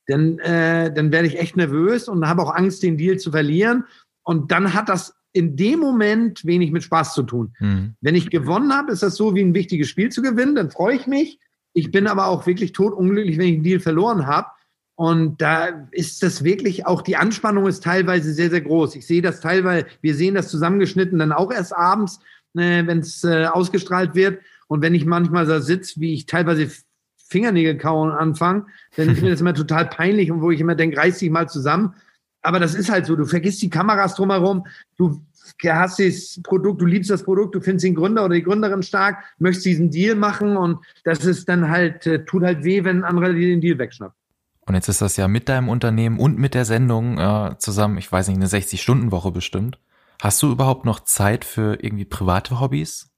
dann, 0.06 0.38
äh, 0.38 0.92
dann 0.92 1.12
werde 1.12 1.28
ich 1.28 1.38
echt 1.38 1.56
nervös 1.56 2.08
und 2.08 2.26
habe 2.26 2.42
auch 2.42 2.54
Angst, 2.54 2.82
den 2.82 2.96
Deal 2.96 3.18
zu 3.18 3.30
verlieren. 3.30 3.84
Und 4.22 4.52
dann 4.52 4.74
hat 4.74 4.88
das 4.88 5.14
in 5.32 5.56
dem 5.56 5.80
Moment 5.80 6.44
wenig 6.44 6.70
mit 6.70 6.82
Spaß 6.82 7.14
zu 7.14 7.22
tun. 7.22 7.54
Mhm. 7.58 7.94
Wenn 8.00 8.14
ich 8.14 8.30
gewonnen 8.30 8.72
habe, 8.72 8.92
ist 8.92 9.02
das 9.02 9.16
so 9.16 9.34
wie 9.34 9.40
ein 9.42 9.54
wichtiges 9.54 9.88
Spiel 9.88 10.10
zu 10.10 10.22
gewinnen, 10.22 10.54
dann 10.54 10.70
freue 10.70 10.96
ich 10.96 11.06
mich. 11.06 11.38
Ich 11.72 11.90
bin 11.90 12.06
aber 12.06 12.26
auch 12.26 12.46
wirklich 12.46 12.72
totunglücklich, 12.72 13.38
wenn 13.38 13.48
ich 13.48 13.54
einen 13.54 13.64
Deal 13.64 13.80
verloren 13.80 14.26
habe. 14.26 14.48
Und 15.02 15.42
da 15.42 15.88
ist 15.90 16.22
das 16.22 16.44
wirklich 16.44 16.86
auch, 16.86 17.02
die 17.02 17.16
Anspannung 17.16 17.66
ist 17.66 17.82
teilweise 17.82 18.32
sehr, 18.32 18.50
sehr 18.50 18.60
groß. 18.60 18.94
Ich 18.94 19.06
sehe 19.06 19.22
das 19.22 19.40
teilweise, 19.40 19.86
wir 20.00 20.14
sehen 20.14 20.34
das 20.36 20.48
zusammengeschnitten 20.48 21.18
dann 21.18 21.32
auch 21.32 21.50
erst 21.52 21.74
abends, 21.74 22.20
äh, 22.54 22.86
wenn 22.86 22.98
es 22.98 23.24
äh, 23.24 23.46
ausgestrahlt 23.46 24.14
wird. 24.14 24.40
Und 24.68 24.80
wenn 24.80 24.94
ich 24.94 25.04
manchmal 25.04 25.46
da 25.46 25.60
sitze, 25.60 26.00
wie 26.00 26.14
ich 26.14 26.26
teilweise 26.26 26.70
Fingernägel 27.28 27.78
kauen 27.78 28.12
anfange, 28.12 28.66
dann 28.96 29.08
ist 29.08 29.22
mir 29.22 29.30
das 29.30 29.40
immer 29.40 29.54
total 29.54 29.86
peinlich 29.86 30.30
und 30.30 30.40
wo 30.40 30.50
ich 30.50 30.60
immer 30.60 30.74
denke, 30.74 30.98
reiß 30.98 31.18
dich 31.18 31.30
mal 31.30 31.48
zusammen 31.48 31.94
aber 32.42 32.58
das 32.58 32.74
ist 32.74 32.90
halt 32.90 33.06
so. 33.06 33.16
Du 33.16 33.24
vergisst 33.24 33.62
die 33.62 33.70
Kameras 33.70 34.16
drumherum. 34.16 34.66
Du 34.96 35.24
hast 35.64 35.98
das 36.00 36.40
Produkt, 36.42 36.80
du 36.80 36.86
liebst 36.86 37.10
das 37.10 37.22
Produkt, 37.22 37.54
du 37.54 37.60
findest 37.60 37.84
den 37.84 37.94
Gründer 37.94 38.24
oder 38.24 38.34
die 38.34 38.42
Gründerin 38.42 38.82
stark, 38.82 39.24
möchtest 39.38 39.66
diesen 39.66 39.90
Deal 39.90 40.14
machen 40.16 40.56
und 40.56 40.78
das 41.04 41.24
ist 41.24 41.48
dann 41.48 41.68
halt, 41.68 42.06
äh, 42.06 42.24
tut 42.24 42.42
halt 42.42 42.64
weh, 42.64 42.84
wenn 42.84 42.98
ein 42.98 43.04
anderer 43.04 43.32
dir 43.32 43.48
den 43.48 43.60
Deal 43.60 43.78
wegschnappt. 43.78 44.16
Und 44.66 44.74
jetzt 44.74 44.88
ist 44.88 45.02
das 45.02 45.16
ja 45.16 45.28
mit 45.28 45.48
deinem 45.48 45.68
Unternehmen 45.68 46.18
und 46.18 46.38
mit 46.38 46.54
der 46.54 46.64
Sendung 46.64 47.18
äh, 47.18 47.56
zusammen, 47.58 47.98
ich 47.98 48.10
weiß 48.10 48.28
nicht, 48.28 48.36
eine 48.36 48.46
60-Stunden-Woche 48.46 49.32
bestimmt. 49.32 49.78
Hast 50.20 50.40
du 50.42 50.52
überhaupt 50.52 50.84
noch 50.84 51.00
Zeit 51.00 51.44
für 51.44 51.82
irgendwie 51.82 52.04
private 52.04 52.60
Hobbys? 52.60 53.10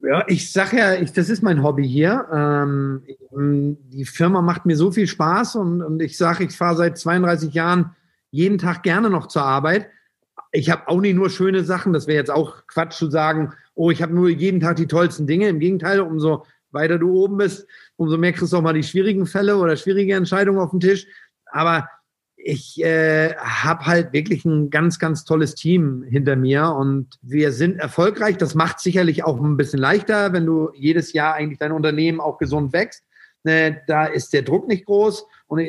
Ja, 0.00 0.24
ich 0.26 0.50
sag 0.50 0.72
ja, 0.72 0.94
ich, 0.94 1.12
das 1.12 1.28
ist 1.28 1.42
mein 1.42 1.62
Hobby 1.62 1.86
hier. 1.86 2.26
Ähm, 2.32 3.02
die 3.30 4.04
Firma 4.04 4.40
macht 4.40 4.66
mir 4.66 4.76
so 4.76 4.90
viel 4.90 5.06
Spaß 5.06 5.56
und, 5.56 5.82
und 5.82 6.02
ich 6.02 6.16
sage, 6.16 6.44
ich 6.44 6.56
fahre 6.56 6.76
seit 6.76 6.98
32 6.98 7.54
Jahren 7.54 7.94
jeden 8.30 8.58
Tag 8.58 8.82
gerne 8.82 9.10
noch 9.10 9.28
zur 9.28 9.42
Arbeit. 9.42 9.90
Ich 10.50 10.70
habe 10.70 10.88
auch 10.88 11.00
nicht 11.00 11.14
nur 11.14 11.30
schöne 11.30 11.64
Sachen, 11.64 11.92
das 11.92 12.06
wäre 12.06 12.18
jetzt 12.18 12.30
auch 12.30 12.66
Quatsch 12.66 12.94
zu 12.94 13.10
sagen, 13.10 13.52
oh, 13.74 13.90
ich 13.90 14.02
habe 14.02 14.12
nur 14.12 14.28
jeden 14.28 14.60
Tag 14.60 14.76
die 14.76 14.88
tollsten 14.88 15.26
Dinge. 15.26 15.48
Im 15.48 15.60
Gegenteil, 15.60 16.00
umso 16.00 16.44
weiter 16.72 16.98
du 16.98 17.12
oben 17.12 17.38
bist, 17.38 17.66
umso 17.96 18.16
mehr 18.16 18.32
kriegst 18.32 18.52
du 18.52 18.56
auch 18.56 18.62
mal 18.62 18.72
die 18.72 18.82
schwierigen 18.82 19.26
Fälle 19.26 19.56
oder 19.56 19.76
schwierige 19.76 20.14
Entscheidungen 20.14 20.60
auf 20.60 20.70
den 20.70 20.80
Tisch. 20.80 21.06
Aber 21.46 21.88
ich 22.36 22.82
äh, 22.82 23.34
habe 23.36 23.86
halt 23.86 24.12
wirklich 24.12 24.44
ein 24.44 24.70
ganz, 24.70 24.98
ganz 24.98 25.24
tolles 25.24 25.54
Team 25.54 26.02
hinter 26.02 26.34
mir 26.36 26.70
und 26.70 27.18
wir 27.22 27.52
sind 27.52 27.78
erfolgreich. 27.78 28.36
Das 28.36 28.54
macht 28.54 28.80
sicherlich 28.80 29.24
auch 29.24 29.40
ein 29.40 29.56
bisschen 29.56 29.78
leichter, 29.78 30.32
wenn 30.32 30.46
du 30.46 30.70
jedes 30.74 31.12
Jahr 31.12 31.34
eigentlich 31.34 31.58
dein 31.58 31.72
Unternehmen 31.72 32.20
auch 32.20 32.38
gesund 32.38 32.72
wächst. 32.72 33.04
Äh, 33.44 33.74
da 33.86 34.06
ist 34.06 34.32
der 34.32 34.42
Druck 34.42 34.68
nicht 34.68 34.86
groß 34.86 35.26
und 35.46 35.62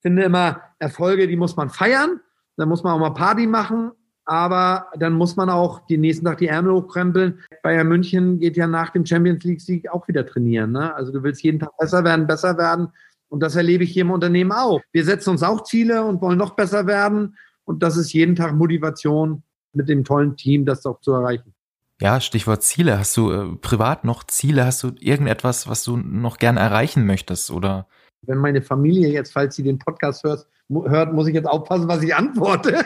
finde 0.00 0.24
immer, 0.24 0.62
Erfolge, 0.78 1.26
die 1.28 1.36
muss 1.36 1.56
man 1.56 1.70
feiern. 1.70 2.20
Da 2.56 2.66
muss 2.66 2.82
man 2.82 2.94
auch 2.94 2.98
mal 2.98 3.14
Party 3.14 3.46
machen. 3.46 3.92
Aber 4.24 4.86
dann 4.98 5.14
muss 5.14 5.36
man 5.36 5.50
auch 5.50 5.86
den 5.86 6.00
nächsten 6.00 6.24
Tag 6.24 6.38
die 6.38 6.48
Ärmel 6.48 6.74
hochkrempeln. 6.74 7.40
Bayern 7.62 7.88
München 7.88 8.38
geht 8.38 8.56
ja 8.56 8.66
nach 8.66 8.90
dem 8.90 9.04
Champions 9.04 9.42
League 9.44 9.60
Sieg 9.60 9.88
auch 9.90 10.06
wieder 10.08 10.26
trainieren. 10.26 10.72
Ne? 10.72 10.94
Also 10.94 11.12
du 11.12 11.22
willst 11.22 11.42
jeden 11.42 11.58
Tag 11.58 11.76
besser 11.78 12.04
werden, 12.04 12.26
besser 12.26 12.56
werden. 12.56 12.88
Und 13.28 13.40
das 13.40 13.56
erlebe 13.56 13.84
ich 13.84 13.92
hier 13.92 14.02
im 14.02 14.10
Unternehmen 14.10 14.52
auch. 14.52 14.80
Wir 14.92 15.04
setzen 15.04 15.30
uns 15.30 15.42
auch 15.42 15.64
Ziele 15.64 16.04
und 16.04 16.20
wollen 16.20 16.38
noch 16.38 16.54
besser 16.54 16.86
werden. 16.86 17.36
Und 17.64 17.82
das 17.82 17.96
ist 17.96 18.12
jeden 18.12 18.36
Tag 18.36 18.54
Motivation, 18.54 19.42
mit 19.72 19.88
dem 19.88 20.04
tollen 20.04 20.36
Team 20.36 20.66
das 20.66 20.84
auch 20.84 21.00
zu 21.00 21.12
erreichen. 21.12 21.54
Ja, 22.00 22.20
Stichwort 22.20 22.62
Ziele. 22.62 22.98
Hast 22.98 23.16
du 23.16 23.30
äh, 23.30 23.56
privat 23.56 24.04
noch 24.04 24.24
Ziele? 24.24 24.66
Hast 24.66 24.82
du 24.82 24.92
irgendetwas, 24.98 25.68
was 25.68 25.84
du 25.84 25.96
noch 25.96 26.38
gern 26.38 26.56
erreichen 26.56 27.06
möchtest? 27.06 27.50
Oder? 27.50 27.86
Wenn 28.26 28.38
meine 28.38 28.62
Familie 28.62 29.08
jetzt, 29.08 29.32
falls 29.32 29.56
sie 29.56 29.62
den 29.62 29.78
Podcast 29.78 30.22
hört, 30.24 30.46
hört, 30.70 31.12
muss 31.12 31.26
ich 31.26 31.34
jetzt 31.34 31.46
aufpassen, 31.48 31.88
was 31.88 32.02
ich 32.02 32.14
antworte. 32.14 32.84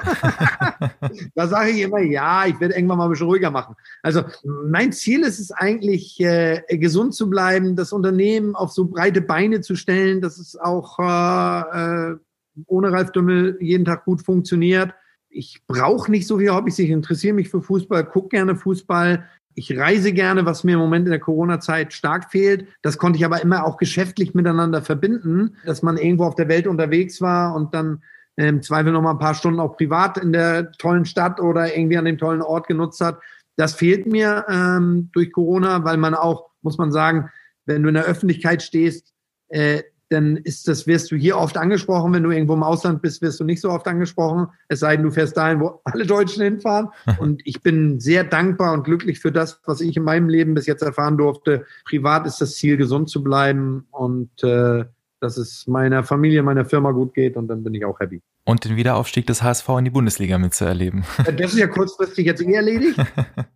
da 1.35 1.47
sage 1.47 1.71
ich 1.71 1.83
immer, 1.83 2.01
ja, 2.01 2.47
ich 2.47 2.59
werde 2.61 2.75
irgendwann 2.75 2.99
mal 2.99 3.05
ein 3.05 3.11
bisschen 3.11 3.27
ruhiger 3.27 3.51
machen. 3.51 3.77
Also 4.03 4.23
mein 4.45 4.93
Ziel 4.93 5.23
ist 5.23 5.39
es 5.39 5.53
eigentlich, 5.53 6.21
äh, 6.21 6.63
gesund 6.71 7.15
zu 7.15 7.31
bleiben, 7.31 7.77
das 7.77 7.93
Unternehmen 7.93 8.55
auf 8.55 8.73
so 8.73 8.87
breite 8.87 9.21
Beine 9.21 9.61
zu 9.61 9.77
stellen, 9.77 10.21
dass 10.21 10.39
es 10.39 10.57
auch 10.57 10.99
äh, 10.99 12.13
äh 12.13 12.17
ohne 12.65 12.91
Ralf 12.91 13.13
Dümmel 13.13 13.59
jeden 13.61 13.85
Tag 13.85 14.07
gut 14.07 14.23
funktioniert. 14.23 14.95
Ich 15.29 15.61
brauche 15.67 16.11
nicht 16.11 16.27
so 16.27 16.39
viele 16.39 16.55
Hobbys, 16.55 16.79
ich 16.79 16.89
interessiere 16.89 17.35
mich 17.35 17.51
für 17.51 17.61
Fußball, 17.61 18.07
gucke 18.07 18.31
gerne 18.31 18.57
Fußball, 18.57 19.27
ich 19.57 19.77
reise 19.77 20.13
gerne, 20.13 20.45
was 20.45 20.65
mir 20.65 20.75
im 20.75 20.81
Moment 20.81 21.07
in 21.07 21.11
der 21.11 21.19
Corona-Zeit 21.19 21.95
stark 21.95 22.31
fehlt. 22.31 22.69
Das 22.83 22.99
konnte 22.99 23.19
ich 23.19 23.25
aber 23.25 23.41
immer 23.41 23.65
auch 23.65 23.79
geschäftlich 23.79 24.35
miteinander 24.35 24.83
verbinden, 24.83 25.57
dass 25.65 25.83
man 25.83 25.97
irgendwo 25.97 26.25
auf 26.25 26.35
der 26.35 26.49
Welt 26.49 26.67
unterwegs 26.67 27.23
war 27.23 27.55
und 27.55 27.75
dann 27.75 28.03
im 28.37 28.61
Zweifel 28.63 28.93
noch 28.93 29.01
mal 29.01 29.13
ein 29.13 29.19
paar 29.19 29.35
Stunden 29.35 29.59
auch 29.59 29.79
privat 29.79 30.19
in 30.19 30.31
der 30.31 30.73
tollen 30.73 31.07
Stadt 31.07 31.41
oder 31.41 31.75
irgendwie 31.75 31.97
an 31.97 32.05
dem 32.05 32.19
tollen 32.19 32.43
Ort 32.43 32.69
genutzt 32.69 33.01
hat. 33.01 33.19
Das 33.57 33.75
fehlt 33.75 34.07
mir 34.07 34.45
ähm, 34.51 35.09
durch 35.15 35.33
Corona, 35.33 35.83
weil 35.85 35.97
man 35.97 36.15
auch, 36.15 36.51
muss 36.61 36.77
man 36.77 36.93
sagen, 36.93 37.31
wenn 37.65 37.83
du 37.83 37.89
in 37.89 37.95
der 37.95 38.05
Öffentlichkeit 38.05 38.63
stehst, 38.63 39.15
äh, 39.49 39.83
dann 40.09 40.37
ist 40.37 40.69
das, 40.69 40.87
wirst 40.87 41.11
du 41.11 41.17
hier 41.17 41.37
oft 41.37 41.57
angesprochen. 41.57 42.13
Wenn 42.13 42.23
du 42.23 42.31
irgendwo 42.31 42.55
im 42.55 42.63
Ausland 42.63 43.03
bist, 43.03 43.23
wirst 43.23 43.41
du 43.41 43.45
nicht 43.45 43.61
so 43.61 43.71
oft 43.71 43.87
angesprochen. 43.89 44.49
Es 44.69 44.81
sei 44.81 44.97
denn, 44.97 45.05
du 45.05 45.11
fährst 45.11 45.37
dahin, 45.37 45.61
wo 45.61 45.81
alle 45.85 46.07
Deutschen 46.07 46.43
hinfahren. 46.43 46.89
Und 47.19 47.43
ich 47.45 47.63
bin 47.63 47.99
sehr 48.01 48.25
dankbar 48.25 48.73
und 48.73 48.85
glücklich 48.85 49.21
für 49.21 49.33
das, 49.33 49.61
was 49.65 49.81
ich 49.81 49.97
in 49.97 50.05
meinem 50.05 50.29
Leben 50.29 50.55
bis 50.55 50.67
jetzt 50.67 50.83
erfahren 50.83 51.17
durfte. 51.17 51.65
Privat 51.85 52.27
ist 52.27 52.41
das 52.41 52.55
Ziel, 52.55 52.77
gesund 52.77 53.09
zu 53.09 53.23
bleiben 53.23 53.87
und 53.91 54.43
äh, 54.43 54.85
dass 55.21 55.37
es 55.37 55.67
meiner 55.67 56.05
Familie, 56.05 56.43
meiner 56.43 56.65
Firma 56.65 56.93
gut 56.93 57.15
geht 57.15 57.37
und 57.37 57.49
dann 57.49 57.63
bin 57.63 57.75
ich 57.75 57.85
auch 57.85 57.99
happy. 58.01 58.21
Und 58.45 58.65
den 58.65 58.77
Wiederaufstieg 58.77 59.27
des 59.27 59.43
HSV 59.43 59.69
in 59.79 59.87
die 59.87 59.91
Bundesliga 59.91 60.39
mitzuerleben. 60.39 61.05
Das 61.37 61.53
ist 61.53 61.59
ja 61.59 61.67
kurzfristig 61.67 62.27
jetzt 62.27 62.43
eh 62.43 62.53
erledigt. 62.53 62.99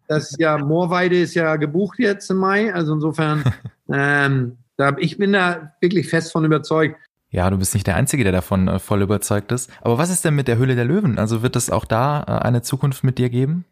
Das 0.08 0.32
ist 0.32 0.40
ja, 0.40 0.58
Moorweide 0.58 1.20
ist 1.20 1.34
ja 1.34 1.54
gebucht 1.54 2.00
jetzt 2.00 2.28
im 2.32 2.38
Mai. 2.38 2.74
Also 2.74 2.94
insofern 2.94 3.44
ähm, 3.92 4.56
ich 4.98 5.18
bin 5.18 5.32
da 5.32 5.74
wirklich 5.80 6.08
fest 6.08 6.32
von 6.32 6.44
überzeugt. 6.44 6.96
Ja, 7.30 7.48
du 7.48 7.58
bist 7.58 7.74
nicht 7.74 7.86
der 7.86 7.96
Einzige, 7.96 8.24
der 8.24 8.32
davon 8.32 8.66
äh, 8.66 8.78
voll 8.78 9.02
überzeugt 9.02 9.52
ist. 9.52 9.70
Aber 9.82 9.98
was 9.98 10.10
ist 10.10 10.24
denn 10.24 10.34
mit 10.34 10.48
der 10.48 10.58
Höhle 10.58 10.74
der 10.74 10.84
Löwen? 10.84 11.18
Also 11.18 11.42
wird 11.42 11.54
es 11.54 11.70
auch 11.70 11.84
da 11.84 12.22
äh, 12.22 12.46
eine 12.46 12.62
Zukunft 12.62 13.04
mit 13.04 13.18
dir 13.18 13.30
geben? 13.30 13.64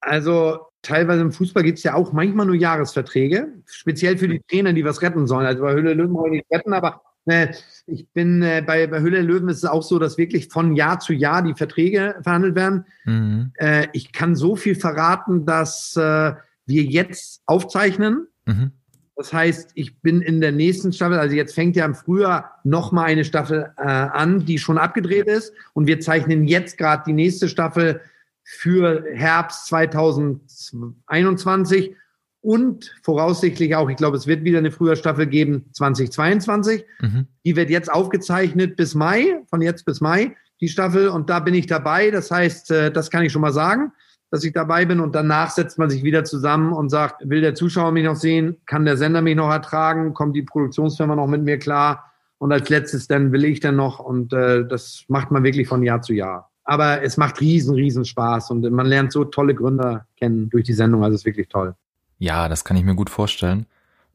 Also 0.00 0.60
teilweise 0.82 1.22
im 1.22 1.32
Fußball 1.32 1.62
gibt 1.62 1.78
es 1.78 1.84
ja 1.84 1.94
auch 1.94 2.12
manchmal 2.12 2.46
nur 2.46 2.54
Jahresverträge, 2.54 3.48
speziell 3.66 4.18
für 4.18 4.28
die 4.28 4.40
Trainer, 4.48 4.72
die 4.72 4.84
was 4.84 5.02
retten 5.02 5.26
sollen. 5.26 5.46
Also 5.46 5.62
bei 5.62 5.72
Höhle 5.72 5.94
der 5.94 5.94
Löwen 5.96 6.14
wollen 6.14 6.32
nicht 6.32 6.46
retten, 6.52 6.72
aber 6.72 7.02
äh, 7.26 7.48
ich 7.86 8.08
bin 8.10 8.42
äh, 8.42 8.62
bei, 8.64 8.86
bei 8.86 9.00
Höhle 9.00 9.16
der 9.16 9.22
Löwen 9.22 9.48
ist 9.48 9.58
es 9.58 9.64
auch 9.64 9.82
so, 9.82 9.98
dass 9.98 10.18
wirklich 10.18 10.48
von 10.48 10.76
Jahr 10.76 11.00
zu 11.00 11.12
Jahr 11.12 11.42
die 11.42 11.54
Verträge 11.54 12.16
verhandelt 12.22 12.54
werden. 12.54 12.84
Mhm. 13.04 13.52
Äh, 13.54 13.88
ich 13.92 14.12
kann 14.12 14.36
so 14.36 14.56
viel 14.56 14.74
verraten, 14.74 15.46
dass 15.46 15.96
äh, 15.96 16.34
wir 16.66 16.82
jetzt 16.82 17.42
aufzeichnen. 17.46 18.28
Mhm. 18.46 18.72
Das 19.16 19.32
heißt, 19.32 19.70
ich 19.74 20.00
bin 20.00 20.22
in 20.22 20.40
der 20.40 20.50
nächsten 20.50 20.92
Staffel, 20.92 21.16
also 21.18 21.36
jetzt 21.36 21.54
fängt 21.54 21.76
ja 21.76 21.84
im 21.84 21.94
Frühjahr 21.94 22.58
noch 22.64 22.90
mal 22.90 23.04
eine 23.04 23.24
Staffel 23.24 23.70
äh, 23.76 23.82
an, 23.82 24.44
die 24.44 24.58
schon 24.58 24.76
abgedreht 24.76 25.28
ist. 25.28 25.52
Und 25.72 25.86
wir 25.86 26.00
zeichnen 26.00 26.48
jetzt 26.48 26.78
gerade 26.78 27.04
die 27.06 27.12
nächste 27.12 27.48
Staffel 27.48 28.00
für 28.42 29.04
Herbst 29.14 29.66
2021 29.66 31.94
und 32.40 32.92
voraussichtlich 33.02 33.76
auch, 33.76 33.88
ich 33.88 33.96
glaube, 33.96 34.16
es 34.18 34.26
wird 34.26 34.42
wieder 34.44 34.58
eine 34.58 34.72
Frühjahrstaffel 34.72 35.26
geben, 35.26 35.64
2022. 35.72 36.84
Mhm. 37.00 37.26
Die 37.46 37.56
wird 37.56 37.70
jetzt 37.70 37.90
aufgezeichnet 37.90 38.76
bis 38.76 38.94
Mai, 38.94 39.40
von 39.48 39.62
jetzt 39.62 39.86
bis 39.86 40.02
Mai, 40.02 40.36
die 40.60 40.68
Staffel. 40.68 41.08
Und 41.08 41.30
da 41.30 41.40
bin 41.40 41.54
ich 41.54 41.66
dabei. 41.66 42.10
Das 42.10 42.30
heißt, 42.30 42.70
äh, 42.72 42.92
das 42.92 43.10
kann 43.10 43.24
ich 43.24 43.32
schon 43.32 43.42
mal 43.42 43.52
sagen 43.52 43.92
dass 44.34 44.42
ich 44.42 44.52
dabei 44.52 44.84
bin 44.84 44.98
und 44.98 45.14
danach 45.14 45.50
setzt 45.50 45.78
man 45.78 45.88
sich 45.88 46.02
wieder 46.02 46.24
zusammen 46.24 46.72
und 46.72 46.88
sagt, 46.88 47.28
will 47.30 47.40
der 47.40 47.54
Zuschauer 47.54 47.92
mich 47.92 48.04
noch 48.04 48.16
sehen, 48.16 48.56
kann 48.66 48.84
der 48.84 48.96
Sender 48.96 49.22
mich 49.22 49.36
noch 49.36 49.48
ertragen, 49.48 50.12
kommt 50.12 50.34
die 50.34 50.42
Produktionsfirma 50.42 51.14
noch 51.14 51.28
mit 51.28 51.44
mir 51.44 51.56
klar 51.56 52.10
und 52.38 52.50
als 52.50 52.68
letztes 52.68 53.06
dann 53.06 53.30
will 53.30 53.44
ich 53.44 53.60
dann 53.60 53.76
noch 53.76 54.00
und 54.00 54.32
äh, 54.32 54.66
das 54.66 55.04
macht 55.06 55.30
man 55.30 55.44
wirklich 55.44 55.68
von 55.68 55.84
Jahr 55.84 56.02
zu 56.02 56.14
Jahr. 56.14 56.50
Aber 56.64 57.00
es 57.04 57.16
macht 57.16 57.40
riesen, 57.40 57.76
riesen 57.76 58.04
Spaß 58.04 58.50
und 58.50 58.68
man 58.72 58.86
lernt 58.86 59.12
so 59.12 59.24
tolle 59.24 59.54
Gründer 59.54 60.06
kennen 60.16 60.50
durch 60.50 60.64
die 60.64 60.72
Sendung, 60.72 61.04
also 61.04 61.14
es 61.14 61.20
ist 61.20 61.26
wirklich 61.26 61.48
toll. 61.48 61.76
Ja, 62.18 62.48
das 62.48 62.64
kann 62.64 62.76
ich 62.76 62.82
mir 62.82 62.96
gut 62.96 63.10
vorstellen. 63.10 63.66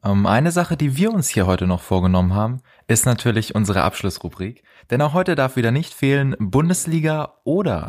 Ähm, 0.04 0.26
eine 0.26 0.52
Sache, 0.52 0.76
die 0.76 0.98
wir 0.98 1.14
uns 1.14 1.28
hier 1.28 1.46
heute 1.46 1.66
noch 1.66 1.80
vorgenommen 1.80 2.34
haben, 2.34 2.60
ist 2.88 3.06
natürlich 3.06 3.54
unsere 3.54 3.84
Abschlussrubrik. 3.84 4.64
Denn 4.90 5.00
auch 5.00 5.14
heute 5.14 5.34
darf 5.34 5.56
wieder 5.56 5.70
nicht 5.70 5.94
fehlen 5.94 6.36
Bundesliga 6.38 7.36
oder 7.44 7.86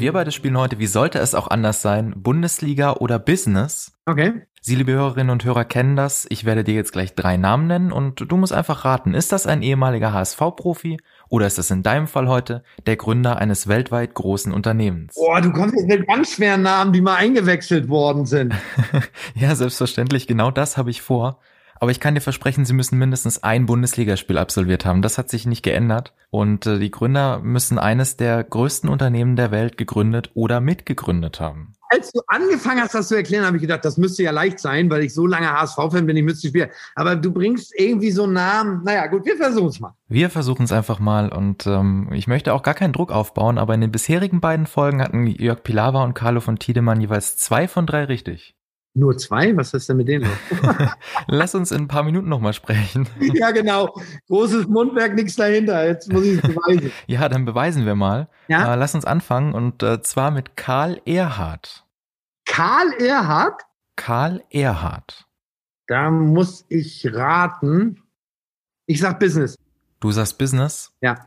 wir 0.00 0.12
beide 0.12 0.32
spielen 0.32 0.58
heute, 0.58 0.78
wie 0.78 0.86
sollte 0.86 1.18
es 1.18 1.34
auch 1.34 1.48
anders 1.48 1.82
sein, 1.82 2.14
Bundesliga 2.16 2.92
oder 2.94 3.18
Business. 3.18 3.92
Okay. 4.06 4.42
Sie, 4.60 4.74
liebe 4.74 4.92
Hörerinnen 4.92 5.30
und 5.30 5.44
Hörer, 5.44 5.64
kennen 5.64 5.96
das. 5.96 6.26
Ich 6.30 6.44
werde 6.44 6.64
dir 6.64 6.74
jetzt 6.74 6.92
gleich 6.92 7.14
drei 7.14 7.36
Namen 7.36 7.68
nennen 7.68 7.92
und 7.92 8.30
du 8.30 8.36
musst 8.36 8.52
einfach 8.52 8.84
raten, 8.84 9.14
ist 9.14 9.32
das 9.32 9.46
ein 9.46 9.62
ehemaliger 9.62 10.12
HSV-Profi 10.12 10.98
oder 11.28 11.46
ist 11.46 11.58
das 11.58 11.70
in 11.70 11.82
deinem 11.82 12.06
Fall 12.06 12.28
heute 12.28 12.62
der 12.86 12.96
Gründer 12.96 13.38
eines 13.38 13.68
weltweit 13.68 14.14
großen 14.14 14.52
Unternehmens? 14.52 15.14
Boah, 15.14 15.40
du 15.40 15.52
kommst 15.52 15.74
jetzt 15.76 15.88
mit 15.88 16.06
ganz 16.06 16.34
schweren 16.34 16.62
Namen, 16.62 16.92
die 16.92 17.00
mal 17.00 17.16
eingewechselt 17.16 17.88
worden 17.88 18.26
sind. 18.26 18.54
ja, 19.34 19.54
selbstverständlich, 19.54 20.26
genau 20.26 20.50
das 20.50 20.76
habe 20.76 20.90
ich 20.90 21.02
vor. 21.02 21.38
Aber 21.80 21.90
ich 21.90 22.00
kann 22.00 22.14
dir 22.14 22.20
versprechen, 22.20 22.64
sie 22.64 22.72
müssen 22.72 22.98
mindestens 22.98 23.42
ein 23.42 23.66
Bundesligaspiel 23.66 24.38
absolviert 24.38 24.84
haben. 24.84 25.02
Das 25.02 25.18
hat 25.18 25.28
sich 25.30 25.46
nicht 25.46 25.62
geändert. 25.62 26.12
Und 26.30 26.66
äh, 26.66 26.78
die 26.78 26.90
Gründer 26.90 27.38
müssen 27.40 27.78
eines 27.78 28.16
der 28.16 28.44
größten 28.44 28.90
Unternehmen 28.90 29.36
der 29.36 29.50
Welt 29.50 29.78
gegründet 29.78 30.30
oder 30.34 30.60
mitgegründet 30.60 31.40
haben. 31.40 31.74
Als 31.90 32.12
du 32.12 32.20
angefangen 32.26 32.82
hast, 32.82 32.94
das 32.94 33.08
zu 33.08 33.16
erklären, 33.16 33.46
habe 33.46 33.56
ich 33.56 33.62
gedacht, 33.62 33.82
das 33.82 33.96
müsste 33.96 34.22
ja 34.22 34.30
leicht 34.30 34.58
sein, 34.58 34.90
weil 34.90 35.04
ich 35.04 35.14
so 35.14 35.26
lange 35.26 35.50
HSV-Fan 35.50 36.04
bin, 36.04 36.18
ich 36.18 36.22
müsste 36.22 36.48
spielen. 36.48 36.68
Aber 36.94 37.16
du 37.16 37.32
bringst 37.32 37.72
irgendwie 37.74 38.10
so 38.10 38.24
einen 38.24 38.34
Namen. 38.34 38.82
Naja, 38.84 39.06
gut, 39.06 39.24
wir 39.24 39.36
versuchen 39.38 39.68
es 39.68 39.80
mal. 39.80 39.94
Wir 40.06 40.28
versuchen 40.28 40.64
es 40.64 40.72
einfach 40.72 40.98
mal. 40.98 41.32
Und 41.32 41.66
ähm, 41.66 42.10
ich 42.12 42.26
möchte 42.26 42.52
auch 42.52 42.62
gar 42.62 42.74
keinen 42.74 42.92
Druck 42.92 43.10
aufbauen, 43.10 43.56
aber 43.56 43.72
in 43.74 43.80
den 43.80 43.92
bisherigen 43.92 44.40
beiden 44.40 44.66
Folgen 44.66 45.00
hatten 45.00 45.26
Jörg 45.26 45.62
Pilawa 45.62 46.04
und 46.04 46.12
Carlo 46.12 46.40
von 46.40 46.58
Tiedemann 46.58 47.00
jeweils 47.00 47.38
zwei 47.38 47.68
von 47.68 47.86
drei 47.86 48.04
richtig. 48.04 48.57
Nur 48.94 49.16
zwei? 49.16 49.56
Was 49.56 49.74
ist 49.74 49.88
denn 49.88 49.98
mit 49.98 50.08
denen 50.08 50.24
los? 50.24 50.68
Lass 51.26 51.54
uns 51.54 51.70
in 51.70 51.82
ein 51.82 51.88
paar 51.88 52.02
Minuten 52.02 52.28
nochmal 52.28 52.52
sprechen. 52.52 53.08
ja, 53.20 53.50
genau. 53.50 53.94
Großes 54.28 54.66
Mundwerk, 54.66 55.14
nichts 55.14 55.36
dahinter. 55.36 55.86
Jetzt 55.86 56.12
muss 56.12 56.24
ich 56.24 56.36
es 56.36 56.42
beweisen. 56.42 56.90
ja, 57.06 57.28
dann 57.28 57.44
beweisen 57.44 57.86
wir 57.86 57.94
mal. 57.94 58.28
Ja? 58.48 58.74
Äh, 58.74 58.76
lass 58.76 58.94
uns 58.94 59.04
anfangen 59.04 59.54
und 59.54 59.82
äh, 59.82 60.02
zwar 60.02 60.30
mit 60.30 60.56
Karl 60.56 61.00
Erhard. 61.04 61.84
Karl 62.44 62.92
Erhard? 62.94 63.62
Karl 63.94 64.42
Erhard. 64.50 65.26
Da 65.86 66.10
muss 66.10 66.64
ich 66.68 67.08
raten. 67.12 68.02
Ich 68.86 69.00
sag 69.00 69.20
Business. 69.20 69.56
Du 70.00 70.10
sagst 70.10 70.38
Business? 70.38 70.92
Ja. 71.00 71.26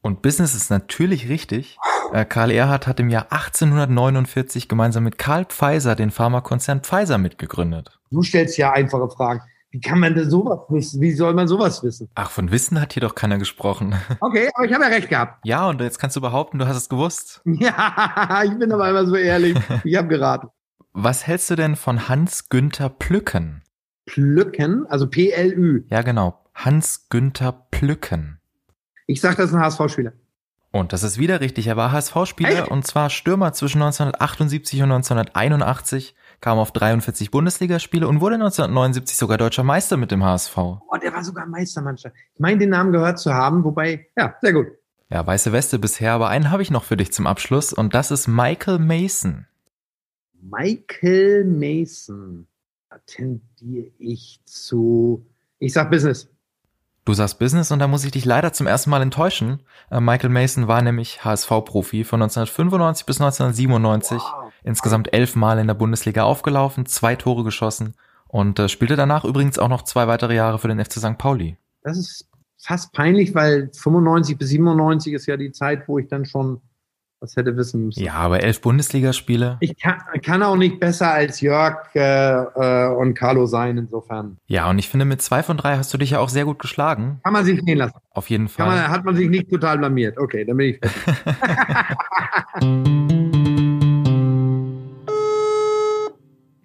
Und 0.00 0.22
Business 0.22 0.54
ist 0.54 0.70
natürlich 0.70 1.28
richtig. 1.28 1.78
Äh, 2.12 2.26
Karl 2.26 2.50
Erhard 2.50 2.86
hat 2.86 3.00
im 3.00 3.08
Jahr 3.08 3.26
1849 3.30 4.68
gemeinsam 4.68 5.04
mit 5.04 5.16
Karl 5.16 5.46
Pfizer 5.46 5.94
den 5.94 6.10
Pharmakonzern 6.10 6.80
Pfizer 6.80 7.16
mitgegründet. 7.16 7.98
Du 8.10 8.22
stellst 8.22 8.58
ja 8.58 8.72
einfache 8.72 9.08
Fragen. 9.08 9.40
Wie 9.70 9.80
kann 9.80 9.98
man 9.98 10.14
denn 10.14 10.28
sowas 10.28 10.60
wissen? 10.68 11.00
Wie 11.00 11.12
soll 11.12 11.32
man 11.32 11.48
sowas 11.48 11.82
wissen? 11.82 12.10
Ach, 12.14 12.30
von 12.30 12.50
Wissen 12.50 12.78
hat 12.78 12.92
hier 12.92 13.00
doch 13.00 13.14
keiner 13.14 13.38
gesprochen. 13.38 13.94
Okay, 14.20 14.50
aber 14.54 14.66
ich 14.66 14.74
habe 14.74 14.84
ja 14.84 14.90
recht 14.90 15.08
gehabt. 15.08 15.40
Ja, 15.44 15.66
und 15.66 15.80
jetzt 15.80 15.98
kannst 15.98 16.14
du 16.14 16.20
behaupten, 16.20 16.58
du 16.58 16.66
hast 16.66 16.76
es 16.76 16.90
gewusst. 16.90 17.40
Ja, 17.46 18.42
ich 18.44 18.58
bin 18.58 18.70
aber 18.70 18.90
immer 18.90 19.06
so 19.06 19.16
ehrlich. 19.16 19.56
Ich 19.82 19.96
habe 19.96 20.08
geraten. 20.08 20.48
Was 20.92 21.26
hältst 21.26 21.48
du 21.50 21.56
denn 21.56 21.76
von 21.76 22.10
Hans-Günther 22.10 22.90
Plücken? 22.90 23.62
Plücken? 24.04 24.84
Also 24.88 25.08
P-L-Ü. 25.08 25.84
Ja, 25.88 26.02
genau. 26.02 26.38
Hans-Günther 26.54 27.52
Plücken. 27.70 28.38
Ich 29.06 29.22
sag, 29.22 29.36
das 29.36 29.46
ist 29.50 29.54
ein 29.54 29.62
HSV-Spieler. 29.62 30.12
Und 30.72 30.94
das 30.94 31.02
ist 31.02 31.18
wieder 31.18 31.40
richtig. 31.40 31.66
Er 31.66 31.76
war 31.76 31.92
HSV-Spieler 31.92 32.70
und 32.70 32.86
zwar 32.86 33.10
Stürmer 33.10 33.52
zwischen 33.52 33.82
1978 33.82 34.82
und 34.82 34.90
1981, 34.90 36.14
kam 36.40 36.58
auf 36.58 36.72
43 36.72 37.30
Bundesligaspiele 37.30 38.08
und 38.08 38.22
wurde 38.22 38.36
1979 38.36 39.16
sogar 39.16 39.36
deutscher 39.36 39.64
Meister 39.64 39.98
mit 39.98 40.10
dem 40.10 40.24
HSV. 40.24 40.56
Oh, 40.56 40.80
der 41.00 41.12
war 41.12 41.22
sogar 41.22 41.46
Meistermannschaft. 41.46 42.16
Ich 42.34 42.40
meine, 42.40 42.58
den 42.58 42.70
Namen 42.70 42.90
gehört 42.90 43.18
zu 43.18 43.34
haben, 43.34 43.62
wobei, 43.64 44.08
ja, 44.16 44.34
sehr 44.40 44.54
gut. 44.54 44.68
Ja, 45.10 45.26
weiße 45.26 45.52
Weste 45.52 45.78
bisher, 45.78 46.12
aber 46.12 46.28
einen 46.28 46.50
habe 46.50 46.62
ich 46.62 46.70
noch 46.70 46.84
für 46.84 46.96
dich 46.96 47.12
zum 47.12 47.26
Abschluss 47.26 47.74
und 47.74 47.92
das 47.92 48.10
ist 48.10 48.26
Michael 48.26 48.78
Mason. 48.78 49.46
Michael 50.40 51.44
Mason. 51.44 52.46
Tendiere 53.06 53.90
ich 53.98 54.40
zu. 54.44 55.26
Ich 55.58 55.74
sag 55.74 55.90
Business. 55.90 56.31
Du 57.04 57.14
sagst 57.14 57.40
Business 57.40 57.72
und 57.72 57.80
da 57.80 57.88
muss 57.88 58.04
ich 58.04 58.12
dich 58.12 58.24
leider 58.24 58.52
zum 58.52 58.68
ersten 58.68 58.90
Mal 58.90 59.02
enttäuschen. 59.02 59.62
Äh, 59.90 60.00
Michael 60.00 60.30
Mason 60.30 60.68
war 60.68 60.82
nämlich 60.82 61.24
HSV-Profi 61.24 62.04
von 62.04 62.22
1995 62.22 63.06
bis 63.06 63.20
1997. 63.20 64.18
Wow. 64.18 64.52
Insgesamt 64.62 65.12
elf 65.12 65.34
Mal 65.34 65.58
in 65.58 65.66
der 65.66 65.74
Bundesliga 65.74 66.22
aufgelaufen, 66.22 66.86
zwei 66.86 67.16
Tore 67.16 67.42
geschossen 67.42 67.94
und 68.28 68.58
äh, 68.60 68.68
spielte 68.68 68.94
danach 68.94 69.24
übrigens 69.24 69.58
auch 69.58 69.68
noch 69.68 69.82
zwei 69.82 70.06
weitere 70.06 70.36
Jahre 70.36 70.60
für 70.60 70.68
den 70.68 70.82
FC 70.82 70.94
St. 70.94 71.18
Pauli. 71.18 71.56
Das 71.82 71.98
ist 71.98 72.28
fast 72.56 72.92
peinlich, 72.92 73.34
weil 73.34 73.70
95 73.72 74.38
bis 74.38 74.50
97 74.50 75.12
ist 75.12 75.26
ja 75.26 75.36
die 75.36 75.50
Zeit, 75.50 75.88
wo 75.88 75.98
ich 75.98 76.06
dann 76.06 76.24
schon 76.24 76.60
was 77.22 77.36
hätte 77.36 77.56
wissen 77.56 77.86
müssen. 77.86 78.02
Ja, 78.02 78.14
aber 78.14 78.42
elf 78.42 78.60
Bundesligaspiele. 78.60 79.56
Ich 79.60 79.78
kann, 79.78 80.02
kann, 80.22 80.42
auch 80.42 80.56
nicht 80.56 80.80
besser 80.80 81.12
als 81.12 81.40
Jörg 81.40 81.94
äh, 81.94 82.00
äh, 82.00 82.88
und 82.88 83.14
Carlo 83.14 83.46
sein, 83.46 83.78
insofern. 83.78 84.38
Ja, 84.46 84.68
und 84.68 84.78
ich 84.78 84.88
finde, 84.88 85.04
mit 85.04 85.22
zwei 85.22 85.44
von 85.44 85.56
drei 85.56 85.76
hast 85.76 85.94
du 85.94 85.98
dich 85.98 86.10
ja 86.10 86.18
auch 86.18 86.28
sehr 86.28 86.44
gut 86.44 86.58
geschlagen. 86.58 87.20
Kann 87.22 87.32
man 87.32 87.44
sich 87.44 87.64
gehen 87.64 87.78
lassen. 87.78 87.96
Auf 88.10 88.28
jeden 88.28 88.48
Fall. 88.48 88.66
Man, 88.66 88.88
hat 88.88 89.04
man 89.04 89.14
sich 89.14 89.30
nicht 89.30 89.48
total 89.48 89.78
blamiert. 89.78 90.18
Okay, 90.18 90.44
dann 90.44 90.56
bin 90.56 90.70
ich 90.70 90.80
fertig. 90.80 91.00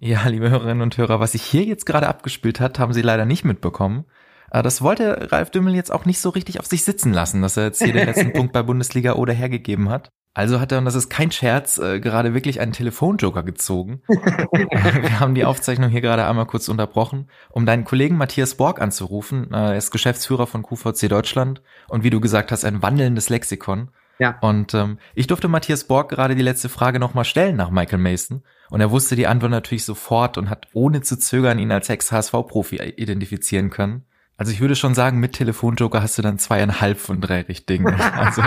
ja, 0.00 0.26
liebe 0.28 0.50
Hörerinnen 0.50 0.82
und 0.82 0.98
Hörer, 0.98 1.20
was 1.20 1.32
sich 1.32 1.42
hier 1.42 1.62
jetzt 1.62 1.86
gerade 1.86 2.08
abgespielt 2.08 2.58
hat, 2.58 2.80
haben 2.80 2.92
Sie 2.92 3.02
leider 3.02 3.24
nicht 3.24 3.44
mitbekommen. 3.44 4.04
Äh, 4.50 4.62
das 4.62 4.82
wollte 4.82 5.30
Ralf 5.30 5.50
Dümmel 5.50 5.74
jetzt 5.74 5.92
auch 5.92 6.04
nicht 6.04 6.20
so 6.20 6.30
richtig 6.30 6.58
auf 6.58 6.66
sich 6.66 6.84
sitzen 6.84 7.12
lassen, 7.12 7.42
dass 7.42 7.56
er 7.56 7.64
jetzt 7.64 7.82
hier 7.82 7.92
den 7.92 8.06
letzten 8.06 8.32
Punkt 8.34 8.52
bei 8.52 8.62
Bundesliga 8.62 9.12
oder 9.12 9.32
hergegeben 9.32 9.88
hat. 9.88 10.10
Also 10.34 10.60
hat 10.60 10.70
er, 10.70 10.78
und 10.78 10.84
das 10.84 10.94
ist 10.94 11.08
kein 11.08 11.32
Scherz, 11.32 11.78
äh, 11.78 11.98
gerade 12.00 12.32
wirklich 12.32 12.60
einen 12.60 12.72
Telefonjoker 12.72 13.42
gezogen. 13.42 14.02
Wir 14.08 15.18
haben 15.20 15.34
die 15.34 15.44
Aufzeichnung 15.44 15.90
hier 15.90 16.00
gerade 16.00 16.26
einmal 16.26 16.46
kurz 16.46 16.68
unterbrochen, 16.68 17.28
um 17.50 17.66
deinen 17.66 17.84
Kollegen 17.84 18.16
Matthias 18.16 18.54
Borg 18.54 18.80
anzurufen. 18.80 19.52
Er 19.52 19.76
ist 19.76 19.90
Geschäftsführer 19.90 20.46
von 20.46 20.62
QVC 20.62 21.08
Deutschland 21.08 21.60
und 21.88 22.04
wie 22.04 22.10
du 22.10 22.20
gesagt 22.20 22.52
hast, 22.52 22.64
ein 22.64 22.82
wandelndes 22.82 23.30
Lexikon. 23.30 23.90
Ja. 24.18 24.36
Und 24.40 24.74
ähm, 24.74 24.98
ich 25.14 25.26
durfte 25.26 25.48
Matthias 25.48 25.84
Borg 25.84 26.10
gerade 26.10 26.34
die 26.34 26.42
letzte 26.42 26.68
Frage 26.68 26.98
nochmal 26.98 27.24
stellen 27.24 27.56
nach 27.56 27.70
Michael 27.70 27.98
Mason. 27.98 28.42
Und 28.70 28.80
er 28.80 28.90
wusste 28.90 29.16
die 29.16 29.26
Antwort 29.26 29.50
natürlich 29.50 29.84
sofort 29.84 30.38
und 30.38 30.50
hat 30.50 30.68
ohne 30.72 31.00
zu 31.02 31.18
zögern 31.18 31.58
ihn 31.58 31.72
als 31.72 31.88
Ex-HSV-Profi 31.88 32.76
identifizieren 32.96 33.70
können. 33.70 34.04
Also 34.38 34.52
ich 34.52 34.60
würde 34.60 34.76
schon 34.76 34.94
sagen, 34.94 35.18
mit 35.18 35.32
Telefonjoker 35.32 36.00
hast 36.00 36.16
du 36.16 36.22
dann 36.22 36.38
zweieinhalb 36.38 36.98
von 36.98 37.20
drei 37.20 37.42
richtigen. 37.42 37.86
Also 38.14 38.42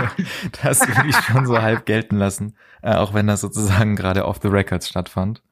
das 0.62 0.80
würde 0.88 1.08
ich 1.08 1.16
schon 1.16 1.46
so 1.46 1.60
halb 1.60 1.84
gelten 1.86 2.16
lassen, 2.16 2.56
äh, 2.82 2.94
auch 2.94 3.12
wenn 3.14 3.26
das 3.26 3.42
sozusagen 3.42 3.94
gerade 3.94 4.24
off 4.24 4.40
the 4.42 4.48
records 4.48 4.88
stattfand. 4.88 5.42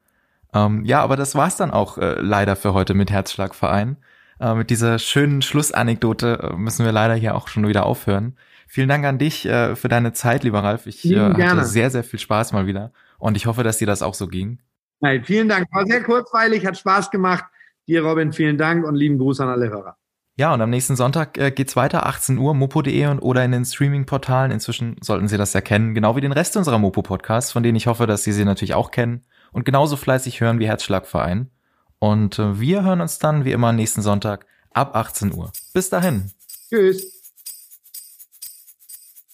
Ähm, 0.53 0.83
ja, 0.83 1.01
aber 1.01 1.15
das 1.15 1.35
war's 1.35 1.57
dann 1.57 1.71
auch 1.71 1.99
äh, 1.99 2.19
leider 2.19 2.55
für 2.55 2.73
heute 2.73 2.95
mit 2.95 3.11
Herzschlagverein. 3.11 3.97
Äh, 4.39 4.55
mit 4.55 4.71
dieser 4.71 4.97
schönen 4.97 5.43
Schlussanekdote 5.43 6.51
äh, 6.51 6.55
müssen 6.55 6.85
wir 6.85 6.91
leider 6.91 7.13
hier 7.13 7.35
auch 7.35 7.47
schon 7.47 7.67
wieder 7.67 7.85
aufhören. 7.85 8.35
Vielen 8.67 8.89
Dank 8.89 9.05
an 9.05 9.19
dich 9.19 9.45
äh, 9.45 9.75
für 9.75 9.89
deine 9.89 10.11
Zeit, 10.13 10.43
lieber 10.43 10.63
Ralf. 10.63 10.87
Ich 10.87 11.05
äh, 11.05 11.19
hatte 11.19 11.35
gerne. 11.35 11.65
sehr, 11.65 11.91
sehr 11.91 12.03
viel 12.03 12.19
Spaß 12.19 12.51
mal 12.51 12.65
wieder 12.65 12.91
und 13.19 13.37
ich 13.37 13.45
hoffe, 13.45 13.61
dass 13.61 13.77
dir 13.77 13.87
das 13.87 14.01
auch 14.01 14.15
so 14.15 14.27
ging. 14.27 14.59
Nein, 15.01 15.23
vielen 15.23 15.47
Dank. 15.49 15.67
War 15.71 15.85
sehr 15.85 16.01
kurzweilig, 16.03 16.65
hat 16.65 16.77
Spaß 16.77 17.11
gemacht. 17.11 17.45
Dir, 17.87 18.03
Robin, 18.03 18.33
vielen 18.33 18.57
Dank 18.57 18.85
und 18.85 18.95
lieben 18.95 19.17
Gruß 19.19 19.39
an 19.41 19.49
alle 19.49 19.69
Hörer. 19.69 19.97
Ja, 20.41 20.55
und 20.55 20.61
am 20.61 20.71
nächsten 20.71 20.95
Sonntag 20.95 21.37
äh, 21.37 21.51
geht's 21.51 21.75
weiter, 21.75 22.07
18 22.07 22.39
Uhr, 22.39 22.55
mopo.de 22.55 23.05
und 23.05 23.19
oder 23.19 23.45
in 23.45 23.51
den 23.51 23.63
Streaming-Portalen. 23.63 24.49
Inzwischen 24.49 24.95
sollten 24.99 25.27
Sie 25.27 25.37
das 25.37 25.53
erkennen, 25.53 25.93
genau 25.93 26.15
wie 26.15 26.21
den 26.21 26.31
Rest 26.31 26.57
unserer 26.57 26.79
Mopo-Podcasts, 26.79 27.51
von 27.51 27.61
denen 27.61 27.75
ich 27.75 27.85
hoffe, 27.85 28.07
dass 28.07 28.23
Sie 28.23 28.31
sie 28.31 28.43
natürlich 28.43 28.73
auch 28.73 28.89
kennen 28.89 29.23
und 29.51 29.65
genauso 29.65 29.97
fleißig 29.97 30.41
hören 30.41 30.57
wie 30.57 30.67
Herzschlagverein. 30.67 31.51
Und 31.99 32.39
äh, 32.39 32.59
wir 32.59 32.83
hören 32.83 33.01
uns 33.01 33.19
dann 33.19 33.45
wie 33.45 33.51
immer 33.51 33.71
nächsten 33.71 34.01
Sonntag 34.01 34.47
ab 34.71 34.95
18 34.95 35.31
Uhr. 35.31 35.51
Bis 35.75 35.91
dahin. 35.91 36.31
Tschüss. 36.69 37.20